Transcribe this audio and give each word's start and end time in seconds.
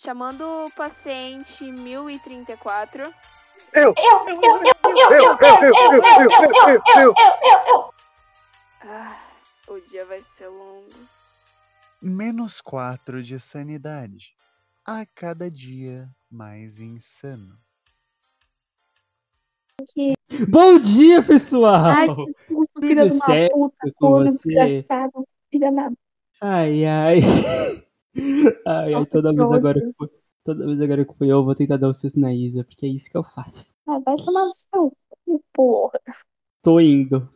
Chamando 0.00 0.42
o 0.42 0.70
paciente 0.70 1.64
1034. 1.64 3.12
Eu! 3.72 3.92
Eu, 3.96 4.28
eu, 4.28 4.40
eu, 4.40 4.62
eu, 4.62 5.10
eu, 5.10 5.10
eu, 5.10 5.38
eu, 5.40 5.72
eu, 5.72 6.02
eu, 6.02 6.52
eu, 6.94 7.14
eu, 7.16 7.64
eu. 7.66 7.94
Ah, 8.82 9.18
o 9.66 9.80
dia 9.80 10.06
vai 10.06 10.22
ser 10.22 10.46
longo. 10.46 10.88
Menos 12.00 12.60
4 12.60 13.24
de 13.24 13.40
sanidade. 13.40 14.36
A 14.86 15.04
cada 15.04 15.50
dia 15.50 16.08
mais 16.30 16.78
insano. 16.78 17.58
Bom 20.48 20.78
dia, 20.78 21.24
pessoal! 21.24 21.86
Ai, 21.86 22.06
que 22.06 22.34
puto, 22.46 22.80
filha 22.80 23.04
de 23.04 23.14
uma 23.14 23.48
puta, 23.50 23.76
com 23.80 23.92
corno, 23.94 24.30
desgraçado, 24.30 25.26
filha 25.50 25.72
da 25.72 25.90
Ai, 26.40 26.84
ai. 26.86 27.20
Ai, 28.66 28.94
ai, 28.94 29.02
toda 29.06 29.32
vez 29.32 29.50
agora 29.52 29.80
que 29.80 29.92
foi. 29.96 30.08
Toda 30.44 30.64
vez 30.66 30.80
agora 30.80 31.04
que 31.04 31.14
fui 31.14 31.30
eu, 31.30 31.44
vou 31.44 31.54
tentar 31.54 31.76
dar 31.76 31.90
um 31.90 31.94
susto 31.94 32.18
na 32.18 32.32
Isa, 32.32 32.64
porque 32.64 32.86
é 32.86 32.88
isso 32.88 33.10
que 33.10 33.16
eu 33.16 33.24
faço. 33.24 33.74
Ah, 33.86 33.98
vai 34.00 34.16
tomar 34.16 34.44
no 34.46 34.54
seu 34.54 34.96
cu, 35.24 35.44
porra. 35.52 36.00
Tô 36.62 36.80
indo. 36.80 37.28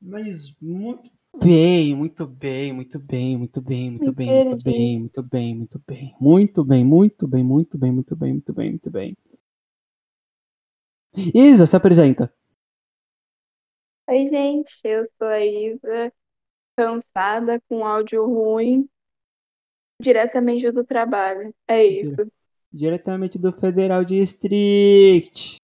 Mas 0.00 0.54
muito 0.60 1.10
bem, 1.40 1.94
muito 1.94 2.26
bem, 2.26 2.72
muito 2.72 2.98
bem, 2.98 3.36
muito 3.38 3.62
bem, 3.62 3.90
muito 3.90 4.12
bem, 4.12 4.30
muito 4.32 4.56
bem, 4.62 4.98
muito 5.00 5.22
bem, 5.22 5.54
muito 5.56 5.78
bem. 5.86 6.16
Muito 6.20 6.64
bem, 6.64 6.84
muito 6.84 7.26
bem, 7.26 7.44
muito 7.44 7.78
bem, 7.78 7.92
muito 7.92 8.14
bem, 8.14 8.32
muito 8.32 8.52
bem, 8.54 8.70
muito 8.70 8.90
bem. 8.90 9.16
Isa, 11.34 11.66
se 11.66 11.76
apresenta. 11.76 12.32
Oi, 14.08 14.26
gente, 14.28 14.72
eu 14.84 15.06
sou 15.18 15.28
a 15.28 15.40
Isa, 15.44 16.12
cansada, 16.76 17.60
com 17.68 17.86
áudio 17.86 18.26
ruim, 18.26 18.88
diretamente 20.00 20.70
do 20.72 20.84
trabalho. 20.84 21.54
É 21.68 21.84
isso. 21.84 22.30
Diretamente 22.72 23.38
do 23.38 23.52
Federal 23.52 24.04
District. 24.04 25.56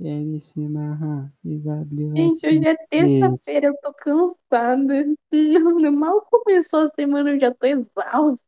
MC 0.00 0.68
Marra, 0.68 1.32
IW. 1.44 2.32
Gente, 2.42 2.46
hoje 2.48 2.66
é 2.68 2.76
terça-feira, 2.88 3.66
eu 3.68 3.76
tô 3.82 3.92
cansada. 3.94 5.04
Não, 5.32 5.92
mal 5.92 6.22
começou 6.30 6.80
a 6.86 6.90
semana, 6.94 7.30
eu 7.30 7.40
já 7.40 7.54
tô 7.54 7.66
exausta. 7.66 8.42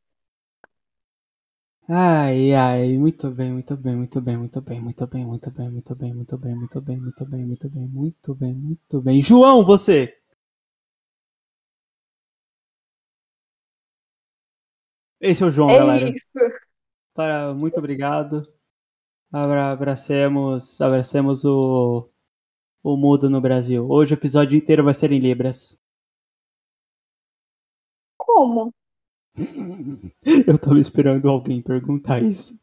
Ai, 1.88 2.52
ai, 2.54 2.96
muito 2.98 3.30
bem, 3.30 3.52
muito 3.52 3.76
bem, 3.76 3.96
muito 3.96 4.20
bem, 4.20 4.36
muito 4.38 4.60
bem, 4.60 4.80
muito 4.80 5.06
bem, 5.06 5.24
muito 5.26 5.50
bem, 5.50 5.68
muito 5.68 5.94
bem, 5.96 6.12
muito 6.14 6.36
bem, 6.40 6.56
muito 6.56 6.80
bem, 6.80 6.96
muito 7.00 7.26
bem, 7.26 7.44
muito 7.46 7.68
bem, 7.70 7.88
muito 7.88 8.34
bem, 8.34 8.54
muito 8.54 9.00
bem. 9.02 9.22
João, 9.22 9.64
você! 9.64 10.21
Esse 15.22 15.42
é 15.42 15.46
o 15.46 15.50
João, 15.50 15.70
É 15.70 15.78
galera. 15.78 16.08
isso. 16.10 16.26
Para, 17.14 17.54
muito 17.54 17.78
obrigado. 17.78 18.42
Abra, 19.32 19.70
abracemos, 19.70 20.80
abracemos 20.80 21.44
o, 21.44 22.08
o 22.82 22.96
mudo 22.96 23.30
no 23.30 23.40
Brasil. 23.40 23.86
Hoje 23.88 24.14
o 24.14 24.16
episódio 24.16 24.58
inteiro 24.58 24.84
vai 24.84 24.94
ser 24.94 25.12
em 25.12 25.20
Libras. 25.20 25.80
Como? 28.16 28.72
Eu 30.46 30.58
tava 30.58 30.78
esperando 30.78 31.28
alguém 31.28 31.62
perguntar 31.62 32.22
isso. 32.22 32.58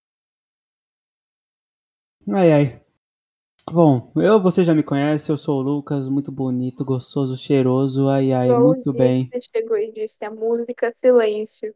Ai, 2.32 2.52
ai. 2.52 2.82
Bom, 3.72 4.12
eu, 4.16 4.42
você 4.42 4.64
já 4.64 4.74
me 4.74 4.82
conhece, 4.82 5.32
eu 5.32 5.38
sou 5.38 5.60
o 5.60 5.62
Lucas, 5.62 6.08
muito 6.08 6.32
bonito, 6.32 6.84
gostoso, 6.84 7.38
cheiroso, 7.38 8.08
ai, 8.08 8.32
ai, 8.32 8.50
o 8.50 8.60
muito 8.60 8.92
bem. 8.92 9.30
Você 9.32 9.42
chegou 9.42 9.78
e 9.78 9.92
disse 9.92 10.24
a 10.26 10.32
música 10.32 10.92
Silêncio. 10.96 11.74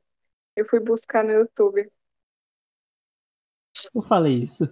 Eu 0.55 0.67
fui 0.67 0.79
buscar 0.79 1.23
no 1.23 1.31
YouTube. 1.31 1.91
Eu 3.93 4.01
falei 4.01 4.43
isso. 4.43 4.69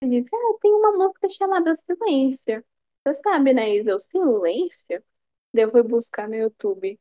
Eu 0.00 0.08
disse, 0.10 0.28
ah, 0.34 0.58
tem 0.60 0.72
uma 0.72 0.92
música 0.92 1.28
chamada 1.30 1.74
Silêncio. 1.76 2.64
Você 3.06 3.14
sabe, 3.22 3.52
né, 3.52 3.76
Isa? 3.76 3.96
O 3.96 4.00
Silêncio? 4.00 5.02
Daí 5.54 5.64
eu 5.64 5.70
fui 5.70 5.82
buscar 5.82 6.28
no 6.28 6.34
YouTube. 6.36 6.98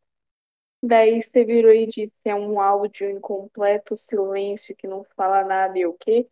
Daí 0.83 1.21
você 1.23 1.45
virou 1.45 1.71
e 1.73 1.87
disse, 1.87 2.13
é 2.25 2.35
um 2.35 2.59
áudio 2.61 3.09
em 3.09 3.19
completo 3.21 3.97
silêncio 3.97 4.75
que 4.75 4.87
não 4.87 5.05
fala 5.15 5.43
nada 5.45 5.77
e 5.79 5.85
o 5.87 5.93
quê? 5.95 6.29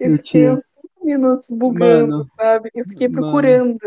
Eu 0.00 0.10
Eu 0.10 0.18
tinha- 0.18 0.56
uns 0.56 0.62
cinco 0.80 1.04
minutos 1.04 1.48
bugando, 1.50 2.14
Mano, 2.14 2.30
sabe? 2.36 2.70
Eu 2.74 2.84
fiquei 2.86 3.08
mano. 3.08 3.10
procurando. 3.10 3.78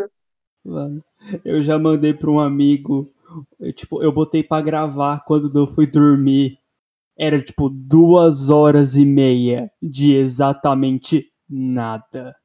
Mano, 0.65 1.03
eu 1.45 1.63
já 1.63 1.79
mandei 1.79 2.13
pra 2.13 2.31
um 2.31 2.39
amigo, 2.39 3.11
eu, 3.59 3.73
tipo, 3.73 4.03
eu 4.03 4.11
botei 4.11 4.43
pra 4.43 4.61
gravar 4.61 5.23
quando 5.25 5.57
eu 5.57 5.67
fui 5.67 5.85
dormir. 5.87 6.59
Era 7.17 7.41
tipo 7.41 7.69
duas 7.69 8.49
horas 8.49 8.95
e 8.95 9.05
meia 9.05 9.71
de 9.81 10.15
exatamente 10.15 11.31
nada. 11.49 12.35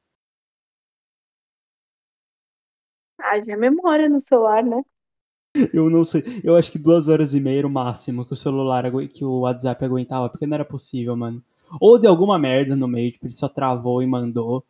Haja 3.19 3.55
memória 3.57 4.09
no 4.09 4.19
celular, 4.19 4.63
né? 4.63 4.81
Eu 5.73 5.89
não 5.89 6.03
sei. 6.03 6.23
Eu 6.43 6.55
acho 6.57 6.71
que 6.71 6.77
duas 6.77 7.07
horas 7.07 7.33
e 7.33 7.39
meia 7.39 7.59
era 7.59 7.67
o 7.67 7.69
máximo 7.69 8.25
que 8.25 8.33
o 8.33 8.37
celular, 8.37 8.83
que 9.07 9.23
o 9.23 9.41
WhatsApp 9.41 9.85
aguentava, 9.85 10.29
porque 10.29 10.45
não 10.45 10.55
era 10.55 10.65
possível, 10.65 11.15
mano. 11.15 11.41
Ou 11.79 11.97
deu 11.97 12.11
alguma 12.11 12.37
merda 12.37 12.75
no 12.75 12.87
meio, 12.87 13.11
tipo, 13.11 13.25
ele 13.25 13.33
só 13.33 13.47
travou 13.47 14.03
e 14.03 14.07
mandou. 14.07 14.63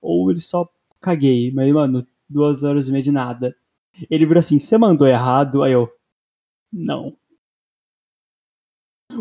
Ou 0.00 0.30
ele 0.30 0.40
só 0.40 0.68
caguei. 1.00 1.52
Mas, 1.52 1.72
mano, 1.72 2.06
duas 2.28 2.62
horas 2.62 2.88
e 2.88 2.92
meia 2.92 3.02
de 3.02 3.12
nada. 3.12 3.54
Ele 4.10 4.26
virou 4.26 4.40
assim, 4.40 4.58
você 4.58 4.78
mandou 4.78 5.06
errado? 5.06 5.62
Aí 5.62 5.72
eu, 5.72 5.92
não. 6.72 7.16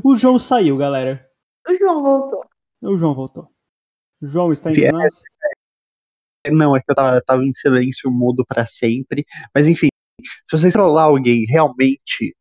O 0.03 0.15
João 0.15 0.37
saiu, 0.37 0.77
galera. 0.77 1.29
O 1.67 1.75
João 1.75 2.01
voltou. 2.01 2.45
O 2.81 2.97
João 2.97 3.13
voltou. 3.13 3.51
O 4.21 4.27
João 4.27 4.51
está 4.51 4.71
entre 4.71 4.91
nós? 4.91 5.21
Não, 6.51 6.75
é 6.75 6.81
que 6.81 6.89
eu 6.89 6.95
tava, 6.95 7.21
tava 7.21 7.43
em 7.43 7.53
silêncio 7.53 8.11
mudo 8.11 8.45
pra 8.45 8.65
sempre. 8.65 9.25
Mas 9.53 9.67
enfim, 9.67 9.89
se 10.45 10.57
vocês 10.57 10.73
trollar 10.73 11.05
alguém, 11.05 11.45
realmente, 11.45 12.35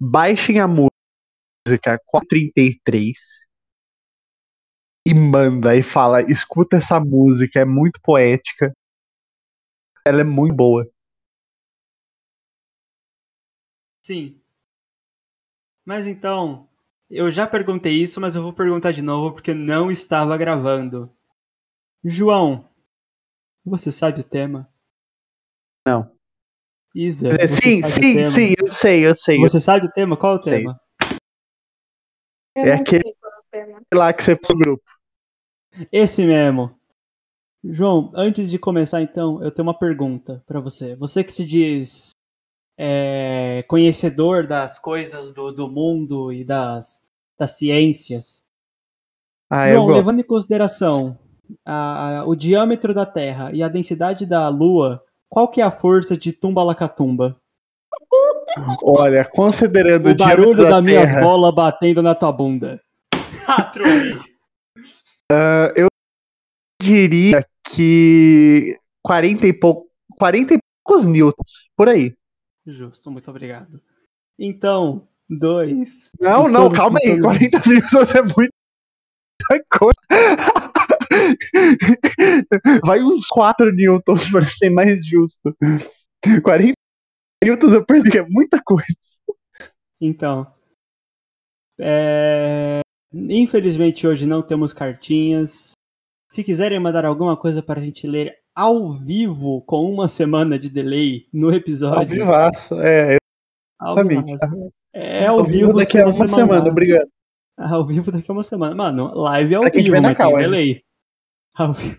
baixem 0.00 0.60
a 0.60 0.68
música 0.68 2.00
433 2.06 3.46
e 5.06 5.14
manda 5.14 5.76
e 5.76 5.82
fala: 5.82 6.22
escuta 6.22 6.76
essa 6.76 7.00
música, 7.00 7.60
é 7.60 7.64
muito 7.64 8.00
poética. 8.02 8.72
Ela 10.06 10.22
é 10.22 10.24
muito 10.24 10.54
boa. 10.54 10.86
Sim. 14.02 14.40
Mas 15.84 16.06
então, 16.06 16.68
eu 17.08 17.30
já 17.30 17.46
perguntei 17.46 17.92
isso, 17.94 18.20
mas 18.20 18.36
eu 18.36 18.42
vou 18.42 18.52
perguntar 18.52 18.92
de 18.92 19.02
novo 19.02 19.32
porque 19.34 19.52
não 19.52 19.90
estava 19.90 20.36
gravando. 20.36 21.10
João, 22.04 22.68
você 23.64 23.90
sabe 23.92 24.20
o 24.20 24.24
tema? 24.24 24.68
Não. 25.86 26.10
Isa, 26.94 27.28
É, 27.28 27.46
você 27.46 27.62
sim, 27.62 27.80
sabe 27.80 27.92
o 27.92 27.94
sim, 27.94 28.14
tema? 28.14 28.30
sim, 28.30 28.54
eu 28.58 28.68
sei, 28.68 29.06
eu 29.06 29.16
sei. 29.16 29.38
Você 29.38 29.60
sabe 29.60 29.86
o 29.86 29.90
tema? 29.92 30.16
Qual 30.16 30.34
é 30.34 30.38
o 30.38 30.42
Sei. 30.42 30.58
tema? 30.58 30.80
Eu 32.56 32.64
É 32.64 32.72
aquele- 32.74 33.08
é 33.08 33.10
o 33.10 33.42
tema. 33.50 33.82
lá 33.94 34.12
que 34.12 34.24
você 34.24 34.34
pôs 34.36 34.48
no 34.50 34.58
grupo. 34.58 34.84
Esse 35.92 36.24
mesmo. 36.24 36.76
João, 37.62 38.10
antes 38.14 38.50
de 38.50 38.58
começar 38.58 39.02
então, 39.02 39.42
eu 39.44 39.52
tenho 39.52 39.68
uma 39.68 39.78
pergunta 39.78 40.42
pra 40.46 40.58
você. 40.60 40.96
Você 40.96 41.22
que 41.22 41.32
se 41.32 41.44
diz 41.44 42.10
é, 42.82 43.62
conhecedor 43.68 44.46
das 44.46 44.78
coisas 44.78 45.30
do, 45.30 45.52
do 45.52 45.68
mundo 45.68 46.32
e 46.32 46.42
das, 46.44 47.02
das 47.38 47.52
ciências, 47.58 48.42
Ah, 49.50 49.70
gosto. 49.74 49.92
levando 49.92 50.20
em 50.20 50.24
consideração 50.24 51.18
a- 51.66 52.20
a- 52.20 52.24
o 52.26 52.34
diâmetro 52.34 52.94
da 52.94 53.04
Terra 53.04 53.50
e 53.52 53.62
a 53.62 53.68
densidade 53.68 54.24
da 54.24 54.48
Lua, 54.48 55.04
qual 55.28 55.46
que 55.48 55.60
é 55.60 55.64
a 55.64 55.70
força 55.70 56.16
de 56.16 56.32
Tumbalacatumba? 56.32 57.36
Olha, 58.82 59.24
considerando 59.30 60.06
O 60.08 60.10
o 60.12 60.14
diâmetro 60.14 60.42
barulho 60.44 60.62
da 60.64 60.70
das 60.70 60.84
minhas 60.84 61.08
Terra, 61.10 61.20
bolas 61.20 61.54
batendo 61.54 62.02
na 62.02 62.14
tua 62.14 62.32
bunda. 62.32 62.80
Trolei. 63.74 64.18
eu 65.76 65.88
diria 66.82 67.44
que 67.68 68.76
40 69.04 69.46
e, 69.46 69.52
pou... 69.52 69.86
40 70.18 70.54
e 70.54 70.58
poucos 70.84 71.04
newtons, 71.04 71.68
por 71.76 71.88
aí. 71.88 72.14
Justo, 72.72 73.10
muito 73.10 73.28
obrigado. 73.30 73.80
Então, 74.38 75.08
dois. 75.28 76.10
Não, 76.20 76.48
não, 76.48 76.70
calma 76.70 76.98
aí, 77.02 77.10
estamos- 77.10 77.38
40 77.38 77.68
newtons 77.68 78.14
é 78.14 78.22
muita 78.22 78.54
coisa. 79.78 79.96
Vai 82.84 83.02
uns 83.02 83.26
4 83.28 83.72
newtons 83.72 84.30
para 84.30 84.44
ser 84.44 84.70
mais 84.70 85.04
justo. 85.04 85.54
40 86.42 86.74
newtons 87.44 87.72
eu 87.72 87.84
que 87.84 88.18
é 88.18 88.26
muita 88.28 88.62
coisa. 88.62 88.86
Então. 90.00 90.52
é, 91.78 92.80
Infelizmente 93.12 94.06
hoje 94.06 94.26
não 94.26 94.42
temos 94.42 94.72
cartinhas. 94.72 95.72
Se 96.30 96.44
quiserem 96.44 96.78
mandar 96.78 97.04
alguma 97.04 97.36
coisa 97.36 97.62
para 97.62 97.80
a 97.80 97.84
gente 97.84 98.06
ler 98.06 98.38
ao 98.54 98.92
vivo, 98.92 99.62
com 99.62 99.90
uma 99.90 100.08
semana 100.08 100.58
de 100.58 100.68
delay 100.70 101.26
no 101.32 101.48
Ao 101.48 101.54
episódio, 101.54 102.08
vivaço, 102.08 102.74
é. 102.80 103.16
Ao 103.78 103.96
vivo, 103.96 104.28
Exatamente. 104.28 104.74
É 104.92 105.26
ao 105.26 105.44
vivo 105.44 105.72
daqui 105.72 105.92
se 105.92 105.98
a 106.00 106.04
uma 106.04 106.12
semana, 106.12 106.46
mandar. 106.46 106.70
obrigado. 106.70 107.08
Ao 107.56 107.86
vivo 107.86 108.10
daqui 108.10 108.30
a 108.30 108.34
uma 108.34 108.42
semana. 108.42 108.74
Mano, 108.74 109.12
live 109.14 109.52
é 109.52 109.56
ao 109.58 109.62
vivo, 109.64 110.00
mas 110.02 110.16
tem 110.16 110.26
hein? 110.30 110.36
delay. 110.38 110.82
Ao 111.54 111.72
vivo. 111.74 111.96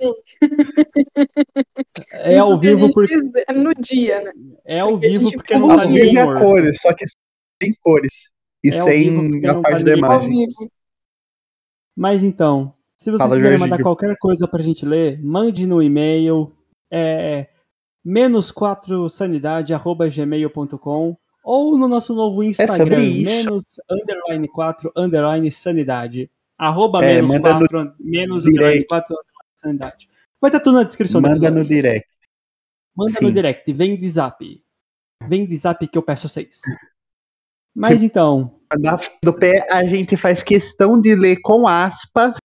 É 2.11 2.37
ao 2.37 2.57
vivo 2.57 2.91
porque 2.91 3.13
fizer 3.19 3.45
no 3.55 3.73
dia, 3.75 4.21
né? 4.23 4.31
é 4.65 4.79
ao 4.79 4.97
vivo 4.97 5.31
porque 5.31 5.57
não 5.57 5.67
tá 5.67 5.83
Ao 5.83 5.87
ninguém 5.87 6.09
vivo 6.09 6.19
é 6.19 6.25
morto. 6.25 6.39
cores, 6.41 6.81
só 6.81 6.93
que 6.93 7.05
sem 7.61 7.71
cores. 7.81 8.29
E 8.63 8.69
É 8.69 8.79
ao 8.79 8.87
vivo 8.87 9.21
sem 9.21 9.45
a 9.45 9.61
parte 9.61 9.77
tá 9.79 9.83
da 9.83 9.91
Ao 9.91 9.97
imagem. 9.97 10.29
vivo. 10.47 10.71
Mas 11.95 12.23
então, 12.23 12.73
se 13.01 13.09
vocês 13.09 13.17
Fala, 13.17 13.35
quiserem 13.35 13.57
Jorginho. 13.57 13.59
mandar 13.71 13.81
qualquer 13.81 14.15
coisa 14.17 14.47
pra 14.47 14.61
gente 14.61 14.85
ler, 14.85 15.19
mande 15.23 15.65
no 15.65 15.81
e-mail 15.81 16.55
é, 16.93 17.47
menos 18.05 18.51
4 18.51 19.09
sanidade 19.09 19.73
arroba 19.73 20.07
gmail.com 20.07 21.17
ou 21.43 21.79
no 21.79 21.87
nosso 21.87 22.13
novo 22.13 22.43
Instagram, 22.43 22.75
É 22.75 22.77
sobre 22.77 23.03
isso. 23.03 23.23
menos 23.25 23.65
underline 23.89 24.47
4 24.47 24.91
underline 24.95 25.51
sanidade. 25.51 26.29
Arroba 26.55 27.03
É, 27.03 27.15
menos 27.15 27.31
manda 27.33 27.53
no 27.53 27.67
4 27.67 27.95
menos 27.99 28.45
underline 28.45 28.73
direct. 28.73 28.87
4 28.89 29.15
underline 29.15 29.49
sanidade. 29.55 30.09
Vai 30.39 30.49
estar 30.49 30.59
tudo 30.59 30.75
na 30.75 30.83
descrição 30.83 31.19
do 31.19 31.27
Manda 31.27 31.49
no 31.49 31.63
direct. 31.63 32.07
Manda 32.95 33.17
Sim. 33.17 33.25
no 33.25 33.31
direct, 33.31 33.73
vem 33.73 33.97
de 33.97 34.07
zap. 34.11 34.63
Vem 35.27 35.47
de 35.47 35.57
zap 35.57 35.87
que 35.87 35.97
eu 35.97 36.03
peço 36.03 36.29
vocês. 36.29 36.61
Mas 37.75 38.03
então, 38.03 38.59
do 39.23 39.33
pé, 39.33 39.65
a 39.71 39.83
gente 39.85 40.15
faz 40.15 40.43
questão 40.43 41.01
de 41.01 41.15
ler 41.15 41.39
com 41.41 41.67
aspas 41.67 42.35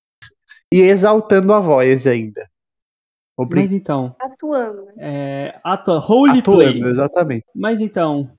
e 0.72 0.80
exaltando 0.82 1.52
a 1.52 1.60
voz 1.60 2.06
ainda. 2.06 2.48
Obri- 3.36 3.60
mas 3.60 3.72
então, 3.72 4.16
Atuando. 4.18 4.86
né? 4.86 4.94
é, 4.98 5.60
atua, 5.62 5.98
roleplay. 5.98 6.68
Atuando, 6.70 6.88
exatamente. 6.88 7.44
Mas 7.54 7.80
então, 7.80 8.36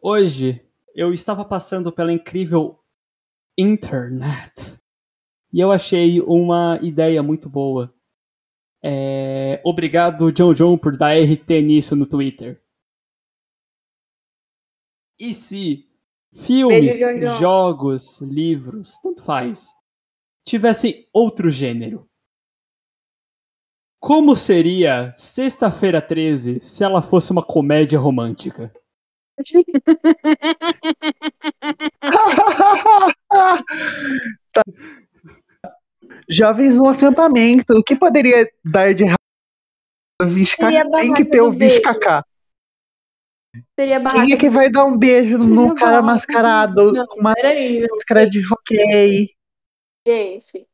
hoje 0.00 0.62
eu 0.94 1.12
estava 1.14 1.44
passando 1.44 1.90
pela 1.90 2.12
incrível 2.12 2.78
internet 3.56 4.78
e 5.52 5.60
eu 5.60 5.70
achei 5.72 6.20
uma 6.20 6.78
ideia 6.82 7.22
muito 7.22 7.48
boa. 7.48 7.92
É, 8.82 9.60
Obrigado, 9.64 10.30
John 10.32 10.52
John, 10.54 10.76
por 10.76 10.96
dar 10.96 11.14
RT 11.16 11.62
nisso 11.62 11.94
no 11.96 12.04
Twitter. 12.04 12.60
E 15.18 15.34
se 15.34 15.88
filmes, 16.32 16.98
Beijo, 16.98 16.98
John 16.98 17.20
John. 17.26 17.38
jogos, 17.38 18.20
livros, 18.20 18.98
tanto 19.00 19.22
faz, 19.22 19.68
tivessem 20.44 21.08
outro 21.12 21.50
gênero? 21.50 22.08
Como 24.00 24.34
seria 24.34 25.14
Sexta-feira 25.16 26.02
13 26.02 26.60
se 26.60 26.82
ela 26.82 27.00
fosse 27.00 27.30
uma 27.30 27.44
comédia 27.44 27.98
romântica? 27.98 28.72
Tá. 34.52 34.62
Jovens 36.28 36.76
no 36.76 36.88
acampamento. 36.88 37.72
O 37.74 37.82
que 37.82 37.96
poderia 37.96 38.48
dar 38.64 38.94
de 38.94 39.04
errado? 39.04 39.16
Tem 40.96 41.14
que 41.14 41.24
ter 41.24 41.40
o. 41.40 41.52
Seria 43.78 44.00
barraca. 44.00 44.26
Quem 44.26 44.34
é 44.34 44.38
que 44.38 44.50
vai 44.50 44.70
dar 44.70 44.84
um 44.84 44.96
beijo 44.96 45.40
Seria 45.40 45.54
num 45.54 45.74
cara 45.74 46.00
barraca. 46.00 46.06
mascarado 46.06 46.92
Não, 46.92 47.06
com 47.06 47.20
uma 47.20 47.34
Peraí, 47.34 47.86
máscara 47.88 48.28
de 48.28 48.42
hockey? 48.46 49.34
Gente. 50.06 50.68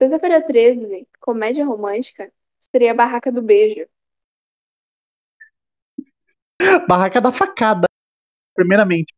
Sexta-feira 0.00 0.46
13, 0.46 1.08
comédia 1.20 1.66
romântica, 1.66 2.32
seria 2.60 2.92
a 2.92 2.94
barraca 2.94 3.32
do 3.32 3.42
beijo. 3.42 3.86
Barraca 6.88 7.20
da 7.20 7.32
facada. 7.32 7.86
Primeiramente. 8.54 9.12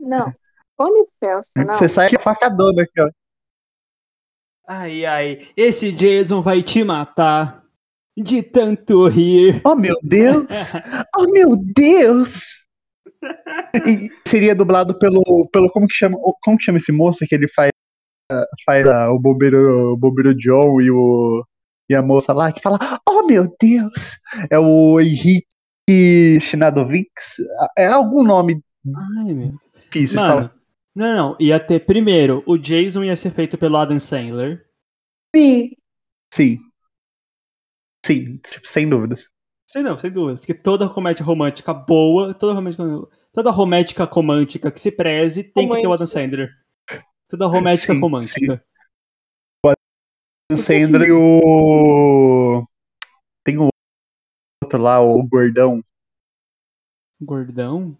Não. 0.00 0.32
Com 0.76 0.88
licença, 1.00 1.50
não. 1.56 1.74
Você 1.74 1.88
sai 1.88 2.08
que 2.10 2.16
é 2.16 2.18
facadona 2.18 2.82
aqui, 2.82 3.00
ó. 3.00 3.10
Ai, 4.68 5.04
ai, 5.06 5.48
esse 5.56 5.92
Jason 5.92 6.42
vai 6.42 6.60
te 6.60 6.82
matar 6.82 7.64
de 8.16 8.42
tanto 8.42 9.06
rir. 9.06 9.62
Oh, 9.64 9.76
meu 9.76 9.96
Deus! 10.02 10.46
Oh, 11.16 11.30
meu 11.30 11.56
Deus! 11.56 12.65
E 13.86 14.08
seria 14.26 14.54
dublado 14.54 14.98
pelo, 14.98 15.48
pelo 15.52 15.70
como 15.70 15.86
que 15.86 15.94
chama, 15.94 16.16
como 16.42 16.56
que 16.56 16.64
chama 16.64 16.78
esse 16.78 16.92
moço 16.92 17.26
que 17.26 17.34
ele 17.34 17.48
faz, 17.48 17.70
ah, 18.30 18.44
faz 18.64 18.86
ah, 18.86 19.12
o 19.12 19.18
bombeiro, 19.18 19.92
o 19.92 19.96
bombeiro 19.96 20.34
John 20.34 20.80
e 20.80 20.90
o 20.90 21.44
e 21.88 21.94
a 21.94 22.02
moça 22.02 22.32
lá 22.32 22.52
que 22.52 22.60
fala, 22.60 22.78
oh 23.08 23.24
meu 23.26 23.46
Deus! 23.60 24.18
É 24.50 24.58
o 24.58 25.00
Henrique 25.00 26.40
Shinadovics? 26.40 27.36
É 27.78 27.86
algum 27.86 28.24
nome 28.24 28.60
Ai, 29.18 29.32
meu. 29.32 29.54
difícil 29.84 30.16
Mano, 30.16 30.34
falar. 30.34 30.54
não, 30.94 31.36
ia 31.38 31.60
ter 31.60 31.86
primeiro, 31.86 32.42
o 32.44 32.58
Jason 32.58 33.04
ia 33.04 33.14
ser 33.14 33.30
feito 33.30 33.56
pelo 33.56 33.76
Adam 33.76 34.00
Sandler. 34.00 34.66
Sim. 35.34 35.70
Sim. 36.32 36.58
Sim, 38.04 38.40
sem 38.64 38.88
dúvidas. 38.88 39.28
Sei 39.68 39.82
não, 39.82 39.98
sem 39.98 40.10
dúvida, 40.10 40.38
porque 40.38 40.54
toda 40.54 40.88
comédia 40.88 41.24
romântica 41.24 41.74
boa, 41.74 42.32
toda 42.32 42.52
romântica, 42.54 42.84
toda 43.32 43.50
romântica 43.50 44.04
romântica 44.04 44.70
que 44.70 44.80
se 44.80 44.92
preze 44.92 45.42
tem 45.42 45.68
que 45.68 45.74
ter 45.74 45.86
o 45.88 45.92
Adam 45.92 46.06
Romântica. 46.06 46.06
Sandler. 46.06 46.50
Toda 47.28 47.46
romântica 47.46 47.92
Sim, 47.92 48.00
romântica. 48.00 48.64
O 49.64 49.72
Porque 50.48 50.62
Sandler 50.62 51.02
assim- 51.02 51.10
e 51.10 51.12
o. 51.12 52.62
Tem 53.44 53.58
o 53.58 53.68
outro 54.62 54.80
lá, 54.80 55.00
o 55.00 55.20
gordão. 55.26 55.80
Gordão? 57.20 57.96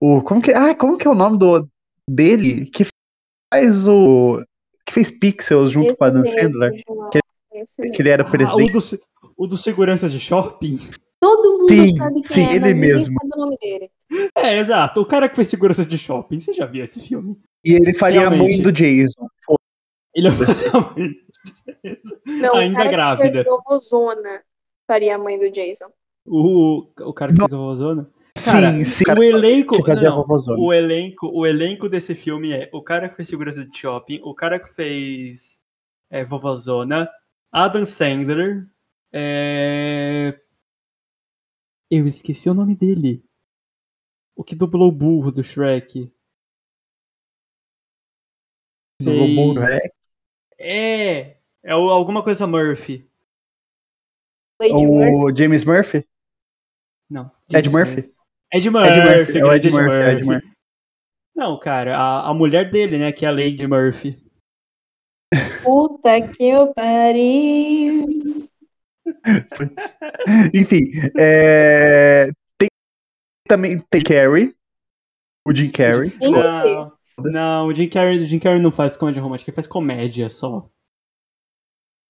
O, 0.00 0.22
como 0.22 0.40
que, 0.42 0.52
ah, 0.52 0.74
como 0.76 0.96
que 0.96 1.06
é 1.06 1.10
o 1.10 1.14
nome 1.14 1.38
do, 1.38 1.68
dele? 2.08 2.66
Que 2.66 2.84
faz 3.52 3.86
o. 3.88 4.40
Que 4.86 4.92
fez 4.92 5.10
Pixels 5.10 5.70
junto 5.72 5.96
com 5.96 6.04
o 6.04 6.06
Adam 6.06 6.24
Esse 6.24 6.40
Sandler? 6.40 6.72
Que- 7.10 7.20
Esse 7.52 7.90
Que 7.90 8.02
ele 8.02 8.08
era 8.10 8.22
o 8.22 8.26
Ah, 8.26 8.28
o 8.28 8.32
presidente. 8.32 8.72
do, 8.72 8.80
se- 8.80 9.00
o 9.36 9.46
do 9.46 9.56
segurança 9.56 10.08
de 10.08 10.18
shopping? 10.20 10.78
Todo 11.20 11.58
mundo 11.58 11.68
Sim, 11.68 11.96
sabe 11.96 12.14
quem 12.14 12.22
sim, 12.24 12.46
é, 12.46 12.56
ele 12.56 12.74
mesmo. 12.74 13.14
sabe 13.14 13.30
o 13.34 13.38
nome 13.38 13.56
dele. 13.60 13.90
É, 14.36 14.58
exato. 14.58 15.00
O 15.00 15.06
cara 15.06 15.28
que 15.28 15.36
fez 15.36 15.48
segurança 15.48 15.84
de 15.84 15.96
shopping. 15.96 16.40
Você 16.40 16.52
já 16.52 16.66
viu 16.66 16.84
esse 16.84 17.00
filme? 17.00 17.36
E 17.64 17.74
ele 17.74 17.94
faria 17.94 18.26
a 18.26 18.30
mãe 18.30 18.60
do 18.60 18.72
Jason. 18.72 19.26
Ele 20.14 20.28
é 20.28 20.30
Não, 22.26 22.54
Ainda 22.56 22.74
o 22.74 22.82
cara 22.82 22.90
grávida. 22.90 23.28
Que 23.28 23.34
fez 23.34 23.46
Vovozona 23.46 24.42
faria 24.86 25.14
a 25.14 25.18
mãe 25.18 25.38
do 25.38 25.50
Jason. 25.50 25.86
o, 26.26 26.86
o 27.00 27.12
cara 27.14 27.32
que 27.32 27.40
Não. 27.40 27.48
fez 27.48 27.80
a. 27.80 28.06
Cara, 28.44 28.72
sim, 28.72 28.84
sim. 28.84 29.04
o 29.16 29.22
elenco. 29.22 29.76
a 29.90 29.94
não, 29.94 30.26
o 30.58 30.72
elenco, 30.72 31.30
o 31.32 31.46
elenco 31.46 31.88
desse 31.88 32.14
filme 32.14 32.50
é 32.50 32.68
o 32.72 32.82
cara 32.82 33.08
que 33.08 33.16
fez 33.16 33.28
segurança 33.28 33.64
de 33.64 33.76
shopping, 33.78 34.20
o 34.24 34.34
cara 34.34 34.58
que 34.58 34.74
fez 34.74 35.60
é, 36.10 36.24
Vovozona, 36.24 37.08
Adam 37.52 37.84
Sandler, 37.84 38.66
é... 39.12 40.40
eu 41.90 42.06
esqueci 42.06 42.48
o 42.48 42.54
nome 42.54 42.74
dele. 42.74 43.24
O 44.34 44.42
que 44.42 44.54
dublou 44.54 44.88
o 44.88 44.92
burro 44.92 45.30
do 45.30 45.44
Shrek. 45.44 46.10
Do 49.00 49.10
Lobo 49.10 49.60
Fez- 49.60 49.80
Rex. 49.80 49.94
É, 50.58 51.36
é 51.62 51.74
o, 51.74 51.90
alguma 51.90 52.22
coisa 52.22 52.46
Murphy. 52.46 53.08
Murphy. 54.60 54.74
O 54.74 55.36
James 55.36 55.64
Murphy? 55.64 56.08
Não. 57.10 57.30
Ed 57.52 57.68
James 57.68 57.72
Murphy? 57.72 58.14
Ed 58.54 58.70
Murphy, 58.70 58.88
Ed 58.88 59.00
Murphy, 59.00 59.38
é 59.38 59.44
o 59.44 59.52
Ed 59.52 59.70
Murphy, 59.70 59.96
Ed 59.96 60.24
Murphy. 60.24 60.52
Não, 61.34 61.58
cara, 61.58 61.96
a, 61.96 62.30
a 62.30 62.34
mulher 62.34 62.70
dele, 62.70 62.98
né, 62.98 63.10
que 63.10 63.24
é 63.24 63.28
a 63.28 63.32
Lady 63.32 63.66
Murphy. 63.66 64.22
Puta 65.64 66.20
que 66.20 66.44
eu 66.44 66.72
pariu. 66.74 68.04
Enfim, 70.54 70.90
é, 71.18 72.30
tem 72.58 72.68
também 73.48 73.78
tem 73.90 74.02
Carrie, 74.02 74.54
o 75.46 75.54
Jim 75.54 75.70
Carrey. 75.70 76.12
Não, 76.20 76.92
não, 77.18 77.66
o 77.68 77.74
Jim 77.74 77.88
Carrey, 77.88 78.22
o 78.22 78.26
Jim 78.26 78.38
Carrey 78.38 78.60
não 78.62 78.72
faz 78.72 78.96
comédia 78.96 79.22
romântica, 79.22 79.50
ele 79.50 79.54
faz 79.54 79.66
comédia 79.66 80.28
só. 80.30 80.68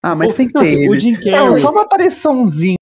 Ah, 0.02 0.14
mas 0.14 0.32
O- 0.32 0.36
tem 0.36 0.48
que 0.48 0.54
não, 0.54 0.62
ter 0.62 0.76
assim, 0.76 0.88
o. 0.88 0.98
Jim 0.98 1.12
Não, 1.12 1.20
Carrey, 1.30 1.60
só 1.62 1.70
uma 1.70 1.82
apariçãozinha 1.82 2.76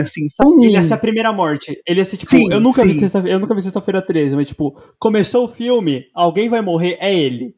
assim, 0.00 0.28
só 0.28 0.44
um... 0.44 0.62
ele 0.64 0.72
ia 0.72 0.82
ser 0.82 0.94
a 0.94 0.98
primeira 0.98 1.32
morte. 1.32 1.80
Ele 1.86 2.00
ia 2.00 2.04
ser 2.04 2.16
tipo, 2.16 2.30
Sim, 2.30 2.50
eu 2.50 2.60
nunca 2.60 2.84
vi 2.84 2.98
sexta- 2.98 3.28
eu 3.28 3.38
nunca 3.38 3.54
vi 3.54 3.62
sexta-feira 3.62 4.04
13, 4.04 4.34
mas 4.34 4.48
tipo, 4.48 4.72
começou 4.98 5.44
o 5.44 5.48
filme, 5.48 6.10
alguém 6.14 6.48
vai 6.48 6.60
morrer, 6.60 6.96
é 7.00 7.14
ele. 7.14 7.54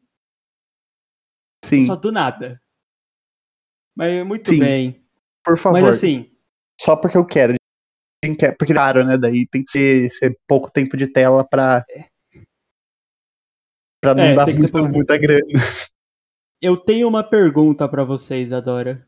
Sim, 1.63 1.81
Só 1.85 1.95
do 1.95 2.11
nada. 2.11 2.61
Mas 3.95 4.25
muito 4.25 4.49
Sim, 4.49 4.59
bem. 4.59 5.03
Por 5.43 5.57
favor. 5.57 5.81
Mas 5.81 5.97
assim, 5.97 6.31
Só 6.79 6.95
porque 6.95 7.17
eu 7.17 7.25
quero. 7.25 7.55
Porque, 8.21 8.73
claro, 8.73 9.05
né? 9.05 9.17
Daí 9.17 9.47
tem 9.47 9.63
que 9.63 9.71
ser, 9.71 10.09
ser 10.09 10.37
pouco 10.47 10.71
tempo 10.71 10.97
de 10.97 11.07
tela 11.07 11.47
pra. 11.47 11.85
Pra 14.01 14.15
não 14.15 14.23
É, 14.23 14.35
dar 14.35 14.47
muito, 14.47 14.89
muita 14.89 15.17
grana. 15.17 15.45
eu 16.61 16.77
tenho 16.77 17.07
uma 17.07 17.23
pergunta 17.23 17.87
pra 17.87 18.03
vocês, 18.03 18.53
Adora. 18.53 19.07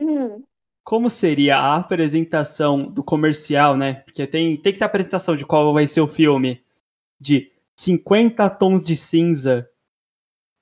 Hum, 0.00 0.44
como 0.84 1.10
seria 1.10 1.56
a 1.56 1.76
apresentação 1.76 2.90
do 2.90 3.02
comercial, 3.02 3.76
né? 3.76 3.94
Porque 3.94 4.26
tem, 4.26 4.56
tem 4.60 4.72
que 4.72 4.78
ter 4.78 4.84
a 4.84 4.86
apresentação 4.86 5.36
de 5.36 5.44
qual 5.44 5.72
vai 5.72 5.86
ser 5.86 6.00
o 6.00 6.08
filme 6.08 6.64
de 7.20 7.52
50 7.78 8.48
tons 8.50 8.86
de 8.86 8.96
cinza 8.96 9.68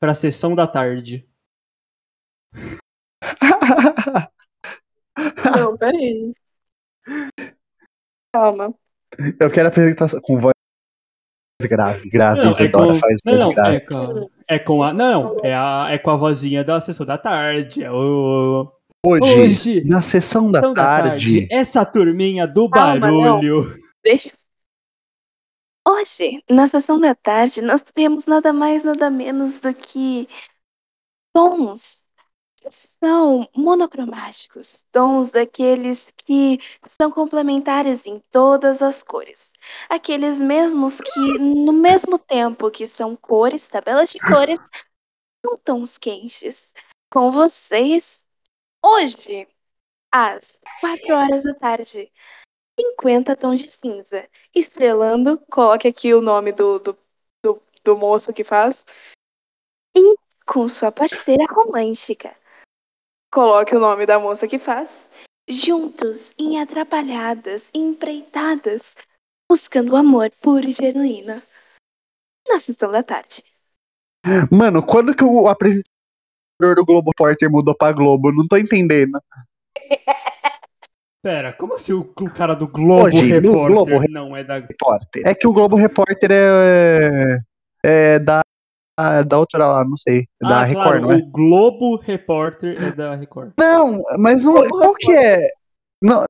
para 0.01 0.13
a 0.13 0.15
sessão 0.15 0.55
da 0.55 0.67
tarde. 0.67 1.29
Não, 5.57 5.77
peraí. 5.79 6.35
Calma. 8.33 8.75
Eu 9.41 9.51
quero 9.51 9.69
apresentação 9.69 10.21
com 10.21 10.39
voz 10.39 10.53
grave, 11.63 12.09
grave. 12.11 12.43
Não, 12.43 12.53
é 12.53 12.69
com, 12.69 12.95
faz 12.97 13.17
não, 13.25 13.33
voz 13.33 13.45
não, 13.45 13.55
grave. 13.55 13.77
é 13.77 13.81
com, 13.81 14.31
é 14.49 14.59
com 14.59 14.83
a, 14.83 14.93
não, 14.93 15.41
é, 15.43 15.55
a, 15.55 15.89
é 15.91 15.99
com 15.99 16.11
a 16.11 16.17
vozinha 16.17 16.63
da 16.63 16.81
sessão 16.81 17.07
da 17.07 17.17
tarde. 17.17 17.83
É 17.83 17.91
o, 17.91 18.71
Hoje, 19.09 19.41
hoje, 19.41 19.85
na 19.85 20.03
sessão 20.03 20.51
da 20.51 20.59
sessão 20.59 20.75
tarde, 20.75 21.49
essa 21.49 21.85
turminha 21.85 22.45
do 22.45 22.69
Calma, 22.69 22.99
barulho. 22.99 23.73
Deixa. 24.03 24.33
Hoje, 25.87 26.43
na 26.51 26.67
sessão 26.67 26.99
da 26.99 27.15
tarde, 27.15 27.63
nós 27.63 27.83
teremos 27.83 28.27
nada 28.27 28.53
mais, 28.53 28.83
nada 28.83 29.09
menos 29.09 29.61
do 29.61 29.73
que 29.73 30.29
tons 31.33 32.01
que 32.01 32.06
são 32.71 33.49
monocromáticos, 33.55 34.85
tons 34.91 35.31
daqueles 35.31 36.13
que 36.25 36.59
são 37.01 37.11
complementares 37.11 38.07
em 38.07 38.21
todas 38.31 38.83
as 38.83 39.03
cores. 39.03 39.53
Aqueles 39.89 40.41
mesmos 40.41 40.99
que, 41.01 41.39
no 41.39 41.73
mesmo 41.73 42.19
tempo 42.19 42.71
que 42.71 42.87
são 42.87 43.17
cores, 43.17 43.69
tabelas 43.69 44.11
de 44.11 44.19
cores, 44.19 44.59
são 45.45 45.59
tons 45.59 45.99
quentes. 45.99 46.75
Com 47.13 47.31
vocês, 47.31 48.25
hoje, 48.83 49.49
às 50.11 50.61
4 50.81 51.15
horas 51.15 51.43
da 51.45 51.55
tarde, 51.55 52.13
50 52.79 53.37
tons 53.37 53.61
de 53.61 53.71
cinza. 53.71 54.29
Estrelando, 54.55 55.39
coloque 55.51 55.89
aqui 55.89 56.13
o 56.15 56.21
nome 56.21 56.53
do, 56.53 56.79
do, 56.79 56.99
do, 57.45 57.63
do 57.85 57.97
moço 57.97 58.33
que 58.33 58.45
faz. 58.45 58.85
E 59.97 60.17
com 60.47 60.69
sua 60.69 60.93
parceira 60.93 61.45
romântica. 61.51 62.37
Coloque 63.37 63.77
o 63.77 63.79
nome 63.79 64.07
da 64.07 64.19
moça 64.19 64.49
que 64.49 64.59
faz. 64.59 65.11
Juntos, 65.47 66.33
em 66.39 66.59
atrapalhadas, 66.59 67.69
empreitadas, 67.75 68.95
buscando 69.47 69.95
amor 69.95 70.31
puro 70.41 70.67
e 70.67 70.73
genuíno. 70.73 71.43
Na 72.49 72.59
sessão 72.59 72.91
da 72.91 73.03
tarde. 73.03 73.45
Mano, 74.51 74.83
quando 74.83 75.15
que 75.15 75.23
o 75.23 75.49
apresentador 75.49 76.77
do 76.77 76.87
Globo 76.87 77.11
Repórter 77.11 77.51
mudou 77.51 77.77
pra 77.77 77.93
Globo? 77.93 78.33
Não 78.33 78.49
tô 78.49 78.57
entendendo. 78.57 79.21
Pera, 81.23 81.53
como 81.53 81.75
assim 81.75 81.93
o, 81.93 82.11
o 82.19 82.33
cara 82.33 82.55
do 82.55 82.67
Globo 82.67 83.05
Hoje, 83.05 83.33
Repórter 83.33 83.69
Globo 83.69 84.09
não 84.09 84.35
é 84.35 84.45
da. 84.45 84.61
Repórter. 84.61 85.27
É 85.27 85.35
que 85.35 85.47
o 85.47 85.53
Globo 85.53 85.77
Repórter 85.77 86.31
é, 86.33 87.39
é 87.85 88.19
da, 88.19 88.41
da 89.27 89.39
outra 89.39 89.67
lá, 89.67 89.85
não 89.85 89.97
sei. 89.97 90.27
Da 90.41 90.61
ah, 90.61 90.65
Record, 90.65 90.85
claro, 90.85 91.01
não 91.03 91.13
é? 91.13 91.17
o 91.17 91.27
Globo 91.27 91.97
Repórter 91.97 92.83
é 92.83 92.93
da 92.93 93.15
Record. 93.15 93.53
Não, 93.59 94.03
mas 94.19 94.43
não, 94.43 94.69
qual 94.69 94.95
que 94.95 95.13
é? 95.13 95.49
Não, 96.03 96.25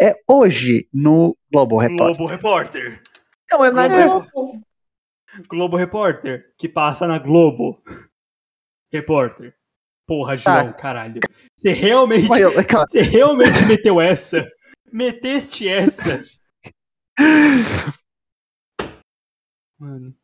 é 0.00 0.14
hoje 0.28 0.88
no 0.92 1.36
Globo 1.52 1.78
Repórter. 1.78 2.16
Globo 2.16 2.30
Repórter. 2.30 3.02
Não, 3.50 3.64
é 3.64 3.70
na 3.72 3.88
Globo. 3.88 4.30
Globo. 4.32 4.62
Globo 5.48 5.76
Repórter, 5.76 6.54
que 6.58 6.68
passa 6.68 7.06
na 7.06 7.18
Globo. 7.18 7.82
Repórter. 8.92 9.54
Porra, 10.06 10.36
João, 10.36 10.72
caralho. 10.74 11.20
Você 11.56 11.72
realmente, 11.72 12.30
é 12.32 12.48
você 12.50 13.02
realmente 13.02 13.64
meteu 13.66 14.00
essa? 14.00 14.46
Meteste 14.92 15.68
essa? 15.68 16.18
Mano. 19.78 20.14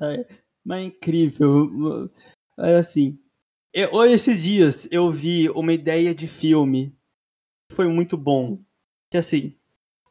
É, 0.02 0.26
mas 0.64 0.80
é 0.82 0.84
incrível. 0.86 2.10
É 2.58 2.76
assim. 2.76 3.18
Eu, 3.72 3.90
olha, 3.92 4.10
esses 4.14 4.42
dias 4.42 4.88
eu 4.90 5.10
vi 5.12 5.48
uma 5.50 5.72
ideia 5.72 6.14
de 6.14 6.26
filme. 6.28 6.96
Foi 7.72 7.86
muito 7.88 8.16
bom. 8.16 8.62
Que 9.10 9.18
assim. 9.18 9.56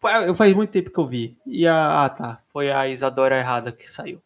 fa- 0.01 0.33
Faz 0.35 0.53
muito 0.55 0.71
tempo 0.71 0.91
que 0.91 0.99
eu 0.99 1.07
vi. 1.07 1.37
E 1.45 1.67
a. 1.67 2.05
Ah, 2.05 2.09
tá. 2.09 2.43
Foi 2.47 2.71
a 2.71 2.87
Isadora 2.87 3.37
errada 3.39 3.71
que 3.71 3.89
saiu. 3.91 4.21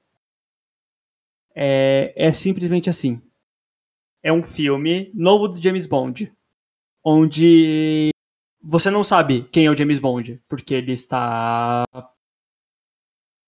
É, 1.56 2.14
é 2.16 2.32
simplesmente 2.32 2.90
assim. 2.90 3.22
É 4.24 4.32
um 4.32 4.42
filme 4.44 5.12
novo 5.14 5.48
do 5.48 5.62
James 5.62 5.86
Bond. 5.88 6.32
Onde 7.06 8.10
você 8.62 8.90
não 8.90 9.04
sabe 9.04 9.44
quem 9.52 9.66
é 9.66 9.72
o 9.72 9.78
James 9.78 10.00
Bond. 10.00 10.42
Porque 10.48 10.74
ele 10.74 10.94
está. 10.94 11.86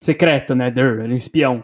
Secreto, 0.01 0.53
né? 0.55 0.67
Ele 0.67 0.79
é 0.79 1.15
um 1.15 1.17
espião. 1.17 1.63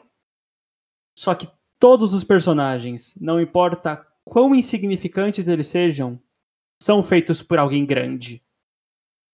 Só 1.22 1.36
que 1.36 1.48
todos 1.78 2.14
os 2.14 2.24
personagens, 2.24 3.14
não 3.22 3.40
importa 3.40 3.96
quão 4.26 4.56
insignificantes 4.56 5.48
eles 5.48 5.68
sejam, 5.68 6.20
são 6.82 7.04
feitos 7.04 7.44
por 7.44 7.60
alguém 7.60 7.86
grande. 7.86 8.44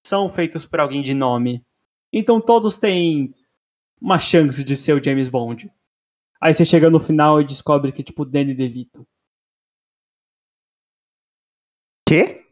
São 0.06 0.30
feitos 0.30 0.66
por 0.66 0.82
alguém 0.82 1.02
de 1.02 1.14
nome. 1.14 1.66
Então 2.12 2.42
todos 2.42 2.76
têm 2.76 3.34
uma 4.02 4.20
chance 4.20 4.66
de 4.66 4.76
ser 4.76 5.00
o 5.00 5.02
James 5.02 5.30
Bond. 5.30 5.72
Aí 6.42 6.54
você 6.54 6.66
chega 6.66 6.90
no 6.90 7.00
final 7.00 7.40
e 7.40 7.46
descobre 7.46 7.94
que 7.94 8.02
é 8.02 8.04
tipo 8.04 8.26
Danny 8.26 8.54
DeVito. 8.54 9.08
quê? 12.06 12.46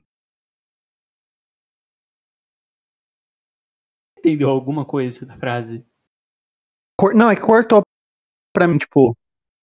Entendeu 4.18 4.50
alguma 4.50 4.86
coisa 4.86 5.26
da 5.26 5.36
frase? 5.36 5.86
Não, 7.14 7.30
é 7.30 7.36
que 7.36 7.42
cortou 7.42 7.82
pra 8.54 8.66
mim, 8.70 8.78
tipo, 8.78 9.14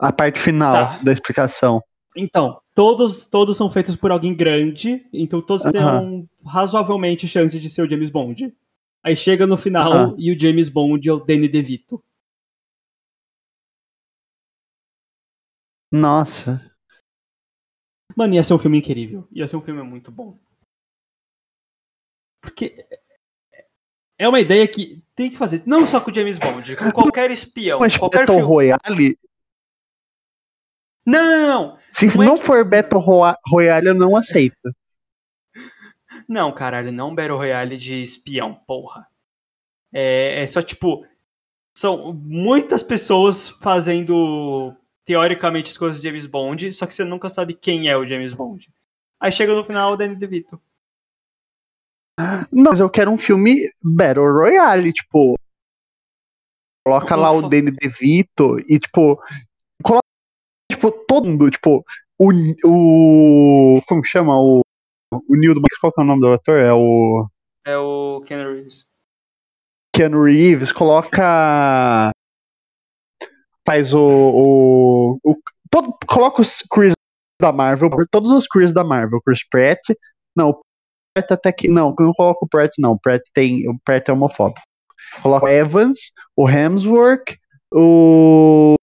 a 0.03 0.13
parte 0.13 0.41
final 0.41 0.73
Tá. 0.75 0.99
da 1.03 1.13
explicação. 1.13 1.83
Então, 2.17 2.61
todos, 2.75 3.25
todos 3.27 3.57
são 3.57 3.71
feitos 3.71 3.97
por 3.97 4.11
alguém 4.11 4.35
grande, 4.37 5.07
então 5.13 5.41
todos 5.41 5.63
têm 5.65 5.81
Aham. 5.81 6.29
razoavelmente 6.45 7.27
chance 7.29 7.59
de 7.59 7.71
ser 7.71 7.83
o 7.83 7.89
James 7.89 8.11
Bond. 8.11 8.55
Aí 9.05 9.17
chega 9.17 9.47
no 9.47 9.57
final 9.57 9.93
Aham. 9.93 10.15
e 10.19 10.31
o 10.31 10.39
James 10.39 10.69
Bond 10.69 11.09
é 11.09 11.13
o 11.13 11.19
Danny 11.25 11.49
DeVito. 11.49 12.03
Nossa. 15.91 16.61
Mano, 18.17 18.35
ia 18.35 18.45
ser 18.45 18.55
um 18.55 18.59
filme 18.59 18.79
incrível. 18.79 19.27
Ia 19.33 19.47
ser 19.49 19.57
um 19.57 19.61
filme 19.61 19.83
muito 19.83 20.11
bom. 20.11 20.39
Porque 22.43 22.87
é 24.19 24.29
uma 24.29 24.41
ideia 24.41 24.67
que 24.67 25.03
tem 25.15 25.31
que 25.31 25.37
fazer, 25.37 25.63
não 25.67 25.87
só 25.87 26.01
com 26.01 26.11
o 26.11 26.15
James 26.15 26.39
Bond, 26.39 26.77
com 26.77 26.91
qualquer 26.91 27.31
espião, 27.31 27.79
Mas 27.81 27.97
qualquer 27.97 28.21
Battle 28.21 28.37
filme. 28.37 28.49
Royale, 28.53 29.19
Não, 31.05 31.79
se 31.91 32.07
Não 32.07 32.23
é 32.23 32.27
não 32.27 32.35
que- 32.37 32.45
for 32.45 32.65
Battle 32.65 33.01
Royale, 33.49 33.89
eu 33.89 33.95
não 33.95 34.17
aceito. 34.17 34.57
não, 36.29 36.53
caralho, 36.53 36.93
não 36.93 37.15
Battle 37.15 37.37
Royale 37.37 37.77
de 37.77 38.03
espião, 38.03 38.55
porra. 38.67 39.07
É, 39.93 40.43
é 40.43 40.47
só 40.47 40.63
tipo, 40.63 41.05
são 41.77 42.13
muitas 42.15 42.83
pessoas 42.83 43.49
fazendo 43.51 44.75
teoricamente 45.05 45.71
as 45.71 45.77
coisas 45.79 46.01
de 46.01 46.09
James 46.09 46.27
Bond, 46.27 46.73
só 46.73 46.87
que 46.87 46.95
você 46.95 47.05
nunca 47.05 47.29
sabe 47.29 47.55
quem 47.55 47.89
é 47.89 47.97
o 47.97 48.07
James 48.07 48.33
Bond. 48.33 48.73
Aí 49.21 49.31
chega 49.33 49.55
no 49.55 49.65
final 49.65 49.93
o 49.93 49.97
Danny 49.97 50.15
DeVito. 50.17 50.61
Não, 52.53 52.71
mas 52.71 52.81
eu 52.81 52.89
quero 52.91 53.11
um 53.11 53.19
filme 53.19 53.71
Battle 53.83 54.31
Royale, 54.33 54.93
tipo. 54.93 55.39
Coloca 56.87 57.17
lá 57.17 57.31
o. 57.33 57.49
Danny 57.49 57.71
DeVito 57.71 58.59
e, 58.69 58.79
tipo. 58.79 59.21
Coloca, 59.83 60.07
tipo, 60.91 61.05
todo 61.07 61.29
mundo, 61.29 61.51
tipo. 61.51 61.85
O. 62.19 62.31
o 62.65 63.83
como 63.87 64.03
que 64.03 64.09
chama? 64.09 64.39
O. 64.39 64.63
O 65.13 65.37
Neil 65.37 65.55
do 65.55 65.61
Max, 65.61 65.77
qual 65.79 65.93
que 65.93 66.01
é 66.01 66.05
o 66.05 66.07
nome 66.07 66.21
do 66.21 66.33
ator? 66.33 66.59
É 66.59 66.73
o. 66.73 67.29
É 67.67 67.77
o 67.77 68.23
Ken 68.27 68.45
Reeves. 68.45 68.87
Keanu 69.95 70.25
Reeves, 70.25 70.73
coloca. 70.73 72.11
Faz 73.67 73.95
o. 73.95 74.01
o, 74.01 75.19
o 75.23 75.37
todo, 75.71 75.95
coloca 76.07 76.41
os 76.41 76.63
Chris 76.71 76.95
da 77.41 77.53
Marvel, 77.53 77.91
todos 78.11 78.31
os 78.31 78.47
Chris 78.47 78.73
da 78.73 78.83
Marvel, 78.83 79.21
Chris 79.25 79.47
Pratt. 79.49 79.81
Não, 80.35 80.51
o 80.51 80.61
Pratt 81.15 81.31
até 81.31 81.53
que. 81.53 81.69
Não, 81.69 81.95
eu 81.99 82.07
não 82.07 82.13
coloco 82.15 82.47
o 82.47 82.49
Pratt, 82.49 82.73
não. 82.79 82.93
O 82.93 82.99
Pratt 82.99 83.23
tem. 83.35 83.69
O 83.69 83.79
Pratt 83.85 84.09
é 84.09 84.13
homofóbico. 84.13 84.63
Coloca 85.23 85.47
o 85.47 85.49
Evans, 85.49 86.13
o 86.35 86.49
Hemsworth, 86.49 87.37
o. 87.73 88.77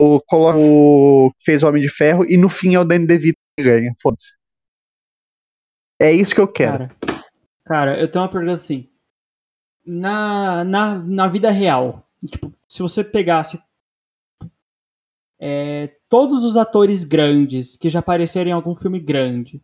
O, 0.00 0.20
coloca 0.20 0.58
o 0.58 1.32
que 1.38 1.44
fez 1.44 1.62
o 1.62 1.68
Homem 1.68 1.82
de 1.82 1.88
Ferro 1.88 2.24
e 2.28 2.36
no 2.36 2.48
fim 2.48 2.74
é 2.74 2.80
o 2.80 2.84
Danny 2.84 3.06
DeVito 3.06 3.38
que 3.56 3.64
ganha. 3.64 3.94
Foda-se. 4.00 4.34
É 5.98 6.12
isso 6.12 6.34
que 6.34 6.40
eu 6.40 6.48
quero. 6.48 6.88
Cara, 6.88 7.24
cara, 7.64 8.00
eu 8.00 8.10
tenho 8.10 8.22
uma 8.22 8.30
pergunta 8.30 8.54
assim. 8.54 8.88
Na, 9.84 10.64
na, 10.64 10.98
na 10.98 11.28
vida 11.28 11.50
real, 11.50 12.06
tipo, 12.28 12.52
se 12.68 12.82
você 12.82 13.04
pegasse 13.04 13.58
é, 15.38 15.96
todos 16.08 16.44
os 16.44 16.56
atores 16.56 17.04
grandes 17.04 17.76
que 17.76 17.88
já 17.88 18.00
apareceram 18.00 18.50
em 18.50 18.52
algum 18.52 18.74
filme 18.74 18.98
grande, 18.98 19.62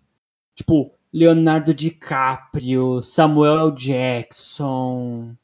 tipo, 0.55 0.95
Leonardo 1.13 1.75
DiCaprio, 1.75 3.03
Samuel 3.03 3.59
L. 3.69 3.77
Jackson, 3.77 5.37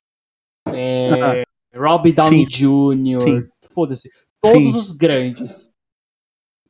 é, 0.67 1.43
Robbie 1.75 2.13
Downey 2.13 2.45
Jr., 2.45 3.21
Sim. 3.21 3.49
foda-se, 3.73 4.11
todos 4.43 4.73
Sim. 4.73 4.79
os 4.79 4.93
grandes. 4.93 5.71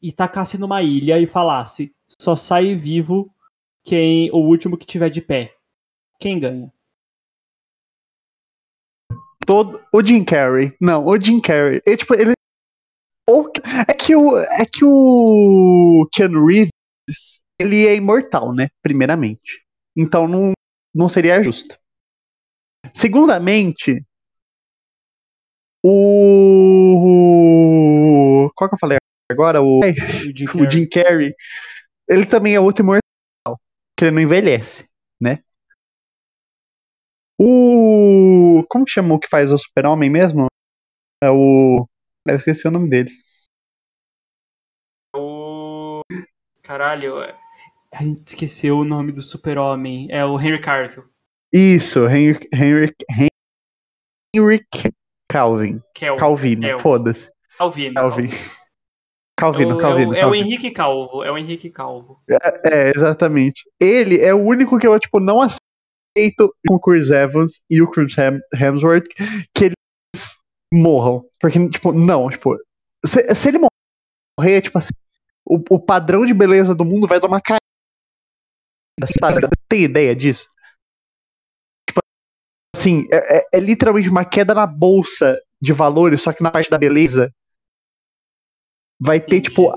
E 0.00 0.12
tacasse 0.12 0.56
numa 0.58 0.82
ilha 0.82 1.18
e 1.18 1.26
falasse: 1.26 1.94
só 2.20 2.36
sai 2.36 2.74
vivo 2.74 3.34
quem 3.84 4.30
o 4.30 4.36
último 4.38 4.76
que 4.78 4.86
tiver 4.86 5.10
de 5.10 5.20
pé. 5.20 5.54
Quem 6.20 6.38
ganha? 6.38 6.72
todo 9.46 9.82
o 9.90 10.04
Jim 10.04 10.24
Carrey. 10.24 10.76
Não, 10.78 11.06
o 11.06 11.18
Jim 11.18 11.40
Carrey. 11.40 11.80
É, 11.86 11.96
tipo, 11.96 12.14
ele 12.14 12.34
ou- 13.26 13.50
é 13.88 13.94
que 13.94 14.14
o 14.14 14.36
é 14.38 14.66
que 14.66 14.84
o 14.84 16.06
Keanu 16.12 16.46
Reeves, 16.46 16.70
ele 17.58 17.86
é 17.86 17.94
imortal, 17.94 18.54
né? 18.54 18.68
Primeiramente. 18.82 19.64
Então 19.96 20.28
não 20.28 20.52
não 20.94 21.08
seria 21.08 21.42
justo. 21.42 21.78
Segundamente, 22.94 24.04
o 25.84 26.88
qual 28.54 28.68
que 28.68 28.74
eu 28.74 28.78
falei 28.78 28.98
agora? 29.30 29.62
O, 29.62 29.80
O 29.80 29.92
Jim 30.36 30.44
o 30.44 30.52
Carrey. 30.52 30.70
Jim 30.70 30.88
Carrey. 30.88 31.34
Ele 32.08 32.26
também 32.26 32.54
é 32.54 32.60
outro 32.60 32.82
imortal, 32.82 33.60
que 33.96 34.04
ele 34.04 34.12
não 34.12 34.22
envelhece, 34.22 34.88
né? 35.20 35.42
O 37.40 38.64
como 38.68 38.84
que 38.84 38.90
chama 38.90 39.14
o 39.14 39.18
que 39.18 39.28
faz 39.28 39.52
o 39.52 39.58
Super-Homem 39.58 40.10
mesmo? 40.10 40.46
É 41.22 41.30
o 41.30 41.86
eu 42.26 42.36
esqueci 42.36 42.66
o 42.68 42.70
nome 42.70 42.90
dele. 42.90 43.10
O. 45.16 46.02
Caralho, 46.62 47.14
a 47.92 48.02
gente 48.02 48.26
esqueceu 48.26 48.76
o 48.76 48.84
nome 48.84 49.12
do 49.12 49.22
super-homem. 49.22 50.08
É 50.10 50.24
o 50.24 50.38
Henry 50.38 50.60
Cavill. 50.60 51.04
Isso, 51.52 52.06
Henry, 52.06 52.46
Henry, 52.52 52.94
Henry 54.34 54.66
Calvin. 55.28 55.80
Kel. 55.94 56.16
Calvino, 56.16 56.78
foda-se. 56.78 57.30
Calvino. 57.58 57.94
Calvin. 57.94 58.26
É 58.26 58.58
Calvino, 59.40 59.74
o, 59.76 59.78
Calvino. 59.78 60.14
é, 60.14 60.24
o, 60.24 60.28
é 60.28 60.30
o. 60.30 60.34
Henrique 60.34 60.70
Calvo. 60.72 61.22
É 61.22 61.30
o 61.30 61.38
Henrique 61.38 61.70
Calvo. 61.70 62.20
É, 62.64 62.90
exatamente. 62.90 63.62
Ele 63.78 64.20
é 64.20 64.34
o 64.34 64.38
único 64.42 64.78
que 64.78 64.86
eu, 64.86 64.98
tipo, 64.98 65.20
não 65.20 65.40
aceito 65.40 66.52
com 66.66 66.74
o 66.74 66.80
Chris 66.80 67.10
Evans 67.10 67.60
e 67.70 67.80
o 67.80 67.88
Chris 67.88 68.16
Hem- 68.18 68.40
Hemsworth 68.52 69.06
que 69.54 69.64
eles 69.66 70.36
morram. 70.72 71.24
Porque, 71.40 71.68
tipo, 71.68 71.92
não, 71.92 72.28
tipo, 72.28 72.56
se, 73.06 73.32
se 73.34 73.48
ele 73.48 73.60
morrer, 74.38 74.60
tipo 74.60 74.76
assim, 74.78 74.90
o, 75.46 75.62
o 75.70 75.80
padrão 75.80 76.26
de 76.26 76.34
beleza 76.34 76.74
do 76.74 76.84
mundo 76.84 77.06
vai 77.06 77.20
dar 77.20 77.28
uma 77.28 77.40
caída, 77.40 77.60
sabe? 79.20 79.48
Tem 79.68 79.82
ideia 79.82 80.16
disso? 80.16 80.48
Tipo, 82.78 82.80
assim, 82.80 83.06
é, 83.12 83.56
é- 83.56 83.60
literalmente 83.60 84.08
uma 84.08 84.24
queda 84.24 84.54
na 84.54 84.66
bolsa 84.66 85.38
de 85.60 85.72
valores, 85.72 86.22
só 86.22 86.32
que 86.32 86.42
na 86.42 86.50
parte 86.50 86.70
da 86.70 86.78
beleza 86.78 87.32
vai 89.00 89.20
ter, 89.20 89.36
Entendi. 89.36 89.50
tipo, 89.50 89.72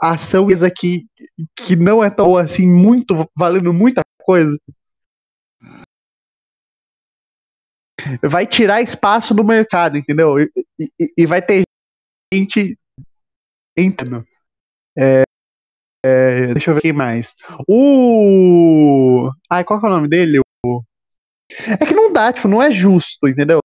a 0.00 0.12
ação 0.12 0.46
aqui 0.64 1.06
que 1.56 1.74
não 1.76 2.02
é 2.02 2.10
tão 2.10 2.36
assim, 2.36 2.66
muito, 2.66 3.14
valendo 3.36 3.72
muita 3.72 4.02
coisa. 4.22 4.56
Vai 8.22 8.46
tirar 8.46 8.80
espaço 8.80 9.34
no 9.34 9.42
mercado, 9.44 9.96
entendeu? 9.98 10.38
E, 10.38 10.50
e- 10.78 11.12
e 11.18 11.26
vai 11.26 11.42
ter 11.42 11.62
gente 12.32 12.78
entrando. 13.76 14.24
É, 14.98 15.22
é, 16.04 16.54
deixa 16.54 16.70
eu 16.70 16.74
ver 16.74 16.82
quem 16.82 16.92
mais. 16.92 17.34
O. 17.68 19.30
Ai, 19.50 19.64
qual 19.64 19.80
que 19.80 19.86
é 19.86 19.88
o 19.88 19.92
nome 19.92 20.08
dele? 20.08 20.40
O... 20.64 20.82
É 21.50 21.86
que 21.86 21.94
não 21.94 22.12
dá, 22.12 22.32
tipo, 22.32 22.48
não 22.48 22.62
é 22.62 22.70
justo, 22.70 23.26
entendeu? 23.28 23.58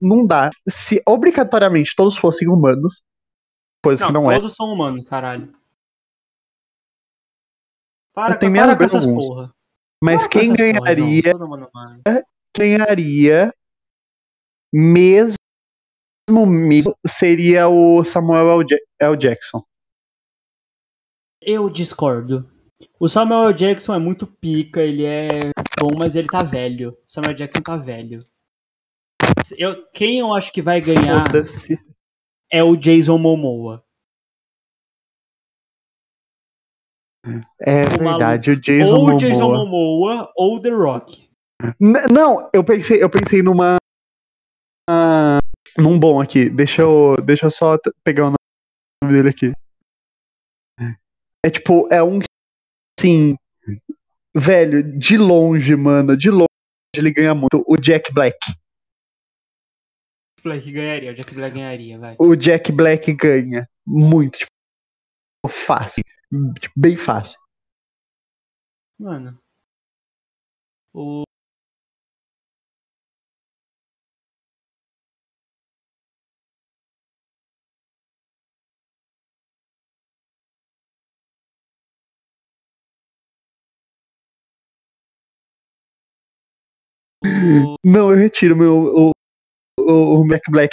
Não 0.00 0.26
dá. 0.26 0.50
Se 0.68 1.00
obrigatoriamente 1.06 1.94
todos 1.96 2.16
fossem 2.16 2.48
humanos, 2.48 3.02
coisa 3.84 4.00
Não, 4.04 4.08
que 4.08 4.12
não 4.14 4.30
é. 4.30 4.36
todos 4.36 4.54
são 4.54 4.66
humanos, 4.66 5.08
caralho. 5.08 5.54
Para, 8.14 8.34
Eu 8.34 8.38
tenho 8.38 8.54
para 8.54 8.76
com 8.76 8.84
essas 8.84 9.06
alguns. 9.06 9.26
porra. 9.28 9.54
Mas 10.02 10.22
Para 10.22 10.28
quem 10.30 10.46
porra, 10.48 10.56
ganharia. 10.56 11.32
Todo 11.32 11.48
mundo 11.48 11.70
humano. 11.72 12.02
ganharia 12.56 13.52
mesmo, 14.72 15.36
mesmo 16.46 16.96
seria 17.06 17.68
o 17.68 18.04
Samuel 18.04 18.62
L. 19.00 19.16
Jackson. 19.16 19.62
Eu 21.40 21.70
discordo. 21.70 22.50
O 22.98 23.08
Samuel 23.08 23.48
L. 23.50 23.54
Jackson 23.54 23.94
é 23.94 23.98
muito 23.98 24.26
pica, 24.26 24.82
ele 24.82 25.04
é 25.04 25.28
bom, 25.78 25.90
mas 25.98 26.16
ele 26.16 26.28
tá 26.28 26.42
velho. 26.42 26.96
Samuel. 27.06 27.34
Jackson 27.34 27.62
tá 27.62 27.76
velho. 27.76 28.26
Eu, 29.58 29.86
quem 29.92 30.18
eu 30.18 30.32
acho 30.34 30.52
que 30.52 30.62
vai 30.62 30.80
ganhar 30.80 31.24
é 32.50 32.62
o 32.62 32.76
Jason 32.76 33.18
Momoa. 33.18 33.84
É 37.60 37.82
O 37.82 37.98
verdade, 37.98 38.50
o 38.52 38.60
Jason 38.60 38.94
ou 38.94 39.00
o 39.00 39.04
Momoa. 39.04 39.18
Jason 39.18 39.52
Momoa 39.52 40.32
ou 40.36 40.60
The 40.60 40.70
Rock. 40.70 41.28
N- 41.80 42.06
Não, 42.10 42.48
eu 42.52 42.62
pensei, 42.64 43.02
eu 43.02 43.10
pensei 43.10 43.42
numa 43.42 43.76
ah, 44.88 45.38
num 45.76 45.98
bom 45.98 46.20
aqui. 46.20 46.48
Deixa 46.48 46.82
eu, 46.82 47.16
deixa 47.24 47.46
eu 47.46 47.50
só 47.50 47.76
pegar 48.04 48.28
o 48.28 48.34
nome 49.02 49.14
dele 49.16 49.28
aqui. 49.28 49.52
É 51.44 51.50
tipo, 51.50 51.92
é 51.92 52.02
um 52.02 52.18
assim, 52.98 53.36
velho, 54.38 54.98
de 54.98 55.16
longe, 55.16 55.74
mano, 55.74 56.16
de 56.16 56.30
longe 56.30 56.46
ele 56.94 57.10
ganha 57.10 57.34
muito. 57.34 57.64
O 57.66 57.76
Jack 57.76 58.12
Black. 58.12 58.38
Black 60.42 60.70
ganharia, 60.70 61.10
o 61.10 61.14
Jack 61.14 61.34
Black 61.34 61.54
ganharia, 61.54 61.98
vai. 61.98 62.16
O 62.18 62.36
Jack 62.36 62.70
Black 62.70 63.12
ganha 63.14 63.68
muito, 63.86 64.38
tipo, 64.38 64.50
fácil, 65.48 66.02
tipo, 66.60 66.74
bem 66.76 66.96
fácil. 66.96 67.38
Mano. 68.98 69.38
O. 70.94 71.24
o- 87.26 87.76
Não, 87.84 88.10
eu 88.10 88.16
retiro 88.18 88.56
meu 88.56 88.74
o, 88.74 89.10
o, 89.80 90.20
o 90.22 90.28
Jack 90.28 90.50
Black. 90.50 90.70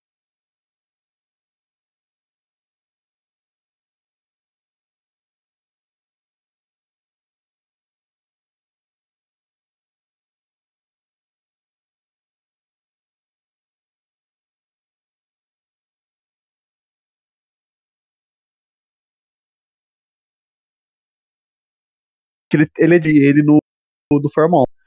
Ele, 22.53 22.69
ele 22.77 22.95
é 22.95 22.99
de 22.99 23.09
ele 23.11 23.43
no 23.43 23.59
do 24.21 24.29
Fórmula 24.29 24.63
1. 24.63 24.82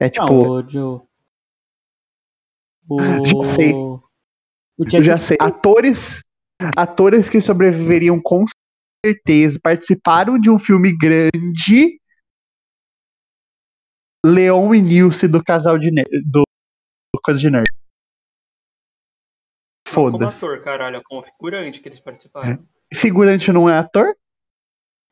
É 0.00 0.08
tipo, 0.08 0.26
Não, 0.26 0.50
o 0.50 0.68
Joe. 0.68 1.00
O. 2.88 2.98
Já 3.24 3.52
sei. 3.52 3.72
O 3.72 4.02
eu 4.78 4.86
Jack 4.86 5.04
já 5.04 5.20
sei, 5.20 5.36
atores 5.40 6.20
atores 6.76 7.28
que 7.28 7.40
sobreviveriam 7.40 8.20
com 8.20 8.44
certeza 9.04 9.58
participaram 9.62 10.38
de 10.38 10.50
um 10.50 10.58
filme 10.58 10.96
grande 10.96 12.00
Leon 14.24 14.74
e 14.74 14.80
Nilce 14.80 15.28
do 15.28 15.42
casal 15.42 15.78
de 15.78 15.90
nerd, 15.90 16.08
do, 16.24 16.42
do 17.14 17.20
coisa 17.22 17.40
de 17.40 17.50
nerd. 17.50 17.66
Não, 19.86 19.94
como 19.94 20.10
Foda-se. 20.18 20.38
ator, 20.38 20.62
caralho, 20.62 21.02
como 21.04 21.22
figurante 21.22 21.80
que 21.80 21.88
eles 21.88 22.00
participaram. 22.00 22.66
Figurante 22.92 23.52
não 23.52 23.68
é 23.68 23.78
ator? 23.78 24.16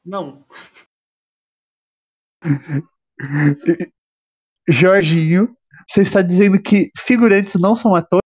Não. 0.04 0.44
Jorginho, 4.68 5.56
você 5.88 6.02
está 6.02 6.22
dizendo 6.22 6.60
que 6.60 6.90
figurantes 6.98 7.60
não 7.60 7.74
são 7.74 7.94
atores? 7.94 8.22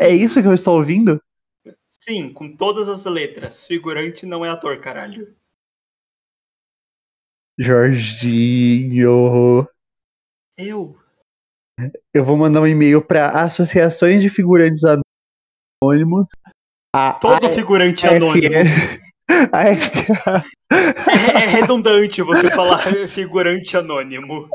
É 0.00 0.10
isso 0.10 0.40
que 0.40 0.48
eu 0.48 0.54
estou 0.54 0.78
ouvindo? 0.78 1.20
Sim, 1.88 2.32
com 2.32 2.56
todas 2.56 2.88
as 2.88 3.04
letras. 3.04 3.66
Figurante 3.66 4.26
não 4.26 4.44
é 4.44 4.50
ator, 4.50 4.80
caralho. 4.80 5.34
Jorginho. 7.58 9.66
Eu? 10.56 10.96
Eu 12.14 12.24
vou 12.24 12.36
mandar 12.36 12.60
um 12.60 12.66
e-mail 12.66 13.04
para 13.04 13.42
associações 13.42 14.22
de 14.22 14.28
figurantes 14.28 14.82
anônimos. 15.82 16.26
A 16.94 17.14
Todo 17.14 17.50
figurante 17.50 18.06
anônimo. 18.06 18.54
É, 18.54 19.72
é 21.34 21.46
redundante 21.46 22.22
você 22.22 22.50
falar 22.50 22.82
figurante 23.08 23.76
anônimo. 23.76 24.48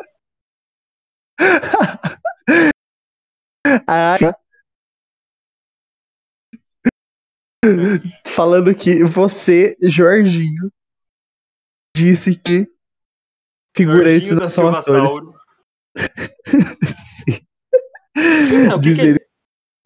Ah, 3.87 4.15
falando 8.27 8.73
que 8.75 9.03
você, 9.03 9.77
Jorginho, 9.81 10.71
disse 11.95 12.35
que 12.35 12.67
figurantes 13.75 14.29
Jorginho 14.29 14.35
da 14.35 14.41
não 14.41 14.49
são 14.49 14.67
atores. 14.67 14.85
Sauro. 14.85 15.35
Não, 18.13 18.79
que 18.79 18.89
que- 18.89 18.95
Dizer 18.95 19.19
que 19.19 19.25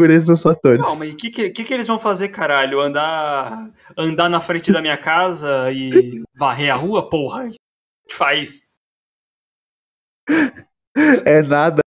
figurantes 0.01 0.27
não 0.27 0.35
são 0.35 0.51
atores. 0.51 0.81
Não, 0.83 0.95
mas 0.95 1.11
o 1.11 1.15
que, 1.15 1.29
que, 1.29 1.49
que, 1.51 1.63
que 1.63 1.73
eles 1.73 1.87
vão 1.87 1.99
fazer, 1.99 2.29
caralho? 2.29 2.81
Andar, 2.81 3.71
andar 3.95 4.29
na 4.29 4.41
frente 4.41 4.71
da 4.71 4.81
minha 4.81 4.97
casa 4.97 5.71
e 5.71 6.23
varrer 6.35 6.73
a 6.73 6.75
rua? 6.75 7.07
Porra, 7.07 7.47
que 8.07 8.15
faz. 8.15 8.63
É 11.25 11.41
nada. 11.43 11.84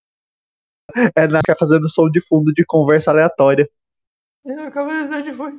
É 1.15 1.27
nada 1.27 1.39
ficar 1.45 1.57
fazendo 1.57 1.89
som 1.89 2.09
de 2.09 2.21
fundo 2.21 2.53
de 2.53 2.65
conversa 2.65 3.11
aleatória. 3.11 3.69
Eu 4.45 4.63
acabei 4.63 5.03
de 5.23 5.33
foi. 5.33 5.53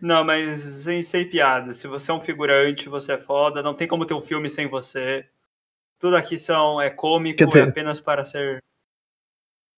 Não, 0.00 0.24
mas 0.24 0.60
sem, 0.60 1.02
sem 1.02 1.28
piada. 1.28 1.72
Se 1.72 1.86
você 1.86 2.10
é 2.10 2.14
um 2.14 2.20
figurante, 2.20 2.88
você 2.88 3.12
é 3.12 3.18
foda. 3.18 3.62
Não 3.62 3.74
tem 3.74 3.86
como 3.86 4.06
ter 4.06 4.14
um 4.14 4.20
filme 4.20 4.48
sem 4.50 4.66
você. 4.66 5.28
Tudo 5.98 6.16
aqui 6.16 6.38
são, 6.38 6.80
é 6.80 6.90
cômico, 6.90 7.44
dizer- 7.46 7.66
é 7.66 7.68
apenas 7.68 8.00
para 8.00 8.24
ser. 8.24 8.58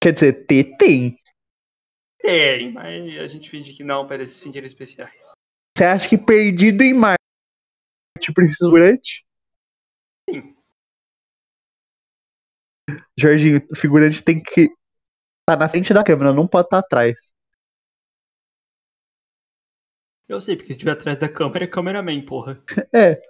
Quer 0.00 0.12
dizer, 0.12 0.46
tem. 0.46 1.18
Tem, 2.20 2.72
mas 2.72 3.18
a 3.18 3.26
gente 3.28 3.48
finge 3.48 3.72
que 3.72 3.84
não, 3.84 4.06
para 4.06 4.26
se 4.26 4.34
sentirem 4.34 4.66
especiais. 4.66 5.32
Você 5.76 5.84
acha 5.84 6.08
que 6.08 6.18
perdido 6.18 6.82
em 6.82 6.92
Marte 6.92 7.18
precisa 8.34 8.66
figurante? 8.66 9.24
Sim. 10.28 10.56
Jorginho, 13.16 13.60
o 13.70 13.76
figurante 13.76 14.22
tem 14.22 14.42
que 14.42 14.68
estar 15.52 15.56
na 15.58 15.68
frente 15.68 15.94
da 15.94 16.04
câmera, 16.04 16.32
não 16.32 16.46
pode 16.46 16.66
estar 16.66 16.78
atrás. 16.78 17.32
Eu 20.28 20.40
sei, 20.40 20.56
porque 20.56 20.68
se 20.68 20.72
estiver 20.72 20.92
atrás 20.92 21.16
da 21.18 21.28
câmera, 21.28 21.64
é 21.64 21.68
cameraman, 21.68 22.20
porra. 22.24 22.62
É. 22.94 23.20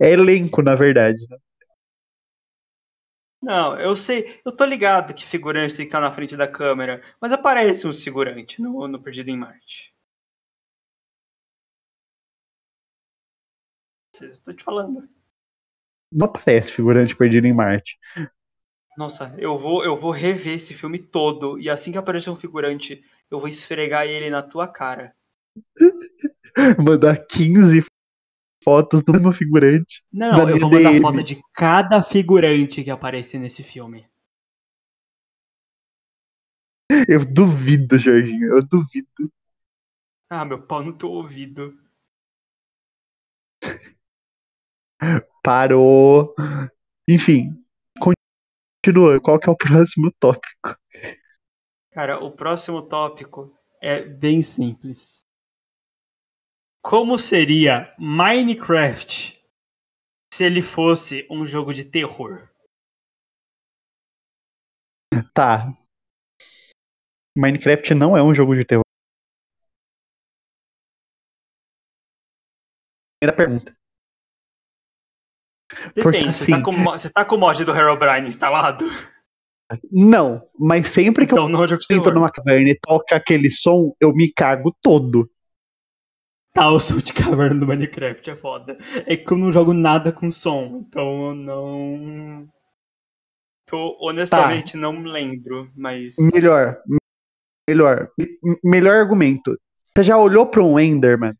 É 0.00 0.10
elenco, 0.12 0.62
na 0.62 0.74
verdade. 0.74 1.26
né? 1.28 1.36
Não, 3.42 3.78
eu 3.78 3.94
sei, 3.96 4.40
eu 4.44 4.52
tô 4.52 4.64
ligado 4.64 5.14
que 5.14 5.24
figurante 5.24 5.76
tem 5.76 5.84
que 5.86 5.88
estar 5.88 6.00
na 6.00 6.12
frente 6.12 6.36
da 6.36 6.48
câmera, 6.48 7.02
mas 7.20 7.32
aparece 7.32 7.86
um 7.86 7.92
figurante 7.92 8.60
no, 8.60 8.88
no 8.88 9.00
Perdido 9.02 9.30
em 9.30 9.36
Marte. 9.38 9.94
Estou 14.14 14.54
te 14.54 14.64
falando. 14.64 15.08
Não 16.10 16.26
aparece 16.26 16.72
figurante 16.72 17.16
perdido 17.16 17.46
em 17.46 17.52
Marte. 17.52 17.98
Nossa, 18.96 19.34
eu 19.38 19.56
vou, 19.58 19.84
eu 19.84 19.94
vou 19.94 20.10
rever 20.10 20.54
esse 20.54 20.72
filme 20.72 20.98
todo 20.98 21.58
e 21.58 21.68
assim 21.68 21.92
que 21.92 21.98
aparecer 21.98 22.30
um 22.30 22.36
figurante, 22.36 23.04
eu 23.30 23.38
vou 23.38 23.48
esfregar 23.48 24.06
ele 24.06 24.30
na 24.30 24.42
tua 24.42 24.66
cara. 24.66 25.14
Mandar 26.82 27.18
15 27.26 27.84
fotos 28.64 29.02
do 29.02 29.12
mesmo 29.12 29.32
figurante. 29.32 30.02
Não, 30.12 30.48
eu 30.48 30.58
vou 30.58 30.70
mandar 30.70 30.90
DM. 30.90 31.00
foto 31.00 31.22
de 31.22 31.40
cada 31.54 32.02
figurante 32.02 32.82
que 32.82 32.90
aparecer 32.90 33.38
nesse 33.38 33.62
filme. 33.62 34.06
Eu 37.08 37.24
duvido, 37.24 37.98
Jorginho. 37.98 38.52
Eu 38.52 38.66
duvido. 38.66 39.30
Ah, 40.30 40.44
meu 40.44 40.60
pau 40.62 40.82
no 40.82 40.96
teu 40.96 41.10
ouvido. 41.10 41.76
Parou. 45.42 46.34
Enfim. 47.08 47.65
Continua. 48.86 49.20
Qual 49.20 49.40
que 49.40 49.48
é 49.48 49.52
o 49.52 49.56
próximo 49.58 50.12
tópico? 50.12 50.78
Cara, 51.90 52.22
o 52.22 52.30
próximo 52.30 52.86
tópico 52.86 53.52
é 53.82 54.00
Bem 54.04 54.42
simples. 54.42 55.26
como 56.80 57.18
seria 57.18 57.92
Minecraft 57.98 59.42
se 60.32 60.44
ele 60.44 60.62
fosse 60.62 61.26
um 61.28 61.44
jogo 61.44 61.74
de 61.74 61.84
terror? 61.84 62.48
Tá. 65.34 65.72
Minecraft 67.36 67.92
não 67.92 68.16
é 68.16 68.22
um 68.22 68.32
jogo 68.32 68.54
de 68.54 68.64
terror. 68.64 68.84
Primeira 73.20 73.36
pergunta. 73.36 73.85
Porque 75.68 76.00
Depende, 76.18 76.36
você, 76.36 76.50
tá 76.50 76.56
assim- 76.56 76.62
com, 76.62 76.72
você 76.84 77.10
tá 77.10 77.24
com 77.24 77.34
o 77.34 77.38
mod 77.38 77.64
do 77.64 77.74
Herobrine 77.74 78.28
instalado? 78.28 78.84
Não, 79.90 80.48
mas 80.58 80.88
sempre 80.90 81.26
que 81.26 81.32
Então 81.32 81.48
é 81.48 81.52
eu 81.52 81.96
entro 81.98 82.14
numa 82.14 82.30
caverna 82.30 82.68
e 82.70 82.78
toca 82.80 83.16
aquele 83.16 83.50
som, 83.50 83.92
eu 84.00 84.12
me 84.14 84.32
cago 84.32 84.72
todo. 84.80 85.28
Tá, 86.52 86.70
o 86.70 86.78
som 86.78 86.98
de 86.98 87.12
caverna 87.12 87.58
do 87.58 87.66
Minecraft 87.66 88.30
é 88.30 88.36
foda. 88.36 88.78
É 89.06 89.16
que 89.16 89.30
eu 89.32 89.36
não 89.36 89.52
jogo 89.52 89.74
nada 89.74 90.12
com 90.12 90.30
som, 90.30 90.84
então 90.88 91.30
eu 91.30 91.34
não. 91.34 92.48
Honestamente, 94.00 94.76
não 94.76 95.02
lembro, 95.02 95.70
mas. 95.76 96.14
Melhor. 96.32 96.80
Melhor. 97.68 98.08
Me- 98.16 98.38
Melhor 98.64 98.94
argumento. 98.96 99.58
Você 99.88 100.04
já 100.04 100.16
olhou 100.16 100.46
pra 100.46 100.62
um 100.62 100.78
Enderman 100.78 101.34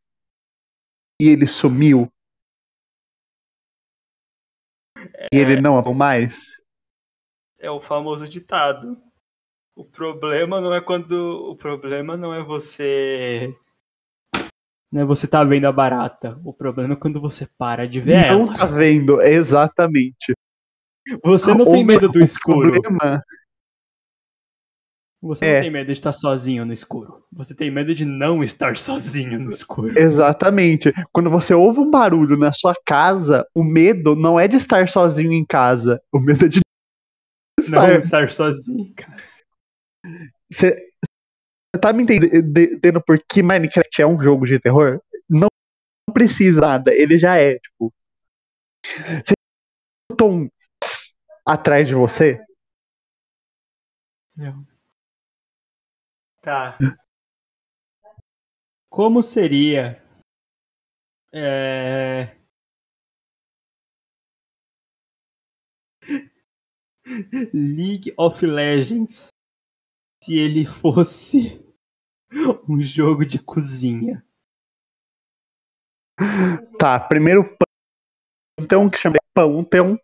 e 1.22 1.28
ele 1.28 1.46
sumiu? 1.46 2.10
E 5.32 5.36
ele 5.36 5.60
não 5.60 5.78
é 5.78 5.94
mais? 5.94 6.60
É 7.58 7.70
o 7.70 7.80
famoso 7.80 8.28
ditado. 8.28 8.96
O 9.74 9.84
problema 9.84 10.60
não 10.60 10.74
é 10.74 10.80
quando. 10.80 11.12
O 11.50 11.56
problema 11.56 12.16
não 12.16 12.32
é 12.34 12.42
você. 12.42 13.54
Não 14.90 15.02
é 15.02 15.04
você 15.04 15.26
tá 15.26 15.42
vendo 15.44 15.66
a 15.66 15.72
barata. 15.72 16.40
O 16.44 16.52
problema 16.52 16.94
é 16.94 16.96
quando 16.96 17.20
você 17.20 17.46
para 17.58 17.86
de 17.86 18.00
ver 18.00 18.26
Não 18.30 18.42
ela. 18.44 18.56
tá 18.56 18.66
vendo, 18.66 19.20
exatamente. 19.20 20.32
Você 21.22 21.52
não 21.54 21.66
Ou 21.66 21.72
tem 21.72 21.84
medo 21.84 22.08
do 22.08 22.18
o 22.18 22.22
escuro. 22.22 22.70
problema- 22.70 23.22
Você 25.26 25.44
É. 25.44 25.54
não 25.54 25.60
tem 25.62 25.70
medo 25.70 25.86
de 25.86 25.92
estar 25.92 26.12
sozinho 26.12 26.64
no 26.64 26.72
escuro. 26.72 27.24
Você 27.32 27.54
tem 27.54 27.70
medo 27.70 27.94
de 27.94 28.04
não 28.04 28.42
estar 28.42 28.76
sozinho 28.76 29.38
no 29.38 29.50
escuro. 29.50 29.98
Exatamente. 29.98 30.92
Quando 31.12 31.28
você 31.30 31.52
ouve 31.54 31.80
um 31.80 31.90
barulho 31.90 32.36
na 32.38 32.52
sua 32.52 32.74
casa, 32.86 33.46
o 33.54 33.62
medo 33.64 34.14
não 34.16 34.38
é 34.38 34.46
de 34.48 34.56
estar 34.56 34.88
sozinho 34.88 35.32
em 35.32 35.44
casa. 35.44 36.00
O 36.12 36.18
medo 36.20 36.46
é 36.46 36.48
de 36.48 36.60
Não 37.68 37.82
estar. 37.84 37.94
estar 37.98 38.30
sozinho, 38.30 38.92
cara. 38.94 39.22
Você 40.50 40.76
você 41.74 41.80
tá 41.80 41.92
me 41.92 42.04
entendendo 42.04 43.02
por 43.04 43.18
que 43.28 43.42
Minecraft 43.42 44.00
é 44.00 44.06
um 44.06 44.16
jogo 44.16 44.46
de 44.46 44.58
terror? 44.58 45.00
Não 45.28 45.48
precisa 46.14 46.60
nada, 46.60 46.94
ele 46.94 47.18
já 47.18 47.36
é, 47.36 47.58
tipo. 47.58 47.92
Você 49.22 49.34
escuta 50.10 50.24
um 50.24 50.48
atrás 51.44 51.86
de 51.88 51.94
você? 51.94 52.40
Tá. 56.46 56.78
Como 58.88 59.20
seria. 59.20 60.00
É... 61.34 62.36
League 67.52 68.14
of 68.16 68.46
Legends 68.46 69.30
se 70.22 70.38
ele 70.38 70.64
fosse 70.64 71.60
um 72.68 72.80
jogo 72.80 73.26
de 73.26 73.42
cozinha. 73.42 74.22
Tá, 76.78 77.00
primeiro 77.00 77.42
Pantheon, 78.56 78.88
que 78.88 78.98
chama 78.98 79.16
Pantheon. 79.34 79.96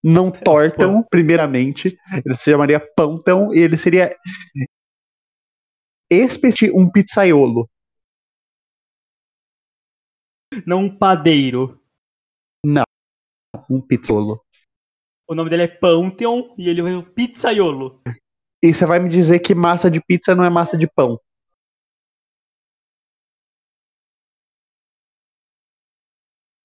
Não 0.00 0.30
Torteon, 0.30 1.02
primeiramente. 1.02 1.98
Ele 2.24 2.34
se 2.36 2.52
chamaria 2.52 2.78
Pantheon 2.78 3.52
e 3.52 3.58
ele 3.58 3.76
seria 3.76 4.16
especi 6.10 6.70
um 6.70 6.90
pizzaiolo. 6.90 7.68
Não 10.66 10.84
um 10.84 10.98
padeiro. 10.98 11.80
Um 13.70 13.80
pizzaiolo. 13.80 14.44
O 15.26 15.34
nome 15.34 15.50
dele 15.50 15.62
é 15.62 15.68
Pantheon 15.68 16.54
e 16.58 16.68
ele 16.68 16.80
é 16.80 16.84
um 16.84 17.02
pizzaiolo. 17.02 18.02
E 18.62 18.72
você 18.72 18.86
vai 18.86 18.98
me 18.98 19.08
dizer 19.08 19.40
que 19.40 19.54
massa 19.54 19.90
de 19.90 20.00
pizza 20.00 20.34
não 20.34 20.44
é 20.44 20.50
massa 20.50 20.76
de 20.76 20.86
pão. 20.86 21.18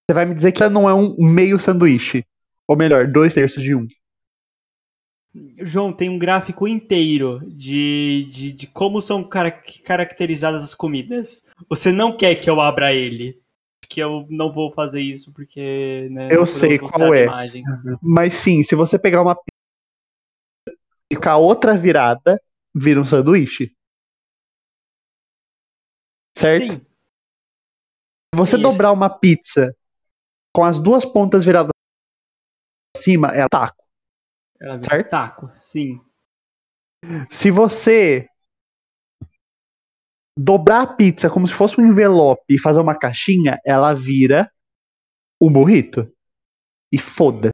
Você 0.10 0.14
vai 0.14 0.26
me 0.26 0.34
dizer 0.34 0.52
que 0.52 0.64
ela 0.64 0.72
não 0.72 0.90
é 0.90 0.94
um 0.94 1.16
meio 1.20 1.60
sanduíche. 1.60 2.26
Ou 2.68 2.76
melhor, 2.76 3.08
dois 3.08 3.34
terços 3.34 3.64
de 3.64 3.76
um. 3.76 3.88
João, 5.60 5.94
tem 5.94 6.10
um 6.10 6.18
gráfico 6.18 6.68
inteiro 6.68 7.40
de, 7.46 8.28
de, 8.32 8.52
de 8.52 8.68
como 8.68 9.00
são 9.00 9.24
cara- 9.24 9.52
caracterizadas 9.86 10.64
as 10.64 10.74
comidas. 10.74 11.46
Você 11.70 11.92
não 11.92 12.18
quer 12.18 12.36
que 12.36 12.50
eu 12.50 12.60
abra 12.60 12.94
ele. 12.94 13.40
que 13.88 14.00
eu 14.00 14.26
não 14.30 14.52
vou 14.52 14.72
fazer 14.72 15.02
isso 15.02 15.32
porque, 15.34 16.08
né, 16.12 16.28
Eu 16.32 16.46
sei 16.46 16.78
qual 16.78 17.14
é. 17.14 17.24
imagens. 17.26 17.66
Mas 18.02 18.38
sim, 18.38 18.62
se 18.64 18.76
você 18.76 19.00
pegar 19.00 19.22
uma 19.22 19.36
pizza 19.36 19.50
e 21.12 21.16
com 21.16 21.30
a 21.30 21.38
outra 21.38 21.76
virada, 21.78 22.40
vira 22.76 23.02
um 23.02 23.06
sanduíche. 23.06 23.74
Certo? 26.38 26.62
Sim, 26.62 26.82
Se 28.34 28.38
você 28.38 28.58
Sim, 28.58 28.64
dobrar 28.64 28.92
uma 28.92 29.10
pizza 29.10 29.76
com 30.56 30.64
as 30.64 30.80
duas 30.80 31.04
pontas 31.04 31.44
viradas 31.46 31.72
pra 32.94 33.02
cima, 33.02 33.28
é 33.30 33.48
taco. 33.50 33.84
Ela 34.62 34.78
vira 34.78 34.90
Certo? 34.90 35.10
taco, 35.10 35.50
sim. 35.54 36.02
Se 37.30 37.50
você 37.50 38.28
dobrar 40.38 40.82
a 40.82 40.94
pizza 40.94 41.30
como 41.30 41.48
se 41.48 41.54
fosse 41.54 41.80
um 41.80 41.86
envelope 41.86 42.44
e 42.50 42.60
fazer 42.60 42.80
uma 42.80 42.98
caixinha, 42.98 43.60
ela 43.66 43.94
vira 43.94 44.52
um 45.42 45.52
burrito. 45.52 46.12
E 46.92 46.98
foda. 46.98 47.50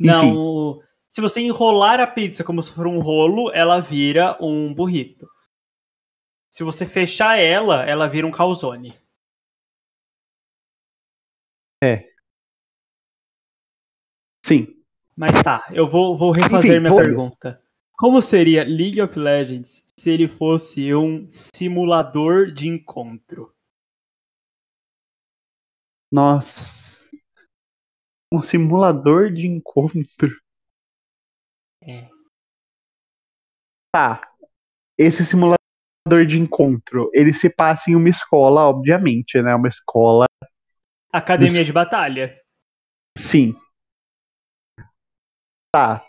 Não, 0.00 0.80
se 1.06 1.20
você 1.20 1.40
enrolar 1.40 2.00
a 2.00 2.06
pizza 2.06 2.42
como 2.42 2.62
se 2.62 2.72
for 2.72 2.86
um 2.86 3.00
rolo, 3.00 3.50
ela 3.54 3.80
vira 3.80 4.36
um 4.40 4.74
burrito. 4.74 5.26
Se 6.50 6.64
você 6.64 6.84
fechar 6.84 7.38
ela, 7.38 7.84
ela 7.84 8.08
vira 8.08 8.26
um 8.26 8.30
calzone. 8.30 8.98
sim. 14.44 14.75
Mas 15.16 15.42
tá, 15.42 15.66
eu 15.72 15.88
vou, 15.88 16.18
vou 16.18 16.30
refazer 16.30 16.72
Enfim, 16.72 16.80
minha 16.80 16.94
pergunta. 16.94 17.62
Como 17.98 18.20
seria 18.20 18.62
League 18.62 19.00
of 19.00 19.18
Legends 19.18 19.84
se 19.98 20.10
ele 20.10 20.28
fosse 20.28 20.94
um 20.94 21.26
simulador 21.30 22.52
de 22.52 22.68
encontro? 22.68 23.54
Nossa. 26.12 27.00
Um 28.30 28.40
simulador 28.40 29.32
de 29.32 29.46
encontro. 29.46 30.30
É. 31.82 32.10
Tá. 33.94 34.20
Esse 34.98 35.24
simulador 35.24 35.56
de 36.26 36.38
encontro, 36.38 37.10
ele 37.14 37.32
se 37.32 37.48
passa 37.48 37.90
em 37.90 37.96
uma 37.96 38.10
escola, 38.10 38.68
obviamente, 38.68 39.40
né? 39.40 39.54
Uma 39.54 39.68
escola. 39.68 40.26
Academia 41.10 41.64
de 41.64 41.72
batalha. 41.72 42.38
Sim. 43.16 43.54
Tá. 45.72 46.06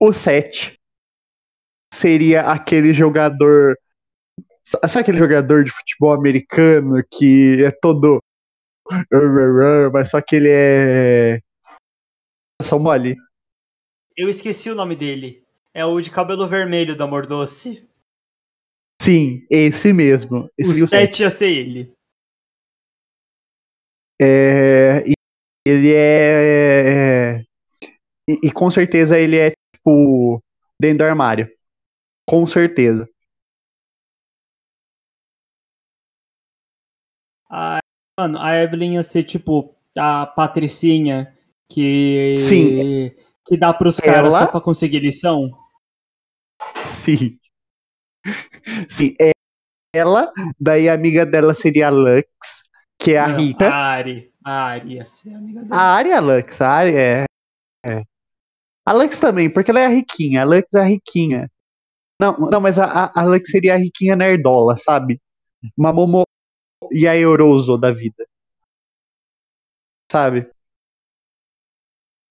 O 0.00 0.12
7 0.12 0.78
seria 1.92 2.42
aquele 2.50 2.92
jogador. 2.92 3.76
Sabe 4.64 5.00
aquele 5.00 5.18
jogador 5.18 5.64
de 5.64 5.70
futebol 5.70 6.12
americano 6.12 7.02
que 7.10 7.64
é 7.64 7.70
todo. 7.70 8.22
Mas 9.92 10.10
só 10.10 10.20
que 10.20 10.36
ele 10.36 10.48
é. 10.50 11.40
Só 12.62 12.78
mole. 12.78 13.16
Eu 14.16 14.28
esqueci 14.28 14.70
o 14.70 14.74
nome 14.74 14.96
dele. 14.96 15.44
É 15.74 15.84
o 15.84 16.00
de 16.00 16.10
cabelo 16.10 16.48
vermelho 16.48 16.96
do 16.96 17.02
Amor 17.02 17.26
Doce. 17.26 17.88
Sim, 19.00 19.46
esse 19.50 19.92
mesmo. 19.92 20.48
Esse 20.56 20.70
O 20.70 20.74
seria 20.74 20.84
o 20.84 20.88
7. 20.88 21.16
7 21.16 21.22
ia 21.22 21.30
ser 21.30 21.48
ele. 21.48 21.92
É, 24.20 25.02
ele 25.66 25.92
é. 25.94 27.21
E, 28.28 28.48
e 28.48 28.52
com 28.52 28.70
certeza 28.70 29.18
ele 29.18 29.36
é, 29.38 29.52
tipo, 29.74 30.42
dentro 30.80 30.98
do 30.98 31.04
armário. 31.04 31.50
Com 32.28 32.46
certeza. 32.46 33.08
A, 37.50 37.78
mano, 38.18 38.38
a 38.38 38.54
Evelyn 38.56 38.94
ia 38.94 39.02
ser 39.02 39.24
tipo 39.24 39.74
a 39.96 40.26
Patricinha 40.26 41.36
que. 41.70 42.34
Sim. 42.48 43.10
Que 43.44 43.56
dá 43.56 43.74
pros 43.74 43.98
caras 43.98 44.34
Ela- 44.34 44.38
só 44.38 44.46
pra 44.46 44.60
conseguir 44.60 45.00
lição. 45.00 45.50
Sim. 46.86 47.38
Sim, 48.88 49.16
é 49.20 49.32
ela, 49.94 50.32
daí 50.58 50.88
a 50.88 50.94
amiga 50.94 51.26
dela 51.26 51.54
seria 51.54 51.88
a 51.88 51.90
Lux, 51.90 52.24
que 52.98 53.12
é 53.12 53.18
a 53.18 53.28
Não, 53.28 53.36
Rita. 53.36 53.68
A 53.68 53.74
Ari. 53.76 54.32
A 54.44 54.64
Ari 54.68 54.94
ia 54.94 55.04
ser 55.04 55.34
a 55.34 55.38
amiga 55.38 55.60
dele. 55.60 55.74
A 55.74 55.94
Ari 55.96 56.10
é 56.10 56.14
a 56.14 56.20
Lux, 56.20 56.60
a 56.60 56.68
Ari 56.68 56.96
é, 56.96 57.24
é. 57.84 58.02
A 58.84 58.92
Lux 58.92 59.18
também, 59.18 59.52
porque 59.52 59.70
ela 59.70 59.80
é 59.80 59.86
a 59.86 59.88
riquinha, 59.88 60.42
a 60.42 60.44
Lux 60.44 60.74
é 60.74 60.80
a 60.80 60.84
riquinha. 60.84 61.50
Não, 62.20 62.36
não 62.38 62.60
mas 62.60 62.78
a, 62.78 63.10
a, 63.14 63.24
Lux 63.24 63.50
seria 63.50 63.74
a 63.74 63.78
riquinha 63.78 64.16
nerdola, 64.16 64.76
sabe? 64.76 65.20
Uma 65.76 65.92
Momo 65.92 66.26
e 66.90 67.06
a 67.06 67.16
Eurozo 67.16 67.78
da 67.78 67.92
vida. 67.92 68.26
Sabe? 70.10 70.50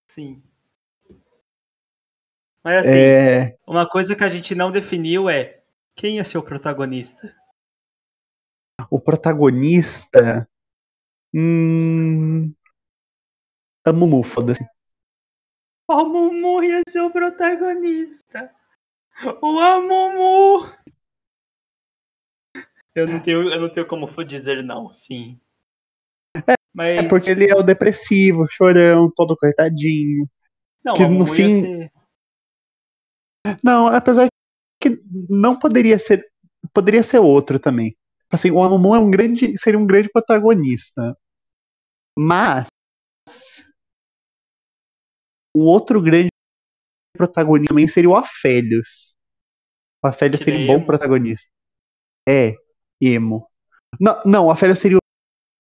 Sim. 0.09 0.43
Mas 2.63 2.85
assim, 2.85 2.97
É, 2.97 3.57
uma 3.65 3.87
coisa 3.87 4.15
que 4.15 4.23
a 4.23 4.29
gente 4.29 4.53
não 4.53 4.71
definiu 4.71 5.29
é 5.29 5.61
quem 5.95 6.23
ser 6.23 6.37
o 6.37 6.43
protagonista? 6.43 7.35
o 8.89 8.99
protagonista. 8.99 10.47
Hum. 11.33 12.53
A 13.85 13.93
Mumu, 13.93 14.23
foda-se. 14.23 14.63
O 15.87 16.05
Mumu 16.05 16.63
ia 16.63 16.81
ser 16.87 17.01
o 17.01 17.11
protagonista. 17.11 18.53
O 19.41 19.59
Amumu. 19.59 20.73
Eu 22.95 23.07
não 23.07 23.21
tenho, 23.21 23.49
eu 23.49 23.59
não 23.61 23.69
tenho 23.69 23.87
como 23.87 24.07
dizer 24.25 24.63
não, 24.63 24.93
sim. 24.93 25.39
Mas 26.73 26.99
É 26.99 27.09
porque 27.09 27.29
ele 27.29 27.49
é 27.49 27.55
o 27.55 27.63
depressivo, 27.63 28.47
chorão, 28.49 29.11
todo 29.13 29.37
coitadinho. 29.37 30.27
não, 30.83 30.93
que 30.95 31.03
o 31.03 31.09
no 31.09 31.25
fim- 31.25 31.61
ser 31.61 31.91
Não, 33.63 33.87
apesar 33.87 34.27
que 34.81 35.01
não 35.29 35.57
poderia 35.57 35.99
ser. 35.99 36.25
Poderia 36.73 37.03
ser 37.03 37.19
outro 37.19 37.59
também. 37.59 37.97
Assim, 38.29 38.51
o 38.51 38.61
Amumu 38.63 38.95
é 38.95 38.99
um 38.99 39.11
grande, 39.11 39.57
seria 39.57 39.79
um 39.79 39.85
grande 39.85 40.09
protagonista. 40.09 41.17
Mas 42.17 42.67
o 45.55 45.61
outro 45.61 46.01
grande 46.01 46.29
protagonista 47.17 47.73
também 47.73 47.87
seria 47.87 48.09
o 48.09 48.15
Afélios. 48.15 49.15
O 50.03 50.07
Afélios 50.07 50.39
Que 50.39 50.45
seria 50.45 50.59
um 50.59 50.65
bom 50.67 50.75
emo? 50.75 50.85
protagonista. 50.85 51.51
É, 52.27 52.55
emo. 52.99 53.47
Não, 53.99 54.21
não, 54.25 54.45
o 54.47 54.51
Afélios 54.51 54.79
seria 54.79 54.97
o 54.97 55.01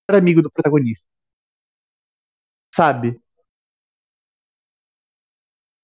melhor 0.09 0.21
amigo 0.21 0.41
do 0.41 0.51
protagonista. 0.51 1.05
Sabe? 2.73 3.19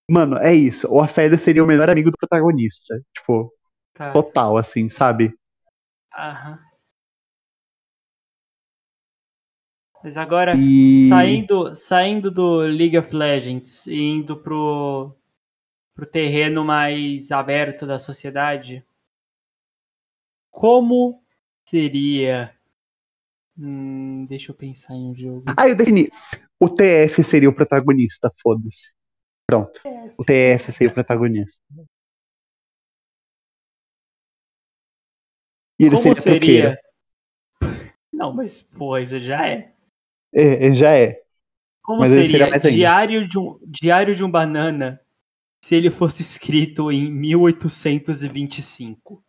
Mano, 0.10 0.38
é 0.38 0.54
isso. 0.56 0.88
O 0.90 1.02
Afélios 1.02 1.42
seria 1.42 1.64
o 1.64 1.68
melhor 1.68 1.90
amigo 1.90 2.10
do 2.10 2.18
protagonista. 2.18 3.00
Tipo, 3.14 3.54
cara. 3.94 4.14
total, 4.14 4.58
assim, 4.58 4.88
sabe? 4.90 5.34
Aham. 6.14 6.67
Mas 10.08 10.16
agora 10.16 10.56
E. 10.56 11.04
saindo, 11.04 11.76
saindo 11.76 12.32
do 12.32 12.60
League 12.60 12.98
of 12.98 13.14
Legends 13.14 13.86
e 13.88 14.00
indo 14.00 14.38
pro, 14.38 15.14
pro 15.94 16.06
terreno 16.06 16.64
mais 16.64 17.30
aberto 17.30 17.86
da 17.86 18.00
sociedade, 18.00 18.86
como 20.50 21.22
seria. 21.68 22.58
Hum, 23.60 24.26
deixa 24.30 24.54
eu 24.54 24.56
pensar 24.56 24.96
em 24.96 25.12
um 25.12 25.14
jogo. 25.14 25.44
Ah, 25.58 25.68
eu 25.68 25.76
defini. 25.76 26.08
O 26.58 26.70
TF 26.70 27.22
seria 27.22 27.50
o 27.50 27.54
protagonista, 27.54 28.32
foda-se. 28.42 28.94
Pronto. 29.46 29.82
O 30.18 30.24
TF 30.24 30.72
seria 30.72 30.90
o 30.90 30.94
protagonista. 30.94 31.62
E 35.78 35.84
ele 35.84 35.98
Como 35.98 36.16
seria, 36.16 36.22
seria? 36.22 36.80
Não, 38.14 38.32
mas 38.34 38.62
pô, 38.62 38.98
isso 38.98 39.20
já 39.20 39.46
é. 39.46 39.77
É, 40.34 40.68
é, 40.68 40.74
já 40.74 40.96
é. 40.96 41.22
Como 41.82 42.00
Mas 42.00 42.10
seria 42.10 42.60
seria 42.60 42.72
diário 42.72 43.28
de, 43.28 43.38
um, 43.40 43.60
diário 43.66 44.16
de 44.16 44.24
um 44.24 44.32
Banana 44.32 45.02
se 45.64 45.76
ele 45.76 45.90
fosse 45.90 46.22
escrito 46.22 46.92
em 46.92 47.12
1825? 47.12 49.24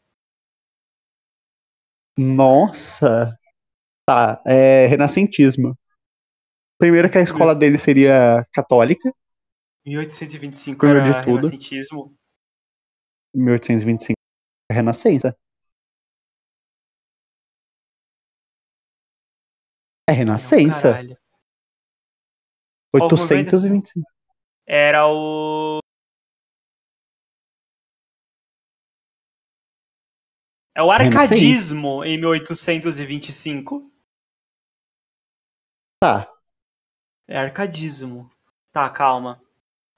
Nossa. 2.18 3.38
Tá, 4.06 4.42
é 4.46 4.86
renascentismo. 4.86 5.74
Primeiro 6.78 7.10
que 7.10 7.16
a 7.18 7.22
escola 7.22 7.54
dele 7.54 7.78
seria 7.78 8.46
católica, 8.52 9.12
1825 9.88 10.78
Primeiro 10.78 11.00
era 11.00 11.20
de 11.20 11.24
tudo. 11.24 11.48
renascentismo. 11.48 12.14
1825 13.34 14.14
é 14.70 14.74
renascença. 14.74 15.36
É 20.08 20.12
renascença. 20.12 20.90
Caralho. 20.90 21.18
Qual 22.90 23.10
foi 23.10 23.18
o 23.18 23.38
825. 23.40 24.08
Era 24.66 25.06
o. 25.06 25.80
É 30.74 30.82
o 30.82 30.90
arcadismo 30.90 32.02
em 32.04 32.18
1825. 32.18 33.92
Tá. 36.00 36.32
É 37.26 37.36
arcadismo. 37.36 38.30
Tá, 38.72 38.88
calma. 38.88 39.42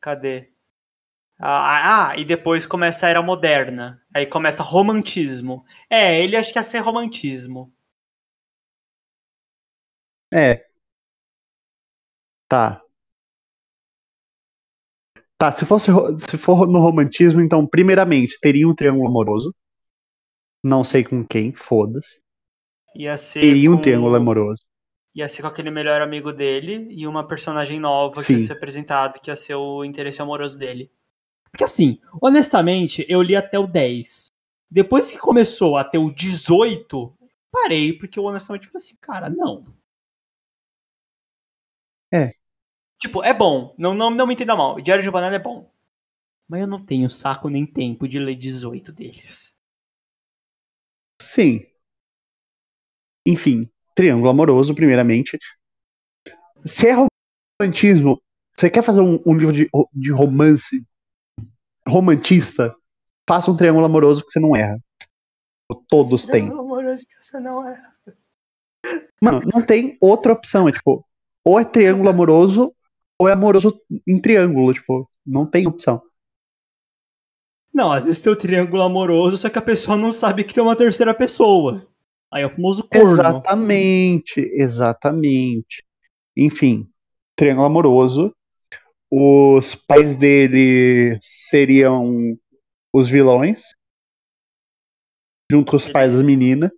Cadê? 0.00 0.50
Ah, 1.38 2.08
ah, 2.10 2.16
e 2.18 2.24
depois 2.24 2.66
começa 2.66 3.06
a 3.06 3.10
era 3.10 3.22
moderna. 3.22 4.02
Aí 4.12 4.26
começa 4.26 4.62
romantismo. 4.64 5.64
É, 5.88 6.20
ele 6.20 6.36
acho 6.36 6.52
que 6.52 6.58
ia 6.58 6.64
ser 6.64 6.80
romantismo. 6.80 7.72
É. 10.32 10.66
Tá. 12.48 12.82
Tá, 15.38 15.54
se, 15.54 15.64
fosse, 15.64 15.90
ro- 15.90 16.18
se 16.28 16.36
for 16.36 16.68
no 16.68 16.80
romantismo, 16.80 17.40
então, 17.40 17.66
primeiramente, 17.66 18.38
teria 18.40 18.68
um 18.68 18.74
triângulo 18.74 19.08
amoroso. 19.08 19.54
Não 20.62 20.84
sei 20.84 21.02
com 21.02 21.24
quem, 21.24 21.54
foda-se. 21.54 22.20
Ia 22.94 23.16
ser. 23.16 23.40
Teria 23.40 23.70
um 23.70 23.76
com- 23.76 23.82
triângulo 23.82 24.14
amoroso. 24.16 24.62
Ia 25.14 25.28
ser 25.28 25.42
com 25.42 25.48
aquele 25.48 25.70
melhor 25.70 26.02
amigo 26.02 26.32
dele 26.32 26.88
e 26.90 27.06
uma 27.06 27.26
personagem 27.26 27.80
nova 27.80 28.22
que 28.22 28.32
ia 28.32 28.38
Sim. 28.38 28.46
ser 28.46 28.52
apresentada, 28.52 29.18
que 29.18 29.30
ia 29.30 29.36
ser 29.36 29.54
o 29.54 29.84
interesse 29.84 30.20
amoroso 30.22 30.58
dele. 30.58 30.90
Porque 31.50 31.64
assim, 31.64 31.98
honestamente, 32.22 33.04
eu 33.08 33.22
li 33.22 33.34
até 33.34 33.58
o 33.58 33.66
10. 33.66 34.26
Depois 34.70 35.10
que 35.10 35.18
começou 35.18 35.76
a 35.76 35.82
ter 35.84 35.98
o 35.98 36.12
18, 36.14 37.12
parei, 37.50 37.92
porque 37.92 38.18
eu 38.18 38.24
honestamente 38.24 38.68
falei 38.68 38.78
assim, 38.78 38.96
cara, 39.00 39.28
não. 39.28 39.64
Tipo, 43.00 43.24
é 43.24 43.32
bom. 43.32 43.74
Não, 43.78 43.94
não, 43.94 44.10
não 44.10 44.26
me 44.26 44.34
entenda 44.34 44.54
mal. 44.54 44.80
Diário 44.80 45.02
de 45.02 45.10
Banana 45.10 45.36
é 45.36 45.38
bom. 45.38 45.70
Mas 46.48 46.60
eu 46.60 46.66
não 46.66 46.84
tenho 46.84 47.08
saco 47.08 47.48
nem 47.48 47.64
tempo 47.64 48.08
de 48.08 48.18
ler 48.18 48.34
18 48.34 48.92
deles. 48.92 49.56
Sim. 51.22 51.64
Enfim, 53.26 53.70
triângulo 53.94 54.30
amoroso, 54.30 54.74
primeiramente. 54.74 55.38
Se 56.66 56.88
é 56.88 56.94
romantismo, 57.60 58.20
você 58.56 58.68
quer 58.68 58.82
fazer 58.82 59.00
um, 59.00 59.22
um 59.24 59.34
livro 59.34 59.52
de, 59.52 59.70
de 59.92 60.12
romance 60.12 60.84
romantista, 61.86 62.74
faça 63.28 63.50
um 63.50 63.56
triângulo 63.56 63.86
amoroso 63.86 64.24
que 64.24 64.32
você 64.32 64.40
não 64.40 64.54
erra. 64.54 64.78
Todos 65.88 66.26
têm. 66.26 66.48
Não, 66.48 66.60
amoroso, 66.60 67.06
que 67.06 67.14
você 67.24 67.38
não 67.38 67.66
é. 67.66 67.80
Mano, 69.22 69.40
não 69.52 69.64
tem 69.64 69.96
outra 70.00 70.32
opção. 70.32 70.68
É 70.68 70.72
tipo, 70.72 71.06
ou 71.44 71.58
é 71.58 71.64
triângulo 71.64 72.08
amoroso, 72.08 72.74
ou 73.18 73.28
é 73.28 73.32
amoroso 73.32 73.72
em 74.06 74.20
triângulo. 74.20 74.72
Tipo, 74.72 75.10
não 75.26 75.46
tem 75.46 75.66
opção. 75.66 76.02
Não, 77.72 77.92
às 77.92 78.04
vezes 78.06 78.20
tem 78.20 78.32
o 78.32 78.36
triângulo 78.36 78.82
amoroso, 78.82 79.36
só 79.36 79.48
que 79.48 79.58
a 79.58 79.62
pessoa 79.62 79.96
não 79.96 80.10
sabe 80.12 80.42
que 80.44 80.52
tem 80.52 80.62
uma 80.62 80.76
terceira 80.76 81.14
pessoa. 81.14 81.86
Aí 82.32 82.42
é 82.42 82.46
o 82.46 82.50
famoso 82.50 82.86
corno. 82.88 83.10
Exatamente, 83.12 84.40
exatamente. 84.54 85.84
Enfim, 86.36 86.88
triângulo 87.36 87.66
amoroso. 87.66 88.34
Os 89.10 89.74
pais 89.74 90.14
dele 90.16 91.18
seriam 91.20 92.38
os 92.92 93.08
vilões, 93.08 93.64
junto 95.50 95.70
com 95.70 95.76
os 95.76 95.84
Ele- 95.84 95.92
pais 95.92 96.12
das 96.12 96.22
meninas. 96.22 96.70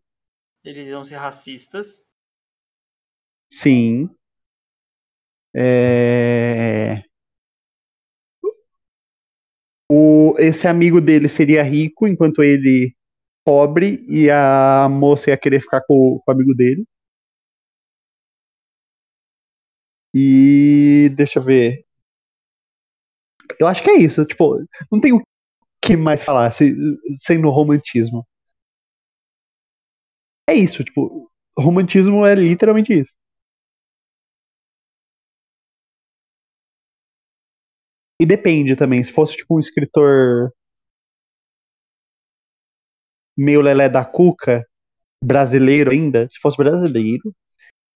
Eles 0.64 0.88
iam 0.88 1.04
ser 1.04 1.16
racistas. 1.16 2.04
Sim. 3.50 4.08
É... 5.54 7.02
O, 9.90 10.34
esse 10.38 10.66
amigo 10.66 11.00
dele 11.00 11.28
seria 11.28 11.62
rico, 11.62 12.06
enquanto 12.08 12.42
ele 12.42 12.94
pobre, 13.44 14.04
e 14.08 14.30
a 14.30 14.88
moça 14.90 15.30
ia 15.30 15.36
querer 15.38 15.60
ficar 15.60 15.82
com, 15.82 16.20
com 16.24 16.32
o 16.32 16.34
amigo 16.34 16.54
dele. 16.54 16.84
E 20.14 21.10
deixa 21.16 21.38
eu 21.38 21.42
ver. 21.44 21.84
Eu 23.58 23.66
acho 23.66 23.82
que 23.82 23.90
é 23.90 23.98
isso. 23.98 24.24
Tipo, 24.26 24.56
não 24.90 25.00
tem 25.00 25.12
o 25.12 25.22
que 25.82 25.96
mais 25.96 26.24
falar 26.24 26.50
se, 26.52 26.74
sendo 27.20 27.50
romantismo. 27.50 28.26
É 30.48 30.54
isso, 30.54 30.84
tipo, 30.84 31.30
romantismo 31.58 32.24
é 32.26 32.34
literalmente 32.34 32.92
isso. 32.92 33.14
E 38.22 38.24
depende 38.24 38.76
também, 38.76 39.02
se 39.02 39.12
fosse 39.12 39.36
tipo 39.36 39.56
um 39.56 39.58
escritor 39.58 40.52
meio 43.36 43.60
lelé 43.60 43.88
da 43.88 44.04
cuca, 44.04 44.64
brasileiro 45.24 45.92
ainda, 45.92 46.28
se 46.30 46.38
fosse 46.40 46.56
brasileiro, 46.56 47.34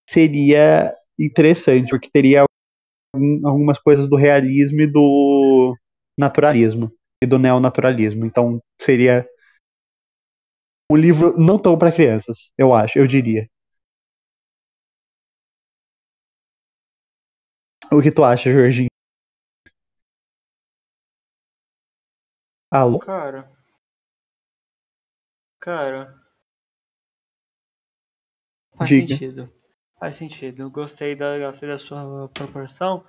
seria 0.09 0.95
interessante, 1.19 1.91
porque 1.91 2.11
teria 2.13 2.45
algum- 3.15 3.49
algumas 3.49 3.79
coisas 3.81 4.09
do 4.09 4.17
realismo 4.17 4.83
e 4.83 4.87
do 4.87 5.77
naturalismo, 6.19 6.93
e 7.23 7.27
do 7.27 7.39
neonaturalismo. 7.39 8.27
Então 8.27 8.61
seria 8.81 9.27
um 10.91 10.97
livro 10.97 11.35
não 11.39 11.59
tão 11.59 11.79
para 11.79 11.93
crianças, 11.93 12.51
eu 12.59 12.75
acho, 12.75 12.99
eu 12.99 13.07
diria. 13.07 13.49
O 17.93 18.01
que 18.01 18.13
tu 18.13 18.23
acha, 18.25 18.51
Jorginho? 18.53 18.89
Alô? 22.77 22.99
Cara. 22.99 23.51
Cara. 25.59 26.23
Faz 28.75 28.91
Diga. 28.91 29.09
sentido. 29.09 29.53
Faz 29.99 30.17
sentido. 30.17 30.71
Gostei 30.71 31.17
da, 31.17 31.39
gostei 31.39 31.71
da 31.71 31.79
sua 31.79 32.29
proporção. 32.29 33.03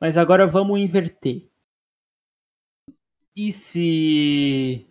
Mas 0.00 0.16
agora 0.16 0.46
vamos 0.46 0.78
inverter. 0.78 1.50
E 3.34 3.52
se. 3.52 4.86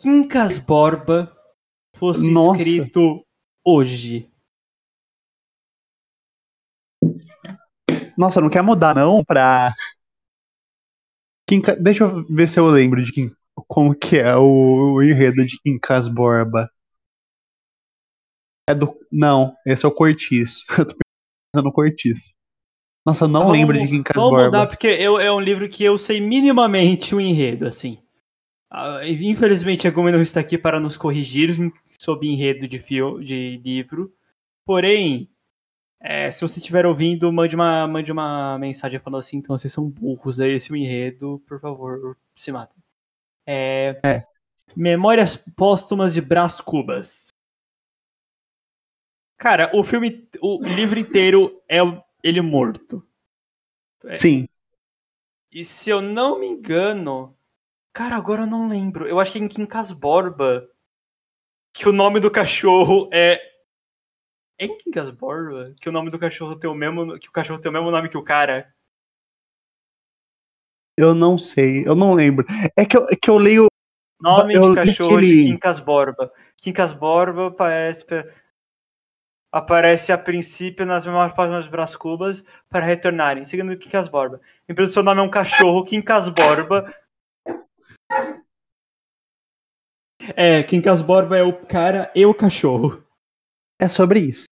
Quincas 0.00 0.58
Borba 0.58 1.36
fosse 1.94 2.28
Nossa. 2.32 2.58
escrito 2.58 3.24
hoje? 3.64 4.28
Nossa, 8.16 8.40
não 8.40 8.50
quer 8.50 8.62
mudar 8.62 8.96
não 8.96 9.24
pra. 9.24 9.72
Quinca... 11.48 11.74
Deixa 11.76 12.04
eu 12.04 12.24
ver 12.26 12.48
se 12.48 12.60
eu 12.60 12.66
lembro 12.66 13.02
de 13.02 13.10
quem... 13.10 13.28
como 13.66 13.94
que 13.94 14.18
é 14.18 14.36
o, 14.36 14.94
o 14.96 15.02
enredo 15.02 15.44
de 15.44 15.58
Quincas 15.62 16.06
Borba. 16.06 16.70
É 18.68 18.74
do. 18.74 18.94
Não, 19.10 19.56
esse 19.66 19.84
é 19.84 19.88
o 19.88 19.92
Cortiço. 19.92 20.64
Eu 20.78 20.86
tô 20.86 20.94
pensando 21.54 21.64
no 21.64 21.72
Cortiço. 21.72 22.34
Nossa, 23.06 23.24
eu 23.24 23.28
não 23.28 23.40
Vamos- 23.40 23.56
lembro 23.56 23.78
de 23.78 23.88
Quincas 23.88 24.14
Vamos 24.14 24.30
Borba. 24.30 24.44
mudar, 24.46 24.66
porque 24.66 24.86
eu, 24.86 25.18
é 25.18 25.32
um 25.32 25.40
livro 25.40 25.66
que 25.68 25.82
eu 25.82 25.96
sei 25.96 26.20
minimamente 26.20 27.14
o 27.14 27.20
enredo, 27.20 27.66
assim. 27.66 27.98
Ah, 28.70 29.00
Infelizmente, 29.06 29.88
a 29.88 29.90
Gumi 29.90 30.12
não 30.12 30.20
está 30.20 30.40
aqui 30.40 30.58
para 30.58 30.78
nos 30.78 30.98
corrigir 30.98 31.48
sobre 31.98 32.28
enredo 32.28 32.68
de, 32.68 32.78
fio, 32.78 33.18
de 33.24 33.56
livro. 33.64 34.12
Porém, 34.66 35.30
é, 36.00 36.30
se 36.30 36.40
você 36.40 36.58
estiver 36.58 36.86
ouvindo, 36.86 37.32
mande 37.32 37.54
uma, 37.54 37.86
mande 37.86 38.12
uma 38.12 38.58
mensagem 38.58 38.98
falando 38.98 39.20
assim, 39.20 39.38
então 39.38 39.56
vocês 39.56 39.72
são 39.72 39.88
burros, 39.88 40.38
é 40.38 40.48
esse 40.48 40.72
o 40.72 40.76
enredo, 40.76 41.42
por 41.46 41.60
favor, 41.60 42.16
se 42.34 42.52
matem. 42.52 42.82
É, 43.46 44.00
É. 44.04 44.22
Memórias 44.76 45.36
Póstumas 45.56 46.14
de 46.14 46.20
Brás 46.20 46.60
Cubas. 46.60 47.30
Cara, 49.38 49.70
o 49.74 49.82
filme, 49.82 50.28
o 50.40 50.62
livro 50.62 50.98
inteiro 50.98 51.62
é 51.68 51.78
ele 52.22 52.40
morto. 52.40 53.06
Sim. 54.16 54.48
E 55.50 55.64
se 55.64 55.90
eu 55.90 56.00
não 56.00 56.38
me 56.38 56.46
engano. 56.46 57.36
Cara, 57.92 58.16
agora 58.16 58.42
eu 58.42 58.46
não 58.46 58.68
lembro. 58.68 59.06
Eu 59.06 59.18
acho 59.18 59.32
que 59.32 59.38
é 59.38 59.42
em 59.42 59.48
Quincas 59.48 59.92
Borba. 59.92 60.68
Que 61.72 61.88
o 61.88 61.92
nome 61.92 62.20
do 62.20 62.30
cachorro 62.30 63.08
é. 63.12 63.40
É 64.58 64.64
em 64.66 64.76
Quincas 64.78 65.10
Borba? 65.10 65.74
Que 65.80 65.88
o 65.88 65.92
nome 65.92 66.10
do 66.10 66.18
cachorro 66.18 66.56
tem 66.56 66.68
o 66.68 66.74
mesmo. 66.74 67.18
Que 67.18 67.28
o 67.28 67.32
cachorro 67.32 67.60
tem 67.60 67.70
o 67.70 67.72
mesmo 67.72 67.90
nome 67.90 68.08
que 68.08 68.16
o 68.18 68.24
cara. 68.24 68.72
Eu 70.98 71.14
não 71.14 71.38
sei, 71.38 71.86
eu 71.86 71.94
não 71.94 72.12
lembro. 72.12 72.44
É 72.76 72.84
que 72.84 72.96
eu, 72.96 73.04
é 73.08 73.14
que 73.14 73.30
eu 73.30 73.38
leio. 73.38 73.66
Nome 74.20 74.54
Eu 74.54 74.70
de 74.70 74.74
cachorro 74.74 75.20
de 75.20 75.26
aquele- 75.26 75.44
Quincas 75.44 75.78
Borba. 75.78 76.32
Quincas 76.56 76.92
Borba 76.92 77.46
aparece. 77.46 78.04
Aparece 79.50 80.12
a 80.12 80.18
princípio 80.18 80.84
nas 80.84 81.06
memórias 81.06 81.34
páginas 81.34 81.60
dos 81.62 81.70
Brás 81.70 81.94
Cubas 81.96 82.44
para 82.68 82.84
retornarem, 82.84 83.44
seguindo 83.44 83.78
Quincas 83.78 84.08
Borba. 84.08 84.40
Lembrando 84.68 84.90
seu 84.90 85.02
nome 85.02 85.20
é 85.20 85.24
um 85.24 85.30
cachorro, 85.30 85.84
Quincas 85.84 86.28
Borba. 86.28 86.92
É, 90.36 90.62
Quincas 90.64 91.00
Borba 91.00 91.38
é 91.38 91.42
o 91.42 91.64
cara 91.66 92.10
e 92.14 92.26
o 92.26 92.34
cachorro. 92.34 93.02
É 93.80 93.88
sobre 93.88 94.20
isso. 94.20 94.46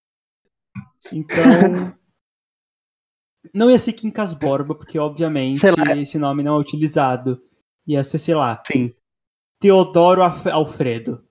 Então. 1.11 1.35
não 3.53 3.69
ia 3.71 3.79
ser 3.79 3.93
Quincas 3.93 4.33
Borba, 4.33 4.75
porque 4.75 4.97
obviamente 4.99 5.61
esse 6.01 6.17
nome 6.17 6.43
não 6.43 6.55
é 6.55 6.59
utilizado. 6.59 7.41
Ia 7.85 8.03
ser, 8.03 8.19
sei 8.19 8.35
lá, 8.35 8.61
Sim. 8.65 8.93
Teodoro 9.61 10.23
Af- 10.23 10.47
Alfredo. 10.49 11.25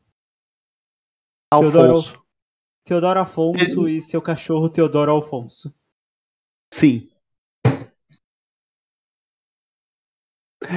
Teodoro- 1.53 1.93
Alfonso. 1.97 2.27
Teodoro 2.85 3.21
Afonso 3.21 3.89
e 3.89 4.01
seu 4.01 4.23
cachorro 4.23 4.71
Teodoro 4.71 5.11
Alfonso. 5.11 5.75
Sim. 6.73 7.11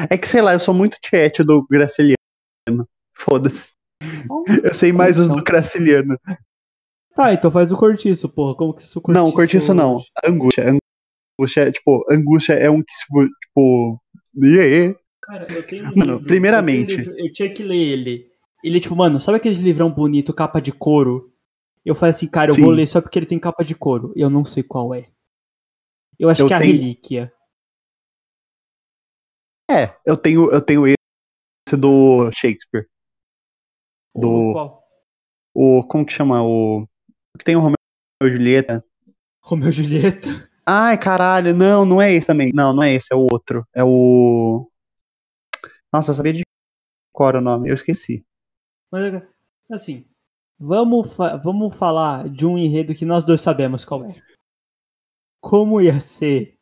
É 0.09 0.17
que, 0.17 0.27
sei 0.27 0.41
lá, 0.41 0.53
eu 0.53 0.59
sou 0.59 0.73
muito 0.73 0.97
tiete 1.01 1.43
do 1.43 1.65
Graciliano. 1.67 2.17
Foda-se. 3.15 3.73
Eu 4.63 4.73
sei 4.73 4.91
mais 4.91 5.19
os 5.19 5.29
do 5.29 5.43
Graciliano. 5.43 6.17
Tá, 7.19 7.33
então 7.33 7.51
faz 7.51 7.69
o 7.69 7.77
cortiço, 7.77 8.29
porra. 8.29 8.55
Como 8.55 8.73
que 8.73 8.83
isso 8.83 9.01
Não, 9.09 9.29
cortiço 9.31 9.73
não. 9.73 9.99
Angústia. 10.23 10.63
Angústia, 11.37 11.61
é, 11.63 11.71
tipo, 11.71 12.05
angústia 12.09 12.53
é 12.53 12.69
um 12.69 12.81
que, 12.81 12.93
tipo. 12.95 14.01
Yeah. 14.41 14.97
Cara, 15.21 15.45
eu 15.53 15.67
tenho 15.67 15.83
um 15.83 15.95
Mano, 15.97 16.13
livro, 16.13 16.25
primeiramente- 16.27 16.93
Eu, 16.93 16.97
um 16.97 17.01
livro, 17.01 17.19
eu 17.19 17.33
tinha 17.33 17.53
que 17.53 17.61
ler 17.61 17.75
ele. 17.75 18.29
Ele, 18.63 18.79
tipo, 18.79 18.95
mano, 18.95 19.19
sabe 19.19 19.37
aquele 19.37 19.55
livrão 19.55 19.91
bonito, 19.91 20.33
capa 20.33 20.61
de 20.61 20.71
couro? 20.71 21.33
Eu 21.85 21.93
falei 21.93 22.15
assim, 22.15 22.27
cara, 22.27 22.51
eu 22.51 22.55
Sim. 22.55 22.61
vou 22.61 22.71
ler 22.71 22.87
só 22.87 23.01
porque 23.01 23.19
ele 23.19 23.25
tem 23.25 23.37
capa 23.39 23.63
de 23.65 23.75
couro. 23.75 24.13
Eu 24.15 24.29
não 24.29 24.45
sei 24.45 24.63
qual 24.63 24.93
é. 24.93 25.09
Eu 26.17 26.29
acho 26.29 26.41
Eu 26.43 26.47
que 26.47 26.53
é 26.53 26.55
a 26.55 26.59
tenho- 26.59 26.71
relíquia. 26.73 27.33
É, 29.69 29.95
eu 30.05 30.17
tenho, 30.17 30.51
eu 30.51 30.61
tenho 30.61 30.85
esse 30.87 31.77
do 31.77 32.31
Shakespeare. 32.31 32.87
Do- 34.15 34.53
Qual? 34.53 34.83
O. 35.53 35.83
Como 35.87 36.05
que 36.05 36.13
chama? 36.13 36.43
O. 36.43 36.87
Que 37.39 37.45
tem 37.45 37.55
o 37.55 37.59
Romeu 37.59 37.75
e 38.21 38.29
Julieta. 38.29 38.85
Romeu 39.41 39.69
e 39.69 39.71
Julieta. 39.71 40.49
Ai, 40.65 40.97
caralho, 40.99 41.55
não, 41.55 41.85
não 41.85 42.01
é 42.01 42.11
esse 42.13 42.27
também. 42.27 42.51
Não, 42.53 42.73
não 42.73 42.83
é 42.83 42.93
esse, 42.93 43.07
é 43.11 43.15
o 43.15 43.27
outro. 43.31 43.65
É 43.73 43.83
o. 43.83 44.69
Nossa, 45.91 46.11
eu 46.11 46.15
sabia 46.15 46.33
de 46.33 46.43
qual 47.11 47.29
era 47.29 47.37
o 47.39 47.41
nome, 47.41 47.69
eu 47.69 47.73
esqueci. 47.73 48.23
Mas, 48.91 49.23
assim, 49.71 50.05
vamos, 50.59 51.15
fa- 51.15 51.37
vamos 51.37 51.75
falar 51.75 52.29
de 52.29 52.45
um 52.45 52.57
enredo 52.57 52.93
que 52.93 53.05
nós 53.05 53.23
dois 53.25 53.41
sabemos 53.41 53.83
qual 53.83 54.03
é. 54.05 54.15
Como 55.41 55.81
ia 55.81 55.99
ser 55.99 56.59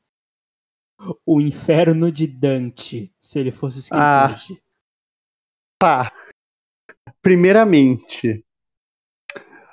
o 1.25 1.41
inferno 1.41 2.11
de 2.11 2.27
Dante 2.27 3.13
se 3.19 3.39
ele 3.39 3.51
fosse 3.51 3.79
escrito 3.79 3.99
Ah. 3.99 4.31
hoje? 4.33 4.61
Tá. 5.79 6.13
Primeiramente. 7.21 8.45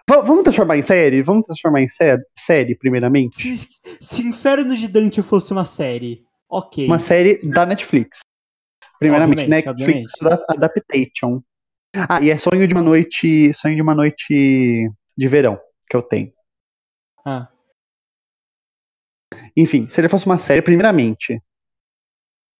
Va- 0.08 0.20
vamos 0.20 0.42
transformar 0.42 0.76
em 0.76 0.82
série? 0.82 1.22
Vamos 1.22 1.46
transformar 1.46 1.82
em 1.82 1.88
sé 1.88 2.18
série, 2.36 2.76
primeiramente? 2.76 3.36
Se, 3.36 3.66
se 4.00 4.22
Inferno 4.22 4.76
de 4.76 4.86
Dante 4.88 5.22
fosse 5.22 5.52
uma 5.52 5.64
série, 5.64 6.24
ok. 6.48 6.86
Uma 6.86 6.98
série 6.98 7.38
da 7.48 7.64
Netflix. 7.64 8.20
Primeiramente, 8.98 9.40
Obviamente, 9.66 9.66
Netflix 9.66 10.10
da- 10.20 10.44
Adaptation. 10.48 11.42
Ah, 11.94 12.20
e 12.20 12.30
é 12.30 12.36
sonho 12.38 12.66
de 12.66 12.74
uma 12.74 12.82
noite. 12.82 13.52
Sonho 13.54 13.76
de 13.76 13.82
uma 13.82 13.94
noite 13.94 14.88
de 15.16 15.28
verão 15.28 15.58
que 15.88 15.96
eu 15.96 16.02
tenho. 16.02 16.32
Ah, 17.24 17.48
Enfim, 19.56 19.88
se 19.88 20.00
ele 20.00 20.08
fosse 20.08 20.26
uma 20.26 20.38
série, 20.38 20.60
primeiramente. 20.62 21.40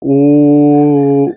O. 0.01 1.31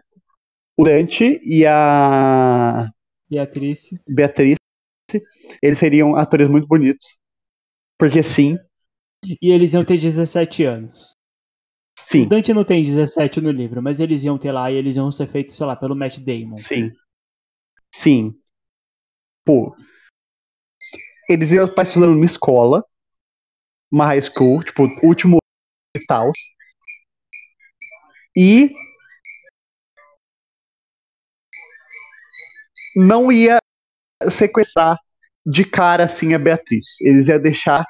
O 0.79 0.83
Dante 0.83 1.41
e 1.43 1.65
a 1.65 2.89
Beatriz. 3.29 3.89
Beatriz, 4.07 4.57
eles 5.61 5.79
seriam 5.79 6.15
atores 6.15 6.47
muito 6.49 6.67
bonitos. 6.67 7.17
Porque 7.99 8.23
sim, 8.23 8.57
E 9.41 9.51
eles 9.51 9.73
iam 9.73 9.83
ter 9.83 9.97
17 9.97 10.63
anos. 10.63 11.15
O 12.17 12.25
sim, 12.25 12.27
Dante 12.27 12.53
não 12.53 12.65
tem 12.65 12.83
17 12.83 13.39
no 13.41 13.49
livro, 13.49 13.81
mas 13.81 13.99
eles 14.01 14.23
iam 14.23 14.37
ter 14.37 14.51
lá 14.51 14.69
e 14.71 14.75
eles 14.75 14.97
iam 14.97 15.11
ser 15.11 15.25
feitos, 15.25 15.55
sei 15.55 15.65
lá, 15.65 15.75
pelo 15.75 15.95
Matt 15.95 16.19
Damon. 16.19 16.65
sim. 16.65 16.91
Sim. 17.93 18.39
Pô. 19.43 19.75
Eles 21.29 21.51
iam 21.51 21.65
estar 21.65 21.83
estudando 21.83 22.13
numa 22.13 22.25
escola, 22.25 22.83
uma 23.91 24.05
high 24.05 24.21
school, 24.21 24.63
tipo, 24.63 24.83
último 25.03 25.37
e 25.97 26.05
tal. 26.07 26.31
E 28.35 28.73
não 32.95 33.31
ia 33.31 33.59
sequestrar 34.29 34.97
de 35.45 35.63
cara 35.63 36.05
assim 36.05 36.33
a 36.33 36.39
Beatriz. 36.39 36.85
Eles 37.01 37.27
iam 37.27 37.39
deixar 37.39 37.83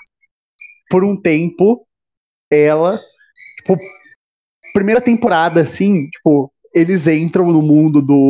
por 0.90 1.04
um 1.04 1.20
tempo 1.20 1.86
ela, 2.52 3.00
tipo, 3.58 3.76
primeira 4.74 5.02
temporada 5.02 5.62
assim, 5.62 6.10
tipo, 6.10 6.52
eles 6.74 7.08
entram 7.08 7.52
no 7.52 7.62
mundo 7.62 8.02
do 8.02 8.30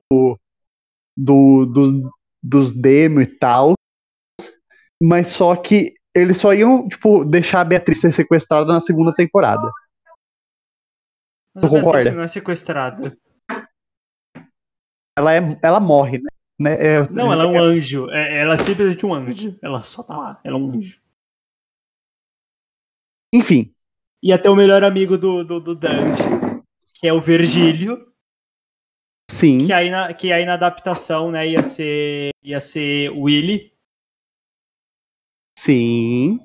do 1.15 1.65
dos, 1.65 2.11
dos 2.41 2.73
demo 2.73 3.21
e 3.21 3.27
tal, 3.27 3.73
mas 5.01 5.31
só 5.31 5.55
que 5.55 5.93
eles 6.15 6.37
só 6.37 6.53
iam, 6.53 6.87
tipo, 6.87 7.23
deixar 7.23 7.61
a 7.61 7.65
Beatriz 7.65 8.01
ser 8.01 8.11
sequestrada 8.11 8.71
na 8.73 8.81
segunda 8.81 9.13
temporada. 9.13 9.71
Mas 11.53 11.63
Tu 11.63 11.69
concorda? 11.69 11.97
Beatriz 11.97 12.15
não 12.15 12.23
é 12.23 12.27
sequestrada. 12.27 13.17
Ela, 15.17 15.35
é, 15.35 15.59
ela 15.63 15.79
morre, 15.79 16.19
né? 16.19 16.29
Né? 16.59 16.73
É- 16.79 17.09
Não, 17.09 17.31
ela 17.31 17.43
é 17.43 17.47
um 17.47 17.61
anjo. 17.61 18.09
É- 18.09 18.39
ela 18.41 18.55
é 18.55 18.57
simplesmente 18.57 19.05
um 19.05 19.13
anjo. 19.13 19.57
Ela 19.61 19.81
só 19.83 20.03
tá 20.03 20.17
lá. 20.17 20.39
Ela 20.43 20.57
é 20.57 20.59
um 20.59 20.71
anjo. 20.71 20.99
Enfim, 23.33 23.73
E 24.21 24.31
até 24.31 24.47
o 24.49 24.55
melhor 24.55 24.83
amigo 24.83 25.17
do, 25.17 25.43
do, 25.43 25.59
do 25.59 25.75
Dante, 25.75 26.21
que 26.99 27.07
é 27.07 27.13
o 27.13 27.21
Virgílio, 27.21 28.07
sim, 29.29 29.57
que 29.65 29.73
aí 29.73 29.89
na, 29.89 30.13
que 30.13 30.31
aí 30.31 30.45
na 30.45 30.53
adaptação, 30.53 31.31
né, 31.31 31.47
ia 31.47 31.63
ser, 31.63 32.31
ia 32.43 32.59
ser 32.61 33.09
Willy. 33.11 33.71
sim. 35.57 36.39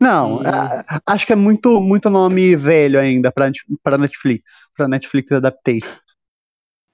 Não, 0.00 0.42
E- 0.42 0.46
a- 0.46 1.00
acho 1.06 1.26
que 1.26 1.32
é 1.32 1.36
muito, 1.36 1.80
muito 1.80 2.10
nome 2.10 2.56
velho 2.56 2.98
ainda 2.98 3.30
pra, 3.30 3.50
pra 3.82 3.98
Netflix, 3.98 4.66
pra 4.76 4.88
Netflix 4.88 5.30
Adaptation. 5.32 5.96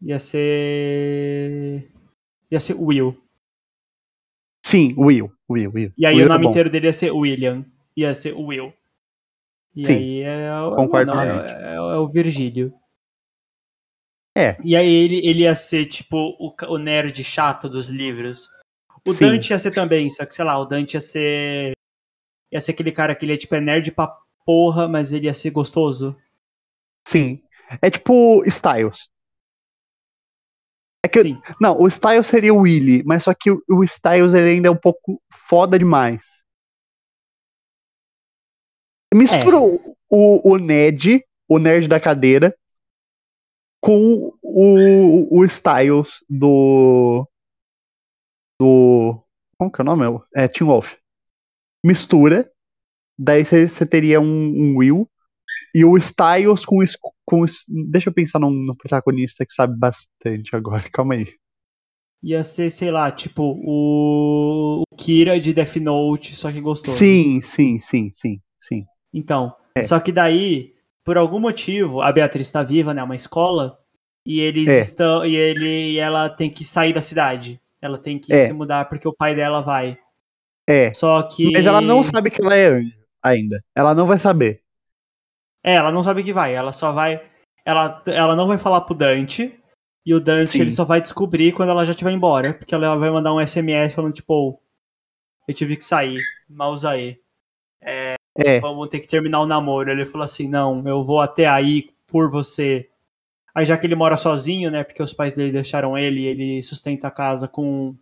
Ia 0.03 0.19
ser. 0.19 1.89
Ia 2.51 2.61
ser 2.61 2.75
Will. 2.75 3.17
Sim, 4.65 4.95
Will, 4.97 5.31
Will, 5.49 5.71
Will. 5.73 5.93
E 5.97 6.07
aí 6.07 6.15
Will 6.17 6.25
o 6.25 6.27
é 6.27 6.29
nome 6.29 6.45
bom. 6.45 6.51
inteiro 6.51 6.71
dele 6.71 6.87
ia 6.87 6.93
ser 6.93 7.11
William. 7.11 7.65
Ia 7.97 8.15
ser 8.15 8.33
Will. 8.35 8.73
E 9.75 9.85
Sim, 9.87 9.93
aí 9.95 10.21
é, 10.23 10.55
o- 10.61 10.77
concordo 10.77 11.15
mano, 11.15 11.41
é, 11.45 11.73
é- 11.73 11.75
é 11.75 11.81
o 11.81 12.09
Virgílio. 12.09 12.73
É. 14.37 14.57
E 14.65 14.75
aí 14.77 14.87
ele, 14.89 15.27
ele 15.27 15.41
ia 15.43 15.55
ser, 15.55 15.87
tipo, 15.87 16.17
o, 16.39 16.55
o 16.69 16.79
nerd 16.79 17.23
chato 17.25 17.69
dos 17.69 17.89
livros. 17.89 18.49
O 19.07 19.13
Sim. 19.13 19.27
Dante 19.27 19.51
ia 19.51 19.59
ser 19.59 19.71
também, 19.73 20.09
só 20.11 20.25
que, 20.25 20.35
sei 20.35 20.45
lá, 20.45 20.59
o 20.59 20.65
Dante 20.65 20.95
ia 20.95 21.01
ser. 21.01 21.73
Ia 22.53 22.61
ser 22.61 22.73
aquele 22.73 22.93
cara 22.93 23.15
que 23.15 23.25
ele 23.25 23.35
é, 23.35 23.37
tipo, 23.37 23.55
é 23.55 23.61
nerd 23.61 23.91
pra 23.93 24.15
porra, 24.45 24.87
mas 24.89 25.13
ele 25.13 25.27
ia 25.27 25.35
ser 25.35 25.51
gostoso. 25.51 26.17
Sim. 27.07 27.43
É 27.81 27.91
tipo 27.91 28.43
Styles. 28.47 29.11
É 31.05 31.09
que, 31.09 31.23
Sim. 31.23 31.43
Não, 31.61 31.81
o 31.81 31.89
Styles 31.89 32.27
seria 32.27 32.55
o 32.55 32.61
Willy, 32.61 33.03
mas 33.05 33.25
só 33.25 33.35
que 33.35 33.51
o, 33.51 33.63
o 33.69 33.83
Styles 33.83 34.35
ele 34.35 34.51
ainda 34.51 34.69
é 34.69 34.71
um 34.71 34.77
pouco 34.77 35.21
foda 35.49 35.79
demais. 35.79 36.23
Mistura 39.13 39.59
o, 39.59 39.97
o, 40.09 40.53
o 40.53 40.59
Ned, 40.59 41.25
o 41.49 41.59
nerd 41.59 41.87
da 41.87 42.01
cadeira, 42.01 42.57
com 43.81 44.33
o, 44.41 45.39
o 45.39 45.45
Styles 45.45 46.25
do. 46.31 47.29
Do. 48.61 49.21
Como 49.59 49.71
que 49.71 49.81
é 49.81 49.83
o 49.83 49.85
nome? 49.85 50.23
É 50.35 50.47
Tim 50.47 50.65
Wolf. 50.65 50.95
Mistura. 51.85 52.51
Daí 53.19 53.45
você 53.45 53.85
teria 53.85 54.21
um, 54.21 54.25
um 54.25 54.77
Will. 54.77 55.09
E 55.75 55.85
o 55.85 55.97
Styles 55.97 56.65
com, 56.67 56.79
com. 57.25 57.45
Deixa 57.91 58.11
eu 58.11 58.15
pensar 58.15 58.39
num, 58.39 58.51
num 58.51 58.75
protagonista 58.75 59.45
que 59.47 59.53
sabe 59.53 59.79
bastante 59.79 60.55
agora. 60.55 60.85
Calma 60.93 61.15
aí. 61.15 61.27
Ia 62.23 62.45
ser, 62.45 62.71
sei 62.71 62.91
lá, 62.91 63.11
tipo, 63.11 63.43
o, 63.65 64.83
o 64.83 64.97
Kira 64.97 65.41
de 65.41 65.53
Death 65.53 65.77
Note, 65.77 66.37
só 66.37 66.53
que 66.53 66.61
gostoso. 66.61 66.97
Sim, 66.97 67.41
sim, 67.43 67.81
sim, 67.81 68.11
sim, 68.13 68.41
sim. 68.61 68.85
Então, 69.13 69.53
É. 69.75 69.83
só 69.83 69.99
que 69.99 70.13
daí, 70.13 70.73
por 71.05 71.17
algum 71.19 71.41
motivo, 71.41 72.01
a 72.01 72.13
Beatriz 72.13 72.47
está 72.47 72.63
viva, 72.63 72.95
né? 72.95 73.01
É 73.01 73.05
uma 73.05 73.17
escola, 73.17 73.77
e 74.25 74.39
eles 74.41 74.69
É. 74.69 74.81
estão. 74.81 75.27
E 75.27 75.35
ele 75.35 75.93
e 75.95 75.99
ela 75.99 76.29
tem 76.29 76.49
que 76.49 76.65
sair 76.65 76.93
da 76.93 77.03
cidade. 77.03 77.61
Ela 77.81 77.99
tem 77.99 78.21
que 78.21 78.33
É. 78.33 78.47
se 78.47 78.53
mudar 78.53 78.89
porque 78.89 79.09
o 79.09 79.13
pai 79.15 79.35
dela 79.35 79.61
vai. 79.61 79.99
É. 80.69 80.95
Só 80.95 81.25
que. 81.25 81.51
Mas 81.53 81.67
ela 81.67 81.81
não 81.81 82.05
sabe 82.05 82.31
que 82.31 82.41
ela 82.41 82.55
é 82.55 82.67
anjo 82.69 82.95
ainda. 83.21 83.61
Ela 83.75 83.95
não 83.97 84.07
vai 84.07 84.21
saber. 84.21 84.62
É, 85.65 85.75
ela 85.75 85.93
não 85.93 86.03
sabe 86.03 86.23
que 86.23 86.33
vai. 86.33 86.55
Ela 86.55 86.73
só 86.73 86.93
vai. 86.93 87.23
Ela, 87.65 88.03
ela 88.07 88.35
não 88.37 88.47
vai 88.47 88.59
falar 88.59 88.81
pro 88.83 88.95
Dante. 88.95 89.59
E 90.05 90.15
o 90.15 90.21
Dante 90.21 90.51
Sim. 90.51 90.63
ele 90.63 90.73
só 90.73 90.85
vai 90.85 91.01
descobrir 91.01 91.53
quando 91.53 91.71
ela 91.71 91.85
já 91.85 91.93
estiver 91.93 92.11
embora. 92.11 92.55
Porque 92.55 92.75
ela 92.75 92.97
vai 92.97 93.11
mandar 93.11 93.33
um 93.33 93.41
SMS 93.41 93.95
falando, 93.95 94.15
tipo, 94.15 94.35
"Ô, 94.35 94.61
eu 95.47 95.55
tive 95.55 95.77
que 95.77 95.85
sair. 95.85 96.21
Mouse 96.49 96.87
aí. 96.87 97.19
É. 97.81 98.15
vamos 98.61 98.89
ter 98.89 99.01
que 99.01 99.09
terminar 99.09 99.41
o 99.41 99.47
namoro. 99.47 99.91
Ele 99.91 100.07
falou 100.07 100.25
assim: 100.25 100.49
não, 100.49 100.87
eu 100.87 101.05
vou 101.05 101.21
até 101.21 101.47
aí 101.47 101.87
por 102.07 102.31
você. 102.31 102.89
Aí 103.55 103.67
já 103.67 103.77
que 103.77 103.87
ele 103.87 103.95
mora 103.95 104.17
sozinho, 104.17 104.71
né? 104.71 104.83
Porque 104.83 105.03
os 105.03 105.13
pais 105.13 105.33
dele 105.35 105.53
deixaram 105.53 105.97
ele, 105.99 106.25
ele 106.25 106.63
sustenta 106.63 107.09
a 107.09 107.11
casa 107.11 107.47
com, 107.47 107.95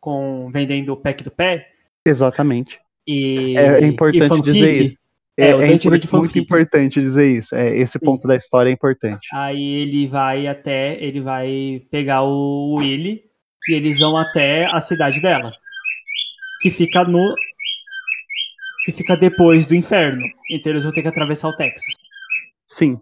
com 0.00 0.50
vendendo 0.50 0.92
o 0.92 0.96
pack 0.96 1.22
do 1.22 1.30
pé 1.30 1.70
Exatamente. 2.06 2.80
e 3.06 3.56
É, 3.58 3.80
é 3.80 3.86
importante 3.86 4.40
dizer 4.40 4.84
isso. 4.84 4.94
É, 5.38 5.50
É, 5.50 5.54
o 5.56 5.62
é 5.62 5.66
Dante 5.66 5.86
impor- 5.88 5.98
vende 5.98 6.08
muito 6.12 6.26
fanfic. 6.28 6.38
importante 6.38 7.00
dizer 7.00 7.26
isso. 7.38 7.54
É, 7.56 7.76
esse 7.76 7.98
Sim. 7.98 8.04
ponto 8.04 8.28
da 8.28 8.36
história 8.36 8.70
é 8.70 8.72
importante. 8.72 9.26
Aí 9.32 9.62
ele 9.82 10.06
vai 10.06 10.46
até, 10.46 10.94
ele 11.02 11.20
vai 11.20 11.82
pegar 11.90 12.22
o 12.22 12.76
Willy 12.78 13.22
e 13.68 13.74
eles 13.74 13.98
vão 13.98 14.16
até 14.16 14.66
a 14.66 14.80
cidade 14.80 15.20
dela, 15.20 15.52
que 16.60 16.70
fica 16.70 17.02
no 17.04 17.34
que 18.84 18.92
fica 18.92 19.16
depois 19.16 19.64
do 19.66 19.74
inferno. 19.74 20.22
Então 20.50 20.70
eles 20.70 20.84
vão 20.84 20.92
ter 20.92 21.02
que 21.02 21.08
atravessar 21.08 21.48
o 21.48 21.56
Texas. 21.56 21.94
Sim. 22.68 23.00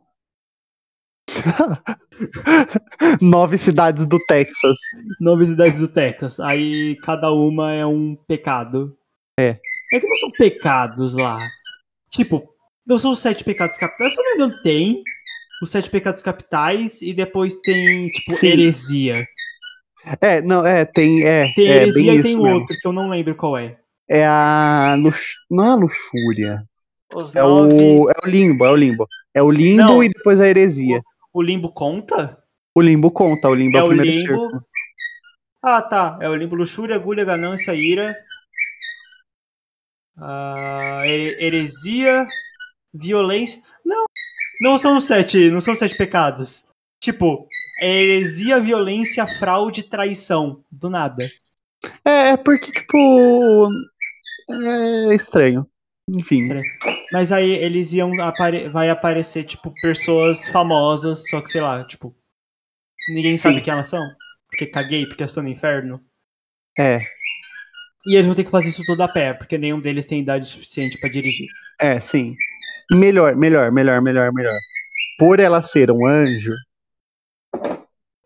Nove 3.21 3.59
cidades 3.59 4.07
do 4.07 4.19
Texas. 4.27 4.79
Nove 5.21 5.47
cidades 5.47 5.81
do 5.81 5.89
Texas. 5.89 6.39
Aí 6.41 6.97
cada 7.03 7.33
uma 7.33 7.73
é 7.73 7.85
um 7.85 8.15
pecado. 8.29 8.97
É. 9.39 9.59
É 9.93 10.01
que 10.01 10.07
não 10.07 10.17
são 10.17 10.31
pecados 10.31 11.15
lá. 11.15 11.39
Tipo, 12.13 12.49
não 12.87 12.99
são 12.99 13.13
os 13.13 13.19
sete 13.21 13.43
pecados 13.45 13.77
capitais. 13.77 14.15
Se 14.15 14.21
eu 14.21 14.25
não 14.25 14.31
me 14.31 14.37
engano, 14.45 14.63
tem 14.63 15.03
os 15.63 15.71
sete 15.71 15.91
pecados 15.91 16.23
capitais 16.23 17.01
e 17.03 17.13
depois 17.15 17.55
tem, 17.57 18.07
tipo, 18.09 18.35
Sim. 18.35 18.47
heresia. 18.49 19.27
É, 20.21 20.41
não, 20.41 20.67
é, 20.67 20.85
tem. 20.85 21.23
É, 21.25 21.53
Tem 21.55 21.69
é 21.69 21.77
heresia 21.77 22.13
bem 22.13 22.21
e 22.21 22.23
tem 22.23 22.33
isso 22.33 22.43
mesmo. 22.43 22.59
outro 22.61 22.77
que 22.77 22.89
eu 22.89 22.93
não 22.93 23.09
lembro 23.09 23.35
qual 23.37 23.57
é. 23.57 23.79
É 24.11 24.27
a. 24.27 24.97
Lux... 24.99 25.35
Não 25.51 25.65
é 25.65 25.69
a 25.71 25.75
luxúria. 25.77 26.65
Os 27.15 27.35
É 27.37 27.41
nove. 27.41 27.75
o, 27.75 28.11
é 28.11 28.15
o 28.25 28.29
limbo, 28.29 28.65
é 28.65 28.71
o 28.71 28.77
limbo. 28.77 29.09
É 29.35 29.43
o 29.43 29.51
limbo 29.51 29.83
Não. 29.83 30.03
e 30.05 30.09
depois 30.09 30.41
a 30.41 30.49
heresia. 30.49 31.01
O 31.33 31.41
limbo 31.41 31.73
conta? 31.73 32.37
O 32.75 32.81
limbo 32.81 33.11
conta, 33.11 33.49
o 33.49 33.55
limbo 33.55 33.77
é, 33.77 33.81
É 33.81 33.83
o 33.83 33.87
o 33.87 33.89
primeiro 33.91 34.19
limbo. 34.19 34.63
Ah, 35.63 35.81
tá. 35.81 36.19
É 36.21 36.29
o 36.29 36.35
limbo 36.35 36.57
luxúria, 36.57 36.97
agulha, 36.97 37.25
ganância, 37.25 37.73
ira. 37.75 38.17
He- 41.05 41.37
heresia, 41.41 42.27
violência. 42.93 43.63
Não, 43.85 44.05
não 44.61 44.79
são 44.79 45.01
sete, 45.01 45.51
não 45.51 45.61
são 45.61 45.75
sete 45.75 45.97
pecados. 45.97 46.67
Tipo, 47.03 47.49
é 47.81 48.03
heresia, 48.03 48.61
violência, 48.61 49.27
fraude, 49.27 49.83
traição. 49.83 50.65
Do 50.71 50.89
nada. 50.89 51.25
É, 52.05 52.31
é 52.31 52.37
porque, 52.37 52.71
tipo. 52.73 53.69
É 54.51 55.15
estranho. 55.15 55.67
Enfim. 56.09 56.39
Estranho. 56.39 56.65
Mas 57.13 57.33
aí 57.33 57.51
eles 57.51 57.93
iam 57.93 58.13
apare 58.23 58.69
vai 58.69 58.91
aparecer, 58.91 59.45
tipo, 59.45 59.73
pessoas 59.81 60.47
famosas, 60.49 61.29
só 61.29 61.41
que 61.41 61.51
sei 61.51 61.61
lá, 61.61 61.85
tipo. 61.85 62.15
Ninguém 63.15 63.37
sabe 63.37 63.57
Sim. 63.57 63.63
quem 63.63 63.73
elas 63.73 63.89
são. 63.89 64.03
Porque 64.49 64.67
caguei, 64.67 65.07
porque 65.07 65.23
eu 65.23 65.27
estou 65.27 65.43
no 65.43 65.49
inferno. 65.49 66.01
É, 66.79 67.01
E 68.07 68.15
eles 68.15 68.27
vão 68.27 68.35
ter 68.35 68.45
que 68.45 68.51
fazer 68.51 68.69
isso 68.69 68.83
tudo 68.85 69.03
a 69.03 69.09
pé, 69.09 69.33
porque 69.33 69.57
nenhum 69.57 69.81
deles 69.81 70.07
tem 70.07 70.21
idade 70.21 70.49
suficiente 70.49 70.99
pra 70.99 71.09
dirigir. 71.11 71.49
é, 71.79 72.01
sim. 72.01 72.37
Melhor, 72.91 73.35
melhor, 73.37 73.71
melhor, 73.73 74.03
melhor, 74.03 74.33
melhor. 74.33 74.59
Por 75.19 75.41
ela 75.41 75.63
ser 75.63 75.91
um 75.91 76.07
anjo, 76.07 76.53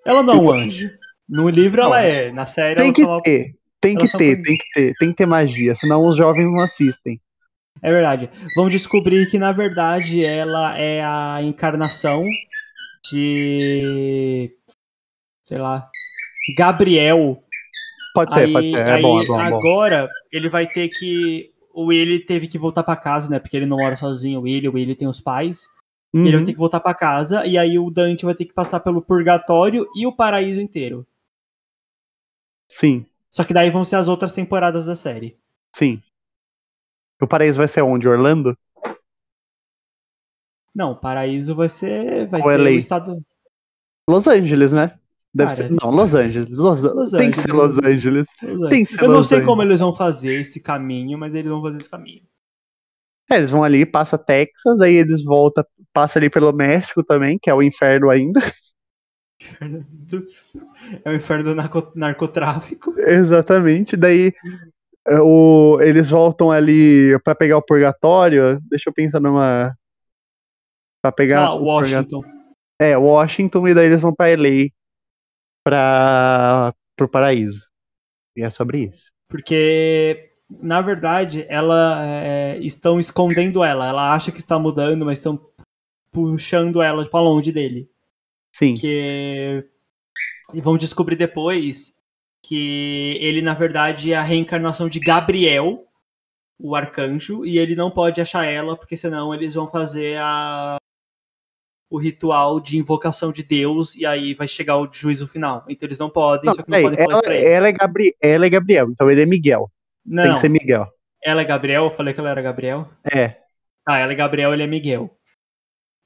Ela 0.05 0.23
não 0.23 0.35
é 0.35 0.37
um 0.37 0.51
anjo. 0.51 0.91
No 1.29 1.49
livro 1.49 1.83
ela 1.83 2.03
é, 2.03 2.33
na 2.33 2.47
série 2.47 2.77
tem 2.77 2.87
ela 2.87 2.95
que 2.95 3.03
só... 3.03 3.21
ter. 3.21 3.55
Tem 3.81 3.97
que 3.97 4.11
ter, 4.11 4.43
tem 4.43 4.57
que 4.57 4.73
ter, 4.73 4.95
tem 4.99 5.11
que 5.11 5.17
ter 5.17 5.27
magia, 5.27 5.75
senão 5.75 6.09
os 6.09 6.17
jovens 6.17 6.47
não 6.47 6.61
assistem. 6.61 7.21
É 7.83 7.93
verdade. 7.93 8.31
Vão 8.57 8.69
descobrir 8.69 9.27
que, 9.27 9.39
na 9.39 9.53
verdade, 9.53 10.25
ela 10.25 10.77
é 10.79 11.05
a 11.05 11.39
encarnação 11.43 12.25
de. 13.11 14.51
Sei 15.45 15.59
lá. 15.59 15.89
Gabriel. 16.57 17.43
Pode 18.17 18.33
ser, 18.33 18.41
Aí- 18.47 18.53
pode 18.53 18.69
ser. 18.71 18.79
É 18.79 19.01
bom, 19.01 19.21
é 19.21 19.27
bom, 19.27 19.41
é 19.41 19.51
bom. 19.51 19.57
Agora, 19.59 20.11
ele 20.33 20.49
vai 20.49 20.67
ter 20.67 20.89
que. 20.89 21.51
O 21.73 21.87
Willy 21.87 22.21
teve 22.21 22.49
que 22.49 22.59
voltar 22.59 22.83
pra 22.83 22.97
casa, 22.97 23.29
né? 23.31 23.39
Porque 23.39 23.57
ele 23.57 23.67
não 23.67 23.77
mora 23.77 23.97
sozinho. 23.97 24.41
O 24.41 24.43
Willy, 24.45 24.69
o 24.69 24.73
Willy 24.73 24.95
tem 24.95 25.07
os 25.07 25.21
pais. 25.21 25.69
Ele 26.15 26.31
vai 26.31 26.41
Uhum, 26.41 26.45
ter 26.47 26.53
que 26.53 26.59
voltar 26.59 26.81
pra 26.81 26.95
casa. 26.95 27.45
E 27.47 27.59
aí 27.59 27.79
o 27.79 27.91
Dante 27.91 28.25
vai 28.25 28.35
ter 28.35 28.47
que 28.47 28.55
passar 28.55 28.81
pelo 28.81 29.03
purgatório 29.03 29.87
e 29.95 30.07
o 30.07 30.13
paraíso 30.17 30.61
inteiro. 30.61 31.07
Sim, 32.71 33.05
Só 33.29 33.45
que 33.45 33.53
daí 33.53 33.71
vão 33.71 33.85
ser 33.85 33.97
as 33.97 34.09
outras 34.09 34.33
temporadas 34.33 34.87
da 34.87 34.97
série. 34.97 35.37
sim. 35.75 36.03
O 37.21 37.27
paraíso 37.27 37.59
vai 37.59 37.69
ser 37.69 37.83
onde? 37.83 38.09
Orlando? 38.09 38.57
Não, 40.75 40.93
o 40.93 40.97
paraíso 40.97 41.55
vai 41.55 41.69
ser. 41.69 42.27
Vai 42.29 42.41
Ou 42.43 42.49
ser 42.51 42.59
LA? 42.61 42.71
o 42.71 42.75
estado. 42.75 43.23
Los 44.09 44.27
Angeles, 44.27 44.73
né? 44.73 44.99
Deve 45.37 45.55
Cara, 45.55 45.69
ser. 45.69 45.71
Não, 45.73 45.91
Los 45.91 46.15
Angeles. 46.15 46.57
Los... 46.59 46.83
Los 46.83 47.11
Tem 47.11 47.31
que 47.31 47.41
Angeles, 47.41 47.43
ser 47.43 47.53
Los 47.53 47.79
Angeles. 47.79 48.29
Los 48.43 48.71
Tem 48.71 48.85
que 48.85 48.93
ser 48.95 49.03
Eu 49.03 49.09
não 49.09 49.17
Los 49.19 49.29
sei 49.29 49.41
como 49.41 49.63
Angeles. 49.63 49.71
eles 49.71 49.81
vão 49.81 49.93
fazer 49.93 50.41
esse 50.41 50.61
caminho, 50.61 51.19
mas 51.19 51.35
eles 51.35 51.51
vão 51.51 51.61
fazer 51.63 51.77
esse 51.77 51.91
caminho. 51.91 52.23
É, 53.31 53.37
eles 53.37 53.51
vão 53.51 53.63
ali, 53.65 53.85
passa 53.85 54.17
Texas, 54.17 54.79
daí 54.79 54.95
eles 54.95 55.25
voltam, 55.25 55.65
passa 55.93 56.19
ali 56.19 56.31
pelo 56.31 56.53
México 56.53 57.03
também, 57.05 57.39
que 57.43 57.51
é 57.51 57.55
o 57.55 57.63
inferno 57.63 58.09
ainda. 58.09 58.41
Inferno 59.43 59.85
do- 59.91 60.27
É 61.05 61.11
o 61.11 61.15
inferno 61.15 61.45
do 61.45 61.55
narco- 61.55 61.93
narcotráfico. 61.95 62.95
Exatamente. 62.99 63.95
Daí 63.95 64.33
é, 65.07 65.21
o, 65.21 65.79
eles 65.83 66.09
voltam 66.09 66.51
ali 66.51 67.19
pra 67.23 67.35
pegar 67.35 67.59
o 67.59 67.63
purgatório. 67.63 68.59
Deixa 68.71 68.89
eu 68.89 68.95
pensar 68.95 69.21
numa. 69.21 69.77
Pra 71.03 71.11
Sei 71.11 71.27
pegar. 71.27 71.51
purga- 71.51 71.63
Washington. 71.65 72.23
É, 72.81 72.97
Washington, 72.97 73.69
e 73.69 73.75
daí 73.75 73.87
eles 73.87 74.01
vão 74.01 74.15
pra 74.15 74.29
LA 74.29 74.69
pra, 75.67 76.73
pro 76.95 77.09
paraíso. 77.09 77.67
E 78.37 78.45
é 78.45 78.49
sobre 78.49 78.85
isso. 78.85 79.11
Porque, 79.29 80.31
na 80.49 80.81
verdade, 80.81 81.45
ela 81.49 82.07
é, 82.07 82.59
estão 82.59 83.01
escondendo 83.01 83.65
ela. 83.65 83.89
Ela 83.89 84.15
acha 84.15 84.31
que 84.31 84.39
está 84.39 84.61
mudando, 84.61 85.05
mas 85.05 85.19
estão 85.19 85.45
puxando 86.13 86.81
ela 86.81 87.05
pra 87.11 87.19
longe 87.19 87.51
dele. 87.51 87.91
Sim. 88.55 88.75
Que. 88.75 89.69
E 90.55 90.61
vão 90.61 90.77
descobrir 90.77 91.17
depois 91.17 91.93
que 92.41 93.19
ele, 93.21 93.43
na 93.43 93.53
verdade, 93.53 94.13
é 94.13 94.17
a 94.17 94.23
reencarnação 94.23 94.89
de 94.89 95.01
Gabriel, 95.01 95.85
o 96.61 96.77
arcanjo, 96.77 97.45
e 97.45 97.59
ele 97.59 97.75
não 97.75 97.91
pode 97.91 98.21
achar 98.21 98.45
ela, 98.45 98.77
porque 98.77 98.97
senão 98.97 99.35
eles 99.35 99.55
vão 99.55 99.67
fazer 99.67 100.17
a. 100.21 100.77
O 101.89 101.99
ritual 101.99 102.59
de 102.61 102.77
invocação 102.79 103.31
de 103.31 103.43
Deus, 103.45 103.95
e 103.95 104.05
aí 104.05 104.35
vai 104.35 104.49
chegar 104.49 104.77
o 104.77 104.89
juízo 104.93 105.27
final. 105.29 105.65
Então 105.69 105.87
eles 105.87 105.99
não 106.01 106.11
podem, 106.11 106.47
Não, 106.47 106.55
só 106.55 106.63
que 106.63 106.69
não 106.71 106.77
peraí, 106.79 106.97
podem 106.97 107.05
falar 107.11 107.23
ela, 107.35 107.35
ela, 107.49 107.69
é 107.69 107.73
Gabri, 107.73 108.17
ela 108.21 108.47
é 108.47 108.51
Gabriel, 108.51 108.89
então 108.91 109.09
ele 109.11 109.23
é 109.23 109.27
Miguel. 109.27 109.71
Tem 110.05 110.15
Não, 110.15 110.35
que 110.35 110.41
ser 110.41 110.49
Miguel. 110.49 110.89
ela 111.25 111.43
é 111.43 111.45
Gabriel, 111.45 111.85
eu 111.85 111.91
falei 111.93 112.13
que 112.13 112.19
ela 112.21 112.31
era 112.31 112.43
Gabriel. 112.43 112.89
É. 113.05 113.37
Ah, 113.87 113.99
ela 113.99 114.11
é 114.13 114.17
Gabriel, 114.17 114.53
ele 114.53 114.65
é 114.65 114.67
Miguel. 114.67 115.17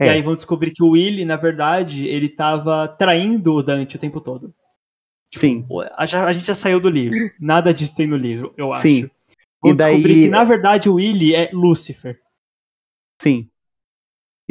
E 0.00 0.04
É. 0.04 0.10
aí 0.10 0.22
vão 0.22 0.34
descobrir 0.34 0.70
que 0.70 0.82
o 0.82 0.90
Willy, 0.90 1.24
na 1.24 1.36
verdade, 1.36 2.06
ele 2.06 2.28
tava 2.28 2.86
traindo 2.88 3.54
o 3.54 3.62
Dante 3.62 3.96
o 3.96 3.98
tempo 3.98 4.20
todo. 4.20 4.54
Sim. 5.34 5.66
A, 5.96 6.02
a 6.04 6.32
gente 6.32 6.46
já 6.46 6.54
saiu 6.54 6.80
do 6.80 6.90
livro. 6.90 7.16
Nada 7.40 7.72
disso 7.72 7.96
tem 7.96 8.06
no 8.06 8.16
livro, 8.16 8.52
eu 8.56 8.72
acho. 8.72 8.82
Sim. 8.82 9.10
Vão 9.62 9.72
E 9.72 9.76
daí- 9.76 9.92
descobrir 9.94 10.22
que, 10.22 10.28
na 10.28 10.44
verdade, 10.44 10.88
o 10.90 10.94
Willy 10.94 11.34
é 11.34 11.50
Lúcifer. 11.52 12.18
Sim. 13.20 13.48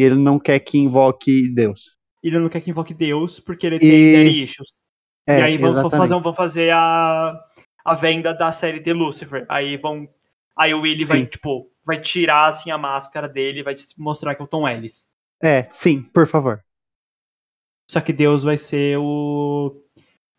Ele 0.02 0.16
não 0.16 0.40
quer 0.40 0.60
que 0.62 0.78
invoque 0.78 1.50
Deus. 1.54 1.98
Ele 2.24 2.40
não 2.40 2.48
quer 2.48 2.62
que 2.62 2.70
invoque 2.70 2.94
Deus 2.94 3.40
porque 3.42 3.68
ele 3.68 3.76
E- 3.76 3.80
tem 3.80 4.14
daddy 4.14 4.44
issues. 4.44 4.70
É, 5.28 5.40
e 5.40 5.44
aí 5.44 5.58
vão, 5.58 5.90
fazer, 5.90 6.20
vão 6.22 6.34
fazer 6.34 6.72
a, 6.74 7.38
a 7.86 7.94
venda 7.94 8.34
da 8.34 8.52
série 8.54 8.80
de 8.80 8.94
Lucifer. 8.94 9.46
Aí 9.50 9.76
vão. 9.78 10.08
Aí 10.58 10.74
o 10.74 10.82
Willy 10.82 11.06
vai, 11.06 11.26
tipo, 11.26 11.70
vai 11.86 12.00
tirar 12.00 12.48
assim 12.48 12.72
a 12.72 12.78
máscara 12.78 13.28
dele 13.28 13.60
e 13.60 13.64
vai 13.64 13.76
mostrar 13.98 14.36
que 14.36 14.42
é 14.42 14.46
o 14.46 14.48
Tom 14.48 14.68
Ellis. 14.68 15.08
É, 15.44 15.68
sim, 15.72 16.02
por 16.02 16.26
favor. 16.28 16.64
Só 17.90 18.00
que 18.02 18.14
Deus 18.14 18.44
vai 18.44 18.58
ser 18.58 18.98
o. 18.98 19.84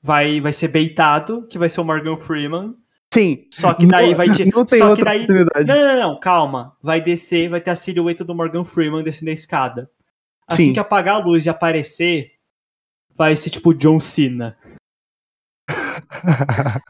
Vai, 0.03 0.41
vai 0.41 0.53
ser 0.55 0.69
beitado, 0.69 1.47
que 1.49 1.59
vai 1.59 1.69
ser 1.69 1.81
o 1.83 1.85
Morgan 1.85 2.17
Freeman. 2.17 2.75
Sim. 3.13 3.47
Só 3.51 3.75
que 3.75 3.87
daí 3.87 4.11
não, 4.11 4.17
vai 4.17 4.31
te. 4.31 4.45
Não 4.47 4.65
tem 4.65 4.79
só 4.79 4.95
que 4.95 5.03
outra 5.03 5.05
daí. 5.07 5.27
Não, 5.27 5.75
não, 5.75 6.01
não, 6.01 6.21
calma. 6.21 6.77
Vai 6.81 7.01
descer, 7.01 7.49
vai 7.49 7.61
ter 7.61 7.71
a 7.71 7.77
silhueta 7.77 8.25
do 8.25 8.35
Morgan 8.35 8.65
Freeman 8.65 9.03
descendo 9.03 9.31
a 9.31 9.35
escada. 9.35 9.91
Assim 10.47 10.67
Sim. 10.67 10.73
que 10.73 10.81
apagar 10.81 11.17
a 11.17 11.25
luz 11.25 11.47
e 11.47 11.49
aparecer, 11.49 12.33
vai 13.17 13.37
ser 13.37 13.51
tipo 13.51 13.75
John 13.75 13.99
Cena. 13.99 14.57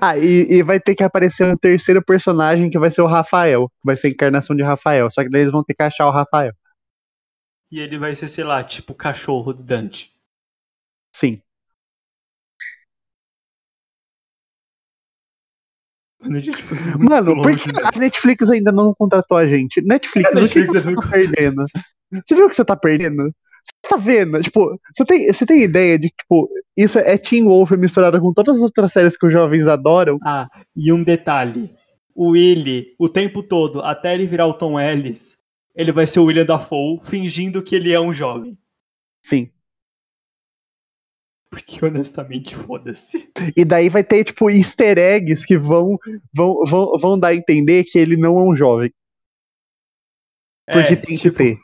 ah, 0.00 0.16
e, 0.18 0.54
e 0.54 0.62
vai 0.62 0.78
ter 0.80 0.94
que 0.94 1.02
aparecer 1.02 1.44
um 1.44 1.56
terceiro 1.56 2.04
personagem 2.04 2.70
que 2.70 2.78
vai 2.78 2.90
ser 2.90 3.02
o 3.02 3.06
Rafael. 3.06 3.68
que 3.68 3.84
Vai 3.84 3.96
ser 3.96 4.08
a 4.08 4.10
encarnação 4.10 4.54
de 4.54 4.62
Rafael. 4.62 5.10
Só 5.10 5.22
que 5.22 5.30
daí 5.30 5.42
eles 5.42 5.52
vão 5.52 5.64
ter 5.64 5.74
que 5.74 5.82
achar 5.82 6.06
o 6.06 6.12
Rafael. 6.12 6.52
E 7.70 7.80
ele 7.80 7.98
vai 7.98 8.14
ser, 8.14 8.28
sei 8.28 8.44
lá, 8.44 8.62
tipo 8.62 8.92
o 8.92 8.96
cachorro 8.96 9.52
do 9.52 9.64
Dante. 9.64 10.12
Sim. 11.14 11.40
Mano, 16.26 16.38
a 16.38 16.40
gente 16.40 16.62
foi 16.62 16.78
muito 16.78 17.04
Mano, 17.04 17.42
por 17.42 17.56
que 17.56 17.70
a 17.70 17.98
Netflix 17.98 18.50
ainda 18.50 18.72
não 18.72 18.94
contratou 18.94 19.36
a 19.36 19.46
gente? 19.46 19.80
Netflix, 19.82 20.28
A 20.28 20.30
o 20.30 20.32
que 20.34 20.40
Netflix 20.40 20.82
você 20.82 20.90
não 20.90 21.00
tá 21.00 21.08
perdendo? 21.08 21.66
Você 22.24 22.34
viu 22.34 22.46
o 22.46 22.48
que 22.48 22.54
você 22.54 22.64
tá 22.64 22.76
perdendo? 22.76 23.22
Você 23.24 23.88
tá 23.88 23.96
vendo? 23.96 24.40
Tipo, 24.40 24.78
você 24.94 25.04
tem, 25.04 25.32
você 25.32 25.46
tem 25.46 25.62
ideia 25.62 25.98
de 25.98 26.08
que, 26.08 26.16
tipo, 26.16 26.48
isso 26.76 26.98
é 26.98 27.18
Teen 27.18 27.44
Wolf 27.44 27.72
misturado 27.72 28.20
com 28.20 28.32
todas 28.32 28.58
as 28.58 28.62
outras 28.62 28.92
séries 28.92 29.16
que 29.16 29.26
os 29.26 29.32
jovens 29.32 29.66
adoram? 29.66 30.18
Ah, 30.24 30.48
e 30.74 30.92
um 30.92 31.02
detalhe. 31.02 31.70
O 32.14 32.30
Willy, 32.30 32.94
o 32.98 33.08
tempo 33.08 33.42
todo, 33.42 33.80
até 33.80 34.14
ele 34.14 34.26
virar 34.26 34.46
o 34.46 34.54
Tom 34.54 34.80
Ellis, 34.80 35.36
ele 35.74 35.92
vai 35.92 36.06
ser 36.06 36.20
o 36.20 36.24
William 36.24 36.46
Dafoe 36.46 36.98
fingindo 37.02 37.62
que 37.62 37.74
ele 37.74 37.92
é 37.92 38.00
um 38.00 38.12
jovem. 38.12 38.56
Sim. 39.22 39.50
Porque 41.50 41.84
honestamente, 41.84 42.54
foda-se. 42.54 43.30
E 43.56 43.64
daí 43.64 43.88
vai 43.88 44.02
ter, 44.04 44.24
tipo, 44.24 44.50
easter 44.50 44.98
eggs 44.98 45.46
que 45.46 45.56
vão, 45.56 45.98
vão, 46.34 46.64
vão, 46.64 46.98
vão 46.98 47.18
dar 47.18 47.28
a 47.28 47.34
entender 47.34 47.84
que 47.84 47.98
ele 47.98 48.16
não 48.16 48.38
é 48.38 48.42
um 48.42 48.54
jovem. 48.54 48.92
Porque 50.66 50.94
É, 50.94 50.96
tem 50.96 51.16
tipo, 51.16 51.22
que 51.22 51.30
ter. 51.30 51.58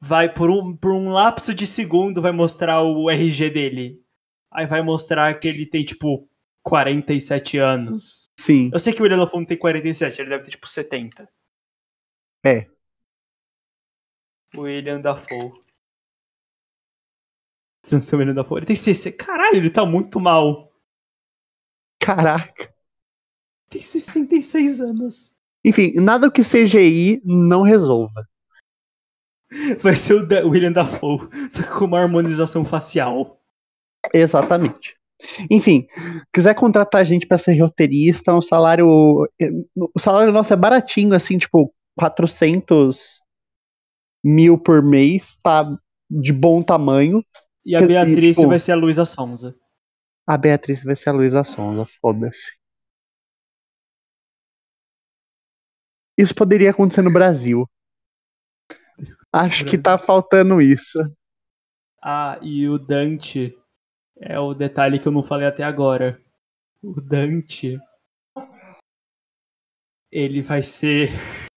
Vai 0.00 0.32
por 0.32 0.50
um, 0.50 0.76
por 0.76 0.92
um 0.92 1.08
lapso 1.08 1.54
de 1.54 1.66
segundo, 1.66 2.20
vai 2.20 2.32
mostrar 2.32 2.82
o 2.82 3.10
RG 3.10 3.50
dele. 3.50 4.00
Aí 4.50 4.66
vai 4.66 4.82
mostrar 4.82 5.34
que 5.38 5.48
ele 5.48 5.66
tem, 5.66 5.84
tipo, 5.84 6.28
47 6.62 7.58
anos. 7.58 8.30
Sim. 8.38 8.70
Eu 8.72 8.78
sei 8.78 8.92
que 8.92 9.00
o 9.00 9.02
William 9.02 9.18
Dafoe 9.18 9.40
não 9.40 9.46
tem 9.46 9.58
47, 9.58 10.20
ele 10.20 10.30
deve 10.30 10.44
ter, 10.44 10.50
tipo, 10.52 10.68
70. 10.68 11.28
É. 12.44 12.68
William 14.56 15.00
Dafoe. 15.02 15.63
Não 17.92 18.00
sei 18.00 18.16
o 18.16 18.18
William 18.20 18.34
Dafoe. 18.34 18.58
Ele 18.60 18.66
tem 18.66 18.76
60. 18.76 19.16
Caralho, 19.16 19.56
ele 19.56 19.70
tá 19.70 19.84
muito 19.84 20.18
mal. 20.20 20.72
Caraca. 22.00 22.72
Tem 23.68 23.80
66 23.80 24.80
anos. 24.80 25.34
Enfim, 25.64 25.94
nada 25.96 26.30
que 26.30 26.42
CGI 26.42 27.22
não 27.24 27.62
resolva. 27.62 28.26
Vai 29.80 29.94
ser 29.94 30.14
o 30.14 30.26
Da- 30.26 30.44
William 30.44 30.72
Dafoe, 30.72 31.28
só 31.50 31.62
que 31.62 31.68
com 31.78 31.84
uma 31.86 32.00
harmonização 32.00 32.64
facial. 32.64 33.40
Exatamente. 34.12 34.96
Enfim, 35.50 35.86
quiser 36.32 36.54
contratar 36.54 37.00
a 37.00 37.04
gente 37.04 37.26
pra 37.26 37.38
ser 37.38 37.58
roteirista, 37.58 38.34
um 38.34 38.42
salário. 38.42 38.86
O 38.86 39.98
salário 39.98 40.32
nosso 40.32 40.52
é 40.52 40.56
baratinho, 40.56 41.14
assim, 41.14 41.38
tipo, 41.38 41.72
400 41.96 43.20
mil 44.22 44.58
por 44.58 44.82
mês, 44.82 45.36
tá 45.42 45.64
de 46.10 46.32
bom 46.32 46.62
tamanho. 46.62 47.24
E 47.64 47.74
a 47.74 47.78
Que- 47.78 47.84
e, 47.84 47.88
Beatriz 47.88 48.36
tipo- 48.36 48.48
vai 48.48 48.58
ser 48.58 48.72
a 48.72 48.76
Luísa 48.76 49.04
Sonza. 49.04 49.58
A 50.26 50.36
Beatriz 50.38 50.82
vai 50.82 50.96
ser 50.96 51.10
a 51.10 51.12
Luísa 51.12 51.44
Sonza, 51.44 51.84
foda-se. 52.00 52.52
Isso 56.18 56.34
poderia 56.34 56.70
acontecer 56.70 57.02
no 57.02 57.12
Brasil. 57.12 57.68
Acho 59.32 59.64
que 59.64 59.76
tá 59.76 59.98
faltando 59.98 60.60
isso. 60.62 60.98
Ah, 62.00 62.38
e 62.40 62.68
o 62.68 62.78
Dante 62.78 63.58
é 64.16 64.38
o 64.38 64.54
detalhe 64.54 65.00
que 65.00 65.08
eu 65.08 65.12
não 65.12 65.22
falei 65.22 65.46
até 65.48 65.64
agora. 65.64 66.22
O 66.82 67.00
Dante. 67.00 67.78
Ele 70.12 70.40
vai 70.42 70.62
ser. 70.62 71.08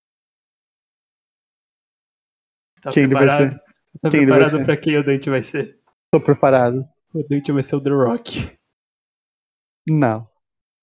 Tá 2.81 2.91
Quem 2.91 3.03
ele 3.03 3.13
vai 3.13 3.25
preparado? 3.25 3.59
Tá 4.01 4.09
Quem 4.11 4.19
ele 4.21 4.29
vai 4.29 4.39
preparado 4.39 4.59
ser? 4.59 4.65
pra 4.65 4.77
quem 4.77 4.97
o 4.97 5.03
Dante 5.03 5.29
vai 5.31 5.41
ser? 5.41 5.79
Tô 6.11 6.21
preparado. 6.21 6.87
O 7.13 7.23
Dante 7.27 7.51
vai 7.51 7.63
ser 7.63 7.75
o 7.75 7.81
The 7.83 7.89
Rock. 7.89 8.57
Não. 9.87 10.27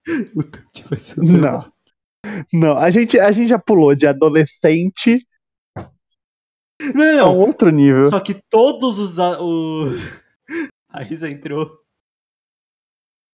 O 0.36 0.42
Dante 0.42 0.84
vai 0.88 0.98
ser 0.98 1.20
o 1.20 1.24
The 1.24 1.32
Não. 1.32 1.58
Rock. 1.60 1.72
Não, 2.52 2.78
a 2.78 2.90
gente, 2.90 3.18
a 3.18 3.30
gente 3.32 3.48
já 3.48 3.58
pulou 3.58 3.94
de 3.94 4.06
adolescente 4.06 5.26
a 5.76 5.82
um 6.82 6.92
Não, 6.94 7.38
outro 7.38 7.70
nível. 7.70 8.10
só 8.10 8.20
que 8.20 8.40
todos 8.50 8.98
os. 8.98 9.18
a- 9.18 9.40
os... 9.40 10.22
A 10.90 11.02
Isa 11.04 11.28
entrou. 11.28 11.78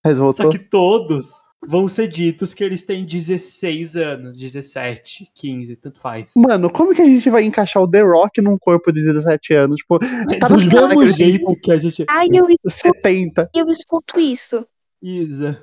Mas 0.04 0.16
voltou. 0.18 0.44
Só 0.46 0.50
que 0.50 0.58
todos 0.58 1.42
vão 1.66 1.86
ser 1.86 2.08
ditos 2.08 2.54
que 2.54 2.64
eles 2.64 2.84
têm 2.84 3.04
16 3.04 3.96
anos, 3.96 4.38
17, 4.38 5.30
15, 5.34 5.76
tanto 5.76 5.98
faz. 6.00 6.32
Mano, 6.36 6.70
como 6.70 6.94
que 6.94 7.02
a 7.02 7.06
gente 7.06 7.28
vai 7.28 7.44
encaixar 7.44 7.82
o 7.82 7.90
The 7.90 8.00
Rock 8.00 8.40
num 8.40 8.58
corpo 8.58 8.92
de 8.92 9.02
17 9.02 9.54
anos? 9.54 9.76
Tipo, 9.76 9.98
tá 10.40 10.48
Do 10.48 10.56
mesmo 10.56 11.00
que 11.00 11.10
jeito 11.10 11.56
que 11.56 11.72
a 11.72 11.76
gente. 11.78 12.04
Ai, 12.08 12.26
eu, 12.32 12.46
tipo, 12.46 12.70
70. 12.70 13.50
eu 13.54 13.66
escuto 13.66 14.18
isso. 14.18 14.66
Isa, 15.02 15.62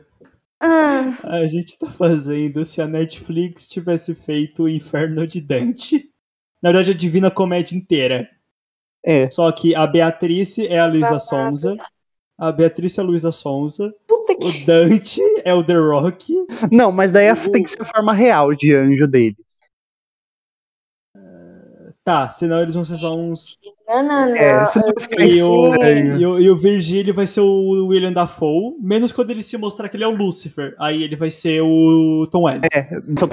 Ah, 0.60 1.16
a 1.24 1.46
gente 1.48 1.78
tá 1.78 1.92
fazendo 1.92 2.66
se 2.66 2.82
a 2.82 2.88
Netflix 2.88 3.68
tivesse 3.68 4.16
feito 4.16 4.64
o 4.64 4.70
Inferno 4.70 5.28
de 5.28 5.40
Dante. 5.40 6.10
Na 6.62 6.72
verdade, 6.72 6.92
a 6.92 6.96
Divina 6.96 7.30
Comédia 7.30 7.78
inteira. 7.78 8.28
É. 9.04 9.30
Só 9.30 9.52
que 9.52 9.76
a 9.76 9.86
Beatriz 9.86 10.58
é 10.60 10.80
a 10.80 10.88
Luísa 10.88 11.20
Sonza. 11.20 11.78
A 12.40 12.52
Beatriz 12.52 12.98
é 12.98 13.02
a 13.02 13.04
Luísa 13.04 13.32
Sonza. 13.32 13.94
puta 14.08 14.36
que. 14.36 14.46
O 14.46 14.66
Dante 14.66 15.20
é 15.44 15.54
o 15.54 15.64
The 15.64 15.76
Rock. 15.76 16.34
Não, 16.72 16.92
mas 16.92 17.12
daí 17.12 17.32
O- 17.32 17.52
tem 17.52 17.64
que 17.64 17.72
ser 17.72 17.82
a 17.82 17.86
forma 17.86 18.14
real 18.14 18.54
de 18.54 18.74
anjo 18.74 19.08
deles. 19.08 19.38
Tá, 22.04 22.30
senão 22.30 22.62
eles 22.62 22.74
vão 22.74 22.86
ser 22.86 22.96
só 22.96 23.14
uns. 23.14 23.58
Não, 23.86 24.02
não, 24.02 24.30
não. 24.30 24.36
É, 24.38 24.66
E 25.20 25.44
o, 25.44 25.76
e, 25.76 26.26
o, 26.26 26.40
e 26.40 26.50
o 26.50 26.56
Virgílio 26.56 27.14
vai 27.14 27.28
ser 27.28 27.42
o 27.42 27.88
William 27.88 28.14
Dafoe, 28.14 28.76
menos 28.80 29.12
quando 29.12 29.32
ele 29.32 29.44
se 29.44 29.58
mostrar 29.58 29.90
que 29.90 29.98
ele 29.98 30.06
é 30.06 30.08
o 30.08 30.16
Lucifer. 30.16 30.74
Aí 30.80 31.04
ele 31.04 31.18
vai 31.18 31.30
ser 31.32 31.62
o 31.62 32.26
Tom 32.32 32.48
Ellis. 32.48 32.62
É, 32.74 32.84
só- 33.20 33.28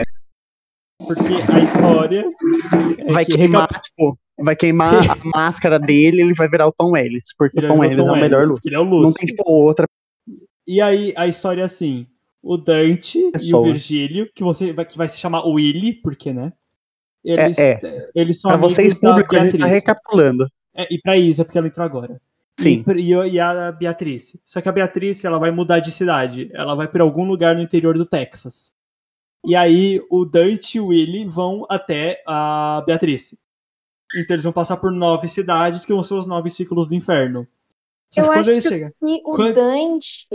Porque 1.07 1.34
a 1.52 1.61
história. 1.61 2.24
é 2.98 3.12
vai 3.12 3.24
que 3.24 3.36
queimar, 3.36 3.68
recap- 3.68 3.80
tipo, 3.84 4.18
vai 4.39 4.57
queimar 4.57 5.11
a 5.11 5.16
máscara 5.35 5.78
dele 5.78 6.22
ele 6.22 6.35
vai 6.35 6.49
virar 6.49 6.66
o 6.66 6.72
Tom 6.72 6.97
Ellis. 6.97 7.35
Porque 7.37 7.59
ele 7.59 7.66
o 7.66 7.70
Tom 7.70 7.85
Ellis 7.85 8.07
é 8.07 8.11
o 8.11 8.16
melhor 8.16 8.39
Ellis, 8.43 8.51
porque 8.51 8.68
Ele 8.68 8.76
é 8.76 8.80
o 8.80 8.85
Não 8.85 8.99
Lucifer. 8.99 9.26
tem, 9.26 9.37
tipo, 9.37 9.51
outra 9.51 9.87
E 10.66 10.80
aí 10.80 11.12
a 11.16 11.26
história 11.26 11.62
é 11.62 11.64
assim: 11.64 12.07
o 12.43 12.57
Dante 12.57 13.18
e 13.18 13.28
o 13.28 13.32
Pessoa. 13.32 13.66
Virgílio, 13.66 14.28
que, 14.35 14.43
você, 14.43 14.72
vai, 14.72 14.85
que 14.85 14.99
vai 14.99 15.09
se 15.09 15.18
chamar 15.18 15.47
Willy, 15.47 15.95
porque, 15.95 16.32
né? 16.32 16.53
Eles, 17.24 17.59
É, 17.59 18.11
eles 18.14 18.41
são 18.41 18.51
Pra 18.51 18.61
vocês 18.61 19.01
público, 19.01 19.35
a 19.35 19.39
gente 19.39 19.57
tá 19.57 19.66
recapitulando. 19.66 20.47
É, 20.74 20.87
e 20.93 21.01
pra 21.01 21.16
Isa, 21.16 21.45
porque 21.45 21.57
ela 21.57 21.68
entrou 21.68 21.87
agora. 21.87 22.20
Sim. 22.61 22.85
E, 22.97 23.12
e, 23.12 23.41
a 23.41 23.72
Beatriz. 23.72 24.39
Só 24.45 24.61
que 24.61 24.68
a 24.68 24.72
Beatriz, 24.72 25.24
ela 25.24 25.39
vai 25.39 25.51
mudar 25.51 25.80
de 25.80 25.91
cidade. 25.91 26.51
Ela 26.53 26.74
vai 26.74 26.87
pra 26.87 27.03
algum 27.03 27.24
lugar 27.24 27.55
no 27.55 27.62
interior 27.62 27.97
do 27.97 28.05
Texas. 28.05 28.72
E 29.45 29.57
aí, 29.57 30.01
o 30.11 30.24
Dante 30.24 30.76
e 30.76 30.80
o 30.80 30.87
Willy 30.89 31.24
vão 31.26 31.66
até 31.68 32.22
a 32.26 32.82
Beatriz. 32.87 33.37
Então, 34.17 34.35
eles 34.35 34.45
vão 34.45 34.53
passar 34.53 34.77
por 34.77 34.91
nove 34.93 35.29
cidades, 35.29 35.85
que 35.85 35.93
vão 35.93 36.03
ser 36.03 36.15
os 36.15 36.27
nove 36.27 36.49
ciclos 36.51 36.89
do 36.89 36.95
inferno. 36.95 37.47
Só 38.12 38.21
que 38.23 38.27
Eu 38.29 38.33
quando 38.33 38.41
acho 38.41 38.51
eles 38.51 38.69
que- 38.69 39.23
o 39.25 39.35
Quando- 39.37 39.55
Dante, 39.55 40.29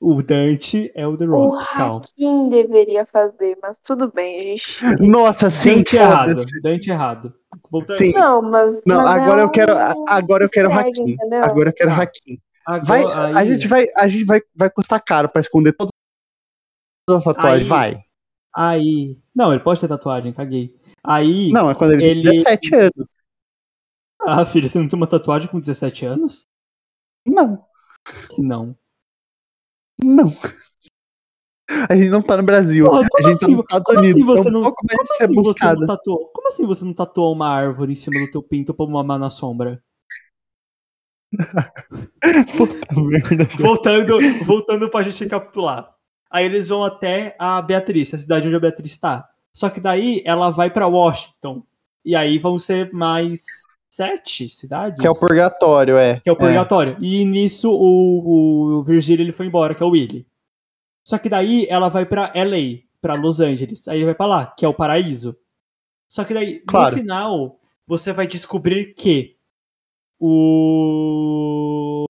O 0.00 0.22
Dante 0.22 0.92
é 0.94 1.06
o 1.06 1.16
The 1.16 1.24
o 1.24 1.30
Rock, 1.30 1.64
calma. 1.72 1.96
Hakim 2.00 2.50
deveria 2.50 3.06
fazer, 3.06 3.56
mas 3.62 3.78
tudo 3.78 4.12
bem, 4.12 4.38
a 4.38 4.42
gente. 4.56 4.66
Nossa, 5.00 5.48
sim, 5.50 5.76
Dante 5.78 5.96
errado. 5.96 6.28
foda-se. 6.28 6.60
Dante 6.60 6.90
errado. 6.90 7.34
Voltando. 7.70 7.96
Sim. 7.98 8.12
Não, 8.12 8.42
mas. 8.42 8.82
Não, 8.86 9.02
mas 9.02 9.16
é 9.16 9.20
agora 9.24 9.42
eu 9.42 9.50
quero, 9.50 9.72
agora 10.08 10.44
eu 10.44 10.48
quero 10.50 10.70
egg, 10.72 10.78
Hakim. 10.90 11.10
entendeu? 11.12 11.42
Agora 11.44 11.68
eu 11.70 11.72
quero. 11.72 11.90
Hakim. 11.90 12.38
Agora, 12.66 12.84
Vai, 12.84 13.04
a 13.04 13.38
aí- 13.38 13.48
gente 13.54 13.66
vai, 13.68 13.86
a 13.96 14.08
gente 14.08 14.24
vai, 14.24 14.40
vai 14.54 14.68
custar 14.70 15.02
caro 15.02 15.28
pra 15.28 15.40
esconder 15.40 15.72
todas 15.72 15.90
as 17.10 17.24
tatuagens, 17.24 17.62
Aí- 17.62 17.68
vai. 17.68 18.00
Aí... 18.56 19.18
Não, 19.34 19.52
ele 19.52 19.62
pode 19.62 19.80
ter 19.80 19.88
tatuagem, 19.88 20.32
caguei. 20.32 20.74
Aí... 21.06 21.50
Não, 21.52 21.70
é 21.70 21.74
quando 21.74 21.92
ele, 21.92 22.04
Ele- 22.04 22.22
tem 22.22 22.32
17 22.32 22.74
anos. 22.74 23.06
Ah, 24.20 24.46
filho, 24.46 24.68
você 24.68 24.78
não 24.78 24.88
tem 24.88 24.96
uma 24.98 25.06
tatuagem 25.06 25.48
com 25.48 25.60
17 25.60 26.06
anos? 26.06 26.46
Não, 27.26 27.64
Se 28.30 28.42
não. 28.42 28.76
não. 30.02 30.26
A 31.88 31.96
gente 31.96 32.10
não 32.10 32.22
tá 32.22 32.36
no 32.36 32.42
Brasil. 32.42 32.84
Porra, 32.86 33.00
a 33.00 33.22
gente 33.22 33.38
tá 33.40 33.46
assim? 33.46 33.52
nos 33.52 33.60
Estados 33.62 33.86
Como 33.86 33.98
Unidos. 33.98 34.16
assim 34.20 34.26
você 34.26 34.48
é 34.48 34.50
um 34.50 34.52
não- 34.54 34.62
pouco 34.62 34.86
mais 34.86 34.96
Como 34.98 35.12
assim, 35.14 35.34
você 35.42 35.74
não 35.74 35.86
tatuou? 35.86 36.28
Como 36.32 36.48
assim 36.48 36.66
você 36.66 36.84
não 36.84 36.94
tatuou 36.94 37.32
uma 37.34 37.48
árvore 37.48 37.92
em 37.92 37.96
cima 37.96 38.20
do 38.20 38.30
teu 38.30 38.42
pinto 38.42 38.74
pra 38.74 38.86
mamar 38.86 39.18
na 39.18 39.30
sombra? 39.30 39.82
Puta 42.56 43.00
merda. 43.02 43.48
voltando, 43.58 44.44
voltando 44.44 44.90
pra 44.90 45.02
gente 45.02 45.24
recapitular. 45.24 45.92
Aí 46.30 46.44
eles 46.44 46.68
vão 46.68 46.84
até 46.84 47.36
a 47.38 47.60
Beatriz, 47.62 48.12
a 48.14 48.18
cidade 48.18 48.46
onde 48.46 48.56
a 48.56 48.60
Beatriz 48.60 48.96
tá. 48.98 49.28
Só 49.56 49.70
que 49.70 49.80
daí 49.80 50.22
ela 50.24 50.50
vai 50.50 50.68
pra 50.70 50.86
Washington. 50.86 51.62
E 52.04 52.14
aí 52.16 52.38
vão 52.38 52.58
ser 52.58 52.92
mais 52.92 53.40
sete 53.90 54.48
cidades. 54.48 55.00
Que 55.00 55.06
é 55.06 55.10
o 55.10 55.18
purgatório, 55.18 55.96
é. 55.96 56.20
Que 56.20 56.28
é 56.28 56.32
o 56.32 56.36
purgatório. 56.36 56.96
E 57.00 57.24
nisso 57.24 57.70
o, 57.70 58.78
o 58.78 58.82
Virgílio 58.82 59.22
ele 59.22 59.32
foi 59.32 59.46
embora, 59.46 59.74
que 59.74 59.82
é 59.82 59.86
o 59.86 59.90
Willy. 59.90 60.26
Só 61.06 61.18
que 61.18 61.28
daí 61.28 61.66
ela 61.70 61.88
vai 61.88 62.04
pra 62.04 62.32
LA, 62.34 62.82
pra 63.00 63.14
Los 63.14 63.38
Angeles. 63.40 63.86
Aí 63.86 63.98
ele 63.98 64.06
vai 64.06 64.14
pra 64.14 64.26
lá, 64.26 64.46
que 64.46 64.64
é 64.64 64.68
o 64.68 64.74
paraíso. 64.74 65.36
Só 66.08 66.24
que 66.24 66.34
daí, 66.34 66.60
Claro. 66.60 66.90
no 66.96 67.00
final, 67.02 67.60
você 67.86 68.12
vai 68.12 68.26
descobrir 68.26 68.94
que 68.94 69.36
o. 70.20 72.04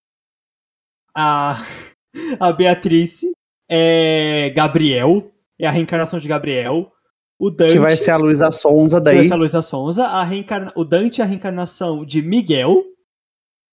A, 1.15 1.57
a 2.41 2.53
Beatriz 2.53 3.23
é 3.69 4.51
Gabriel, 4.55 5.31
é 5.59 5.67
a 5.67 5.71
reencarnação 5.71 6.19
de 6.19 6.29
Gabriel. 6.29 6.91
O 7.39 7.51
Dante 7.51 7.73
Que 7.73 7.79
vai 7.79 7.97
ser 7.97 8.11
a 8.13 8.17
Luísa 8.17 8.51
Sonza 8.53 8.99
que 8.99 9.05
vai 9.05 9.15
daí. 9.17 9.25
ser 9.27 9.35
a 9.35 9.37
Luísa 9.37 9.61
Sonza. 9.63 10.05
A 10.07 10.23
reencarna... 10.23 10.73
O 10.77 10.85
Dante 10.85 11.21
é 11.21 11.25
a 11.25 11.27
reencarnação 11.27 12.05
de 12.05 12.23
Miguel, 12.23 12.83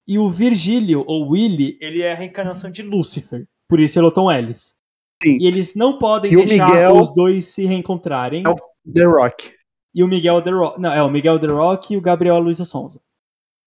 E 0.08 0.18
o 0.18 0.30
Virgílio, 0.30 1.04
ou 1.08 1.30
Willy, 1.30 1.78
ele 1.80 2.02
é 2.02 2.12
a 2.12 2.16
reencarnação 2.16 2.72
de 2.72 2.82
Lúcifer. 2.82 3.46
Por 3.70 3.80
isso 3.80 3.98
ele 4.00 4.06
é 4.08 4.10
o 4.10 4.12
Tom 4.12 4.32
Ellis. 4.32 4.76
Sim. 5.24 5.38
E 5.40 5.48
eles 5.48 5.76
não 5.76 6.00
podem 6.00 6.34
E 6.34 6.36
deixar 6.46 6.68
Miguel- 6.68 6.98
os 7.00 7.14
dois 7.14 7.48
se 7.50 7.66
reencontrarem. 7.66 8.44
É 8.46 8.50
o 8.50 8.56
The 8.92 9.04
Rock. 9.06 9.52
E 9.94 10.04
o 10.04 10.08
Miguel 10.08 10.42
The 10.42 10.50
Rock. 10.50 10.82
Não, 10.82 10.92
é 10.92 11.04
o 11.04 11.10
Miguel 11.10 11.40
The 11.40 11.48
Rock 11.48 11.94
e 11.94 11.98
o 11.98 12.02
Gabriel 12.02 12.40
Luiza 12.40 12.66
Sonza. 12.66 13.00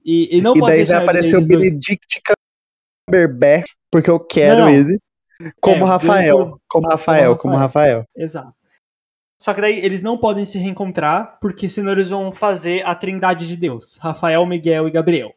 E, 0.05 0.37
e 0.39 0.43
não 0.43 0.55
e 0.57 0.61
pode 0.61 0.77
daí 0.77 0.85
vai 0.85 0.97
aparecer 1.03 1.37
o 1.39 1.47
Benedict 1.47 2.21
Cumberbatch, 3.09 3.71
porque 3.91 4.11
eu 4.11 4.19
quero 4.21 4.61
Não. 4.63 4.69
ele. 4.69 4.99
Como 5.61 5.85
É, 5.85 5.89
Rafael. 5.89 6.37
Benedict- 6.39 6.63
Como 6.69 6.89
Rafael, 6.89 7.37
como 7.37 7.57
Rafael. 7.57 8.05
Exato. 8.17 8.53
Só 9.45 9.53
que 9.53 9.61
daí 9.61 9.79
eles 9.85 10.03
não 10.03 10.17
podem 10.17 10.47
se 10.47 10.57
reencontrar, 10.57 11.37
porque 11.39 11.69
senão 11.69 11.93
eles 11.93 12.09
vão 12.09 12.33
fazer 12.33 12.83
a 12.87 12.95
trindade 12.95 13.47
de 13.47 13.59
Deus. 13.59 13.99
Rafael, 14.01 14.47
Miguel 14.47 14.89
e 14.89 14.91
Gabriel. 14.91 15.35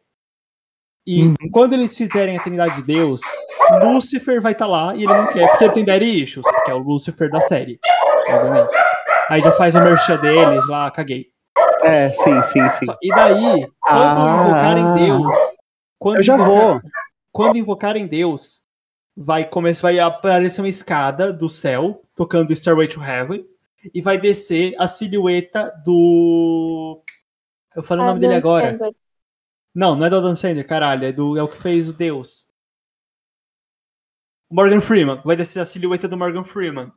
E 1.06 1.24
Uhum. 1.24 1.34
quando 1.52 1.74
eles 1.74 1.94
fizerem 1.94 2.38
a 2.38 2.42
trindade 2.42 2.76
de 2.76 2.82
Deus, 2.84 3.20
Lúcifer 3.82 4.40
vai 4.40 4.52
estar 4.52 4.66
lá 4.66 4.94
e 4.96 5.04
ele 5.04 5.12
não 5.12 5.26
quer, 5.26 5.46
porque 5.50 5.64
ele 5.64 5.72
tem 5.74 5.84
daddy 5.84 6.22
issues, 6.22 6.42
porque 6.50 6.70
é 6.70 6.74
o 6.74 6.78
Lúcifer 6.78 7.30
da 7.30 7.42
série, 7.42 7.78
obviamente. 8.30 8.72
Aí 9.28 9.42
já 9.42 9.52
faz 9.52 9.74
o 9.74 9.80
merchan 9.80 10.16
deles 10.16 10.66
lá, 10.68 10.90
caguei. 10.90 11.26
É, 11.82 12.10
sim, 12.10 12.42
sim, 12.44 12.66
sim. 12.70 12.86
E 13.02 13.08
daí, 13.10 13.66
quando 13.82 14.20
Ah. 14.20 14.40
invocarem 14.40 14.94
Deus, 15.06 15.36
quando 15.98 16.16
Eu 16.16 16.22
já 16.22 16.34
invocar- 16.34 16.54
vou. 16.54 16.80
Quando 17.30 17.58
invocarem 17.58 18.06
Deus, 18.06 18.62
vai 19.14 19.44
começar, 19.44 19.82
vai 19.88 19.98
aparecer 19.98 20.62
uma 20.62 20.68
escada 20.68 21.30
do 21.30 21.50
céu 21.50 22.00
tocando 22.16 22.54
Stairway 22.56 22.88
to 22.88 23.02
Heaven 23.04 23.44
e 23.94 24.00
vai 24.00 24.18
descer 24.18 24.74
a 24.78 24.86
silhueta 24.88 25.70
do 25.84 27.02
Eu 27.74 27.82
falei 27.82 28.04
o 28.04 28.06
nome 28.06 28.20
dele 28.20 28.36
Adam 28.36 28.50
agora. 28.50 28.70
Sandler. 28.70 28.94
Não, 29.74 29.94
não 29.94 30.06
é 30.06 30.10
do 30.10 30.16
Adam 30.16 30.36
Sandler, 30.36 30.66
caralho, 30.66 31.04
é 31.04 31.12
do 31.12 31.36
é 31.36 31.42
o 31.42 31.48
que 31.48 31.56
fez 31.56 31.88
o 31.88 31.92
Deus. 31.92 32.48
Morgan 34.50 34.80
Freeman, 34.80 35.20
vai 35.24 35.36
descer 35.36 35.60
a 35.60 35.66
silhueta 35.66 36.08
do 36.08 36.16
Morgan 36.16 36.42
Freeman. 36.42 36.90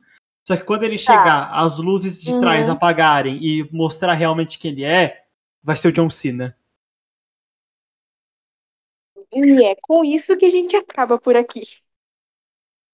Só 0.46 0.56
que 0.56 0.64
quando 0.64 0.82
ele 0.84 0.98
chegar, 0.98 1.50
as 1.52 1.78
luzes 1.78 2.20
de 2.20 2.38
trás 2.40 2.66
Uhum. 2.66 2.72
apagarem 2.72 3.38
e 3.42 3.68
mostrar 3.72 4.14
realmente 4.14 4.58
quem 4.58 4.72
ele 4.72 4.84
é, 4.84 5.26
vai 5.62 5.76
ser 5.76 5.88
o 5.88 5.92
John 5.92 6.10
Cena. 6.10 6.56
E 9.32 9.64
é 9.64 9.76
com 9.80 10.04
isso 10.04 10.36
que 10.36 10.44
a 10.46 10.50
gente 10.50 10.74
acaba 10.76 11.18
por 11.18 11.36
aqui. 11.36 11.62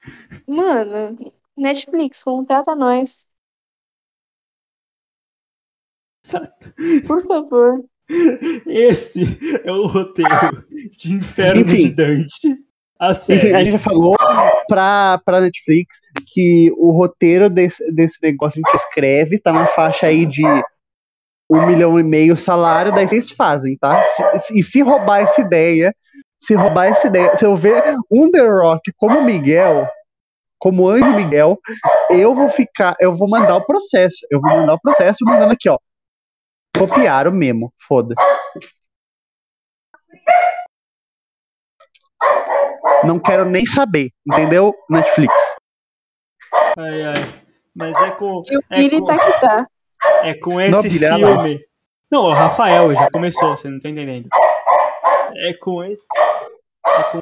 Mano, 0.47 1.33
Netflix, 1.57 2.23
contrata 2.23 2.75
nós, 2.75 3.28
Exato. 6.29 6.73
por 7.07 7.27
favor. 7.27 7.85
Esse 8.67 9.39
é 9.65 9.71
o 9.73 9.87
roteiro 9.87 10.65
de 10.99 11.13
Inferno 11.13 11.61
Enfim. 11.63 11.79
de 11.83 11.91
Dante. 11.91 12.57
A 12.99 13.15
série. 13.15 13.39
Enfim, 13.47 13.55
a 13.55 13.63
gente 13.65 13.73
já 13.73 13.79
falou 13.79 14.17
pra, 14.69 15.21
pra 15.25 15.41
Netflix 15.41 16.01
que 16.27 16.73
o 16.77 16.91
roteiro 16.91 17.49
desse, 17.49 17.91
desse 17.93 18.19
negócio 18.23 18.61
a 18.65 18.71
gente 18.71 18.83
escreve, 18.83 19.39
tá 19.39 19.53
na 19.53 19.67
faixa 19.67 20.07
aí 20.07 20.27
de 20.27 20.43
um 21.51 21.65
milhão 21.67 21.99
e 21.99 22.03
meio 22.03 22.37
salário, 22.37 22.93
daí 22.93 23.07
vocês 23.09 23.31
fazem, 23.31 23.77
tá? 23.79 24.03
Se- 24.03 24.39
se- 24.41 24.59
e 24.59 24.63
se 24.63 24.83
roubar 24.83 25.21
essa 25.21 25.41
ideia, 25.41 25.95
se 26.41 26.55
roubar 26.55 26.87
essa 26.87 27.07
ideia, 27.07 27.37
se 27.39 27.45
eu 27.45 27.57
ver 27.57 27.83
um 28.11 28.31
The 28.31 28.41
Rock 28.47 28.93
como 28.97 29.23
Miguel, 29.23 29.87
como 30.59 30.89
Anjo 30.89 31.15
Miguel, 31.15 31.57
eu 32.11 32.35
vou 32.35 32.49
ficar, 32.49 32.97
eu 33.01 33.17
vou 33.17 33.29
mandar 33.31 33.57
o 33.57 33.65
processo. 33.65 34.17
Eu 34.31 34.41
vou 34.41 34.51
mandar 34.57 34.75
o 34.75 34.81
processo 34.81 35.25
mandando 35.25 35.53
aqui, 35.53 35.69
ó. 35.69 35.79
Copiaram 36.77 37.33
mesmo, 37.33 37.73
foda-se. 37.87 38.23
Não 43.05 43.19
quero 43.19 43.45
nem 43.45 43.65
saber, 43.67 44.11
entendeu? 44.27 44.75
Netflix. 44.91 45.33
Ai, 46.77 47.03
ai. 47.05 47.45
Mas 47.75 47.97
é 48.03 48.11
com, 48.13 48.43
E 48.47 48.57
o 48.59 48.63
É 48.71 48.77
Billy 48.77 48.99
com- 49.01 49.07
tá 49.07 49.19
que 49.19 49.41
tá. 49.41 49.67
é 50.25 50.35
com 50.35 50.61
esse 50.61 50.89
Billy, 50.89 51.05
olha 51.07 51.17
lá. 51.29 51.43
filme. 51.43 51.65
Não, 52.11 52.25
o 52.27 52.33
Rafael 52.33 52.95
já 52.95 53.11
começou, 53.11 53.57
você 53.57 53.69
não 53.69 53.79
tá 53.79 53.89
entendendo. 53.89 54.29
É 55.37 55.55
com 55.55 55.85
esse. 55.85 56.07
É 56.87 57.03
com, 57.13 57.21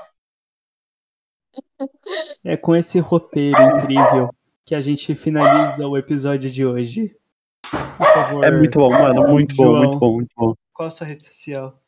é 2.44 2.56
com 2.56 2.76
esse 2.76 2.98
roteiro 3.00 3.60
incrível 3.60 4.30
que 4.64 4.74
a 4.74 4.80
gente 4.80 5.14
finaliza 5.14 5.86
o 5.86 5.96
episódio 5.98 6.50
de 6.50 6.64
hoje. 6.64 7.14
Por 7.70 8.06
favor. 8.14 8.44
É 8.44 8.50
muito 8.50 8.78
bom, 8.78 8.90
mano. 8.90 9.28
Muito 9.28 9.54
bom, 9.56 9.64
João. 9.64 9.82
muito 9.84 9.98
bom, 9.98 10.12
muito 10.14 10.32
bom. 10.36 10.54
Qual 10.72 10.88
a 10.88 10.90
sua 10.90 11.06
rede 11.06 11.26
social? 11.26 11.80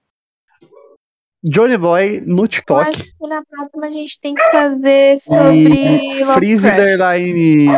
Johnny 1.45 1.76
Boy 1.79 2.20
no 2.22 2.45
Eu 2.45 2.49
TikTok. 2.49 2.89
acho 2.89 3.05
que 3.05 3.29
na 3.29 3.43
próxima 3.45 3.87
a 3.87 3.91
gente 3.91 4.18
tem 4.20 4.35
que 4.35 4.51
fazer 4.51 5.18
sobre 5.18 6.24
Freeze. 6.35 6.68
Underline 6.68 7.68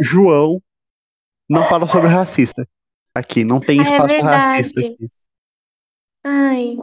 João 0.00 0.60
não 1.48 1.64
fala 1.66 1.88
sobre 1.88 2.08
racista. 2.08 2.66
Aqui, 3.14 3.42
não 3.44 3.58
tem 3.60 3.78
Ah, 3.80 3.82
é 3.82 3.84
espaço 3.84 4.06
pra 4.08 4.16
verdade. 4.18 4.46
racista 4.58 4.80
aqui. 4.80 5.08
Ai. 6.24 6.76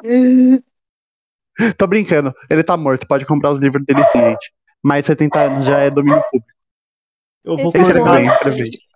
Tô 1.77 1.85
brincando, 1.85 2.33
ele 2.49 2.63
tá 2.63 2.75
morto, 2.75 3.07
pode 3.07 3.25
comprar 3.27 3.51
os 3.51 3.59
livros 3.59 3.85
dele 3.85 4.03
sim, 4.05 4.19
gente. 4.19 4.51
Mais 4.81 5.05
70 5.05 5.39
anos 5.39 5.65
já 5.65 5.77
é 5.79 5.91
domínio 5.91 6.23
público. 6.31 6.52
Eu 7.43 7.57
vou, 7.57 7.71
é 7.75 7.83
cortar, 7.83 8.21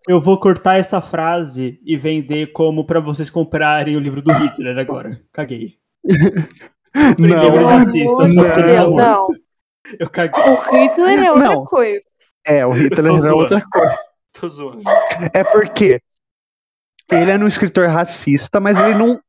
eu 0.07 0.21
vou 0.21 0.39
cortar 0.39 0.75
essa 0.75 1.01
frase 1.01 1.81
e 1.83 1.97
vender 1.97 2.53
como 2.53 2.85
pra 2.85 3.01
vocês 3.01 3.29
comprarem 3.29 3.97
o 3.97 3.99
livro 3.99 4.21
do 4.21 4.31
Hitler 4.31 4.77
agora. 4.77 5.21
Caguei. 5.33 5.77
Não, 7.19 7.63
racista, 7.65 8.27
só 8.29 8.43
porque 8.43 8.59
ele 8.59 8.75
tá 8.75 8.89
Não. 8.89 9.27
Eu 9.99 10.09
caguei. 10.09 10.43
o 10.43 10.55
Hitler 10.55 11.19
é 11.23 11.31
outra 11.31 11.47
Não. 11.49 11.65
coisa. 11.65 12.07
é, 12.45 12.65
o 12.65 12.71
Hitler 12.71 13.13
é 13.13 13.19
zoando. 13.19 13.35
outra 13.35 13.61
coisa. 13.69 13.97
Tô 14.31 14.49
zoando. 14.49 14.83
É 15.33 15.43
porque 15.43 16.01
ele 17.11 17.31
é 17.31 17.37
um 17.37 17.47
escritor 17.47 17.87
racista, 17.87 18.59
mas 18.59 18.79
ele 18.79 18.95
não. 18.95 19.21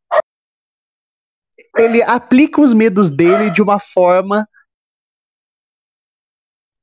Ele 1.76 2.02
aplica 2.02 2.60
os 2.60 2.72
medos 2.72 3.10
dele 3.10 3.50
de 3.50 3.60
uma 3.62 3.78
forma 3.78 4.48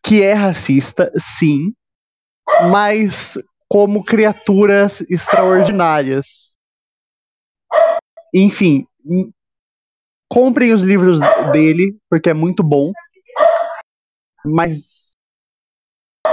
que 0.06 0.22
é 0.22 0.34
racista, 0.34 1.12
sim, 1.18 1.74
mas 2.72 3.38
como 3.68 4.04
criaturas 4.04 5.02
extraordinárias. 5.10 6.56
Enfim, 8.34 8.86
hum, 9.06 9.32
comprem 10.30 10.74
os 10.74 10.82
livros 10.82 11.20
dele, 11.52 11.98
porque 12.10 12.30
é 12.30 12.34
muito 12.34 12.62
bom. 12.64 12.92
Mas. 14.44 15.12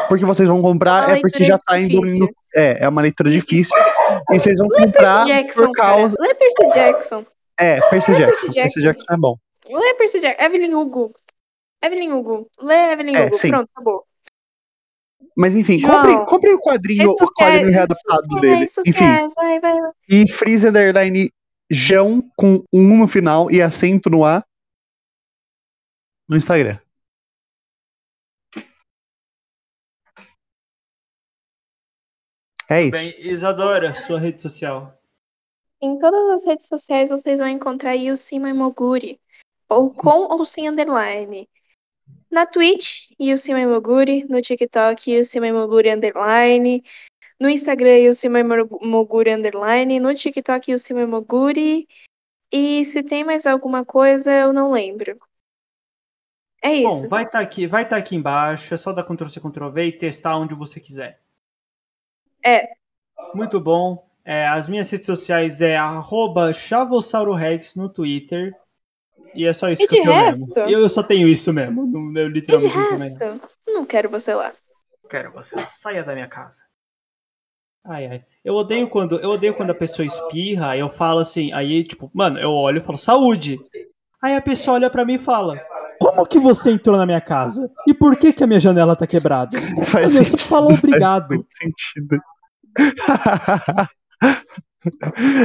Porque 0.08 0.24
vocês 0.24 0.48
vão 0.48 0.60
comprar 0.62 1.10
é 1.16 1.20
porque 1.20 1.44
já 1.44 1.58
tá 1.58 1.78
em 1.78 1.88
difícil. 1.88 2.00
domínio. 2.02 2.34
É, 2.54 2.84
é 2.84 2.88
uma 2.88 3.00
leitura 3.02 3.30
difícil. 3.30 3.74
E 4.30 4.38
vocês 4.38 4.58
vão 4.58 4.68
Percy 4.68 4.84
comprar 4.86 5.26
Jackson, 5.26 5.60
por 5.66 5.72
causa. 5.72 6.16
cara. 6.16 6.28
Lê 6.28 6.34
Percy 6.34 6.70
Jackson. 6.74 7.26
É, 7.58 7.80
Percy 7.88 8.10
Lê 8.12 8.18
Jackson. 8.18 8.46
Percy 8.46 8.46
Percy 8.46 8.54
Jackson. 8.54 8.80
Jackson 8.80 9.14
é 9.14 9.16
bom. 9.16 9.36
Lê 9.66 9.94
Percy 9.94 10.20
Jackson. 10.20 10.44
Evelyn 10.44 10.74
Hugo. 10.74 11.14
Evelyn 11.82 12.12
Hugo. 12.12 12.48
Lê 12.60 12.92
Evelyn 12.92 13.16
É, 13.16 13.26
Hugo. 13.26 13.38
sim. 13.38 13.48
Pronto, 13.48 13.68
acabou. 13.74 14.04
Mas 15.36 15.54
enfim, 15.54 15.78
João, 15.78 16.24
comprem, 16.26 16.54
o 16.54 16.60
quadrinho, 16.60 17.10
o 17.10 17.34
quadrinho 17.34 17.70
readaptado 17.70 18.40
dele. 18.40 18.64
Enfim, 18.86 19.04
vai, 19.34 19.60
vai, 19.60 19.80
vai. 19.80 19.90
e 20.08 20.30
Freeze 20.30 20.68
Underline 20.68 21.32
Jão 21.70 22.22
com 22.36 22.62
um 22.72 22.98
no 22.98 23.08
final 23.08 23.50
e 23.50 23.62
acento 23.62 24.10
no 24.10 24.24
A 24.24 24.44
no 26.28 26.36
Instagram. 26.36 26.78
É 32.70 32.82
isso. 32.82 32.92
Bem, 32.92 33.14
Isadora, 33.18 33.94
sua 33.94 34.18
rede 34.18 34.40
social. 34.40 34.98
Em 35.80 35.98
todas 35.98 36.30
as 36.30 36.46
redes 36.46 36.66
sociais 36.66 37.10
vocês 37.10 37.38
vão 37.38 37.48
encontrar 37.48 37.94
Yusima 37.94 38.48
Imoguri. 38.48 39.20
Ou 39.68 39.92
com 39.92 40.28
ou 40.32 40.44
sem 40.44 40.68
underline. 40.68 41.48
Na 42.32 42.46
Twitch, 42.46 43.10
Yusima 43.20 43.60
Imoguri. 43.60 44.24
No 44.24 44.40
TikTok, 44.40 45.12
Yusima 45.12 45.46
Imoguri 45.48 45.90
underline. 45.90 46.82
No 47.38 47.48
Instagram, 47.48 47.98
Yusima 48.06 48.40
Imoguri 48.40 49.34
underline. 49.34 50.00
No 50.00 50.14
TikTok, 50.14 50.72
Yusima 50.72 51.02
Imoguri. 51.02 51.86
E 52.50 52.84
se 52.86 53.02
tem 53.02 53.22
mais 53.22 53.46
alguma 53.46 53.84
coisa, 53.84 54.32
eu 54.32 54.52
não 54.52 54.72
lembro. 54.72 55.18
É 56.62 56.72
isso. 56.74 57.02
Bom, 57.02 57.08
vai 57.08 57.24
estar 57.24 57.40
aqui, 57.40 57.66
vai 57.66 57.86
tá 57.86 57.96
aqui 57.96 58.16
embaixo. 58.16 58.72
É 58.72 58.78
só 58.78 58.92
dar 58.92 59.04
Ctrl 59.04 59.28
C, 59.28 59.38
Ctrl 59.38 59.68
V 59.68 59.84
e 59.84 59.92
testar 59.98 60.38
onde 60.38 60.54
você 60.54 60.80
quiser. 60.80 61.20
É. 62.42 62.72
Muito 63.34 63.60
bom. 63.60 64.08
É, 64.24 64.46
as 64.46 64.68
minhas 64.68 64.88
redes 64.88 65.04
sociais 65.04 65.60
é 65.60 65.76
arroba 65.76 66.52
no 67.76 67.88
Twitter. 67.88 68.54
E 69.34 69.46
é 69.46 69.52
só 69.52 69.68
isso 69.68 69.82
E 69.82 69.86
que 69.86 69.94
de 69.94 70.00
eu 70.00 70.04
tenho 70.12 70.24
resto? 70.26 70.54
mesmo. 70.60 70.70
Eu 70.70 70.88
só 70.88 71.02
tenho 71.02 71.28
isso 71.28 71.52
mesmo. 71.52 71.86
não- 71.86 72.20
Eu 72.20 72.28
E 72.28 72.32
de 72.32 72.40
literalmente 72.40 72.76
não 72.76 72.90
resto, 72.90 73.40
não 73.66 73.86
quero 73.86 74.08
você 74.10 74.34
lá. 74.34 74.52
Quero 75.08 75.32
você. 75.32 75.54
Saia 75.68 76.04
da 76.04 76.14
minha 76.14 76.28
casa. 76.28 76.62
Ai, 77.84 78.06
ai. 78.06 78.24
Eu 78.44 78.54
odeio 78.54 78.88
quando, 78.88 79.18
eu 79.20 79.30
odeio 79.30 79.54
quando 79.54 79.70
a 79.70 79.74
pessoa 79.74 80.06
espirra, 80.06 80.76
eu 80.76 80.88
falo 80.88 81.18
assim, 81.20 81.52
aí, 81.52 81.82
tipo, 81.84 82.10
mano, 82.14 82.38
eu 82.38 82.50
olho 82.50 82.78
e 82.78 82.80
falo, 82.80 82.96
saúde. 82.98 83.58
Aí 84.22 84.36
a 84.36 84.40
pessoa 84.42 84.76
olha 84.76 84.88
pra 84.88 85.04
mim 85.04 85.14
e 85.14 85.18
fala: 85.18 85.60
Como 85.98 86.24
que 86.24 86.38
você 86.38 86.70
entrou 86.70 86.96
na 86.96 87.04
minha 87.04 87.20
casa? 87.20 87.68
E 87.88 87.92
por 87.92 88.16
que 88.16 88.32
que 88.32 88.44
a 88.44 88.46
minha 88.46 88.60
janela 88.60 88.94
tá 88.94 89.04
quebrada? 89.06 89.58
Faz 89.86 90.12
sentido, 90.12 90.38
falou 90.46 90.70
faz 90.70 90.78
obrigado. 90.84 91.46
sentido. 91.50 92.20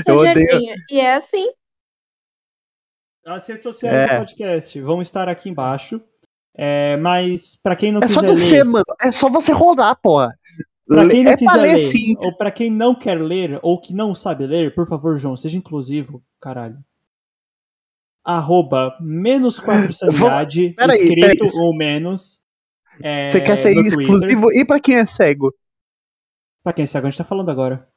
Eu 0.07 0.15
odeio. 0.17 0.73
E 0.89 0.99
é 0.99 1.15
assim. 1.15 1.47
As 3.27 3.45
redes 3.47 3.63
sociais 3.63 3.93
É. 3.93 4.07
do 4.13 4.19
podcast 4.19 4.81
vão 4.81 5.01
estar 5.01 5.27
aqui 5.27 5.49
embaixo. 5.49 6.01
É, 6.55 6.95
mas 6.97 7.55
pra 7.61 7.75
quem 7.75 7.91
não 7.91 8.01
É 8.01 8.07
só 8.07 8.21
quiser 8.21 8.33
descer, 8.33 8.51
ler, 8.53 8.63
mano. 8.63 8.85
É 9.01 9.11
só 9.11 9.29
você 9.29 9.51
rodar, 9.51 9.95
porra. 10.01 10.33
pra 10.87 11.07
quem 11.09 11.23
não 11.23 11.31
é 11.33 11.37
quiser 11.37 11.61
ler, 11.61 11.73
ler, 11.75 11.91
sim. 11.91 12.15
ou 12.19 12.35
pra 12.37 12.49
quem 12.49 12.71
não 12.71 12.95
quer 12.95 13.19
ler 13.21 13.59
ou 13.61 13.79
que 13.79 13.93
não 13.93 14.15
sabe 14.15 14.47
ler, 14.47 14.73
por 14.73 14.87
favor, 14.87 15.17
João, 15.19 15.35
seja 15.35 15.57
inclusivo, 15.57 16.23
caralho. 16.41 16.77
Arroba 18.23 18.97
menos 18.99 19.59
4 19.59 19.93
sanidade, 19.93 20.71
peraí, 20.75 20.99
escrito 21.01 21.45
peraí. 21.45 21.59
ou 21.61 21.75
menos. 21.75 22.41
é, 23.03 23.29
Você 23.29 23.41
quer 23.41 23.57
ser 23.57 23.71
exclusivo? 23.77 24.51
E 24.51 24.65
pra 24.65 24.79
quem 24.79 24.95
é 24.95 25.05
cego? 25.05 25.53
Pra 26.63 26.73
quem 26.73 26.83
é 26.83 26.87
cego, 26.87 27.07
a 27.07 27.09
gente 27.09 27.17
tá 27.17 27.23
falando 27.23 27.49
agora. 27.51 27.87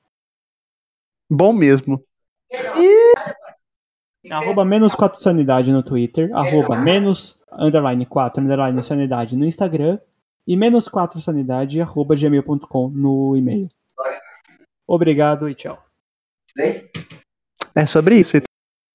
Bom 1.30 1.52
mesmo. 1.52 2.04
Arroba 4.28 4.64
menos 4.64 4.94
4 4.94 5.18
sanidade 5.20 5.72
no 5.72 5.82
Twitter. 5.82 6.30
Arroba 6.34 6.76
menos 6.76 7.38
underline 7.52 8.04
4 8.04 8.42
underline 8.42 8.82
sanidade 8.82 9.36
no 9.36 9.46
Instagram. 9.46 9.98
E 10.46 10.56
menos 10.56 10.88
4 10.88 11.20
sanidade 11.20 11.80
arroba 11.80 12.14
gmail.com 12.16 12.90
no 12.90 13.36
e-mail. 13.36 13.68
Obrigado 14.86 15.48
e 15.48 15.54
tchau. 15.54 15.78
É 17.74 17.86
sobre 17.86 18.16
isso. 18.16 18.36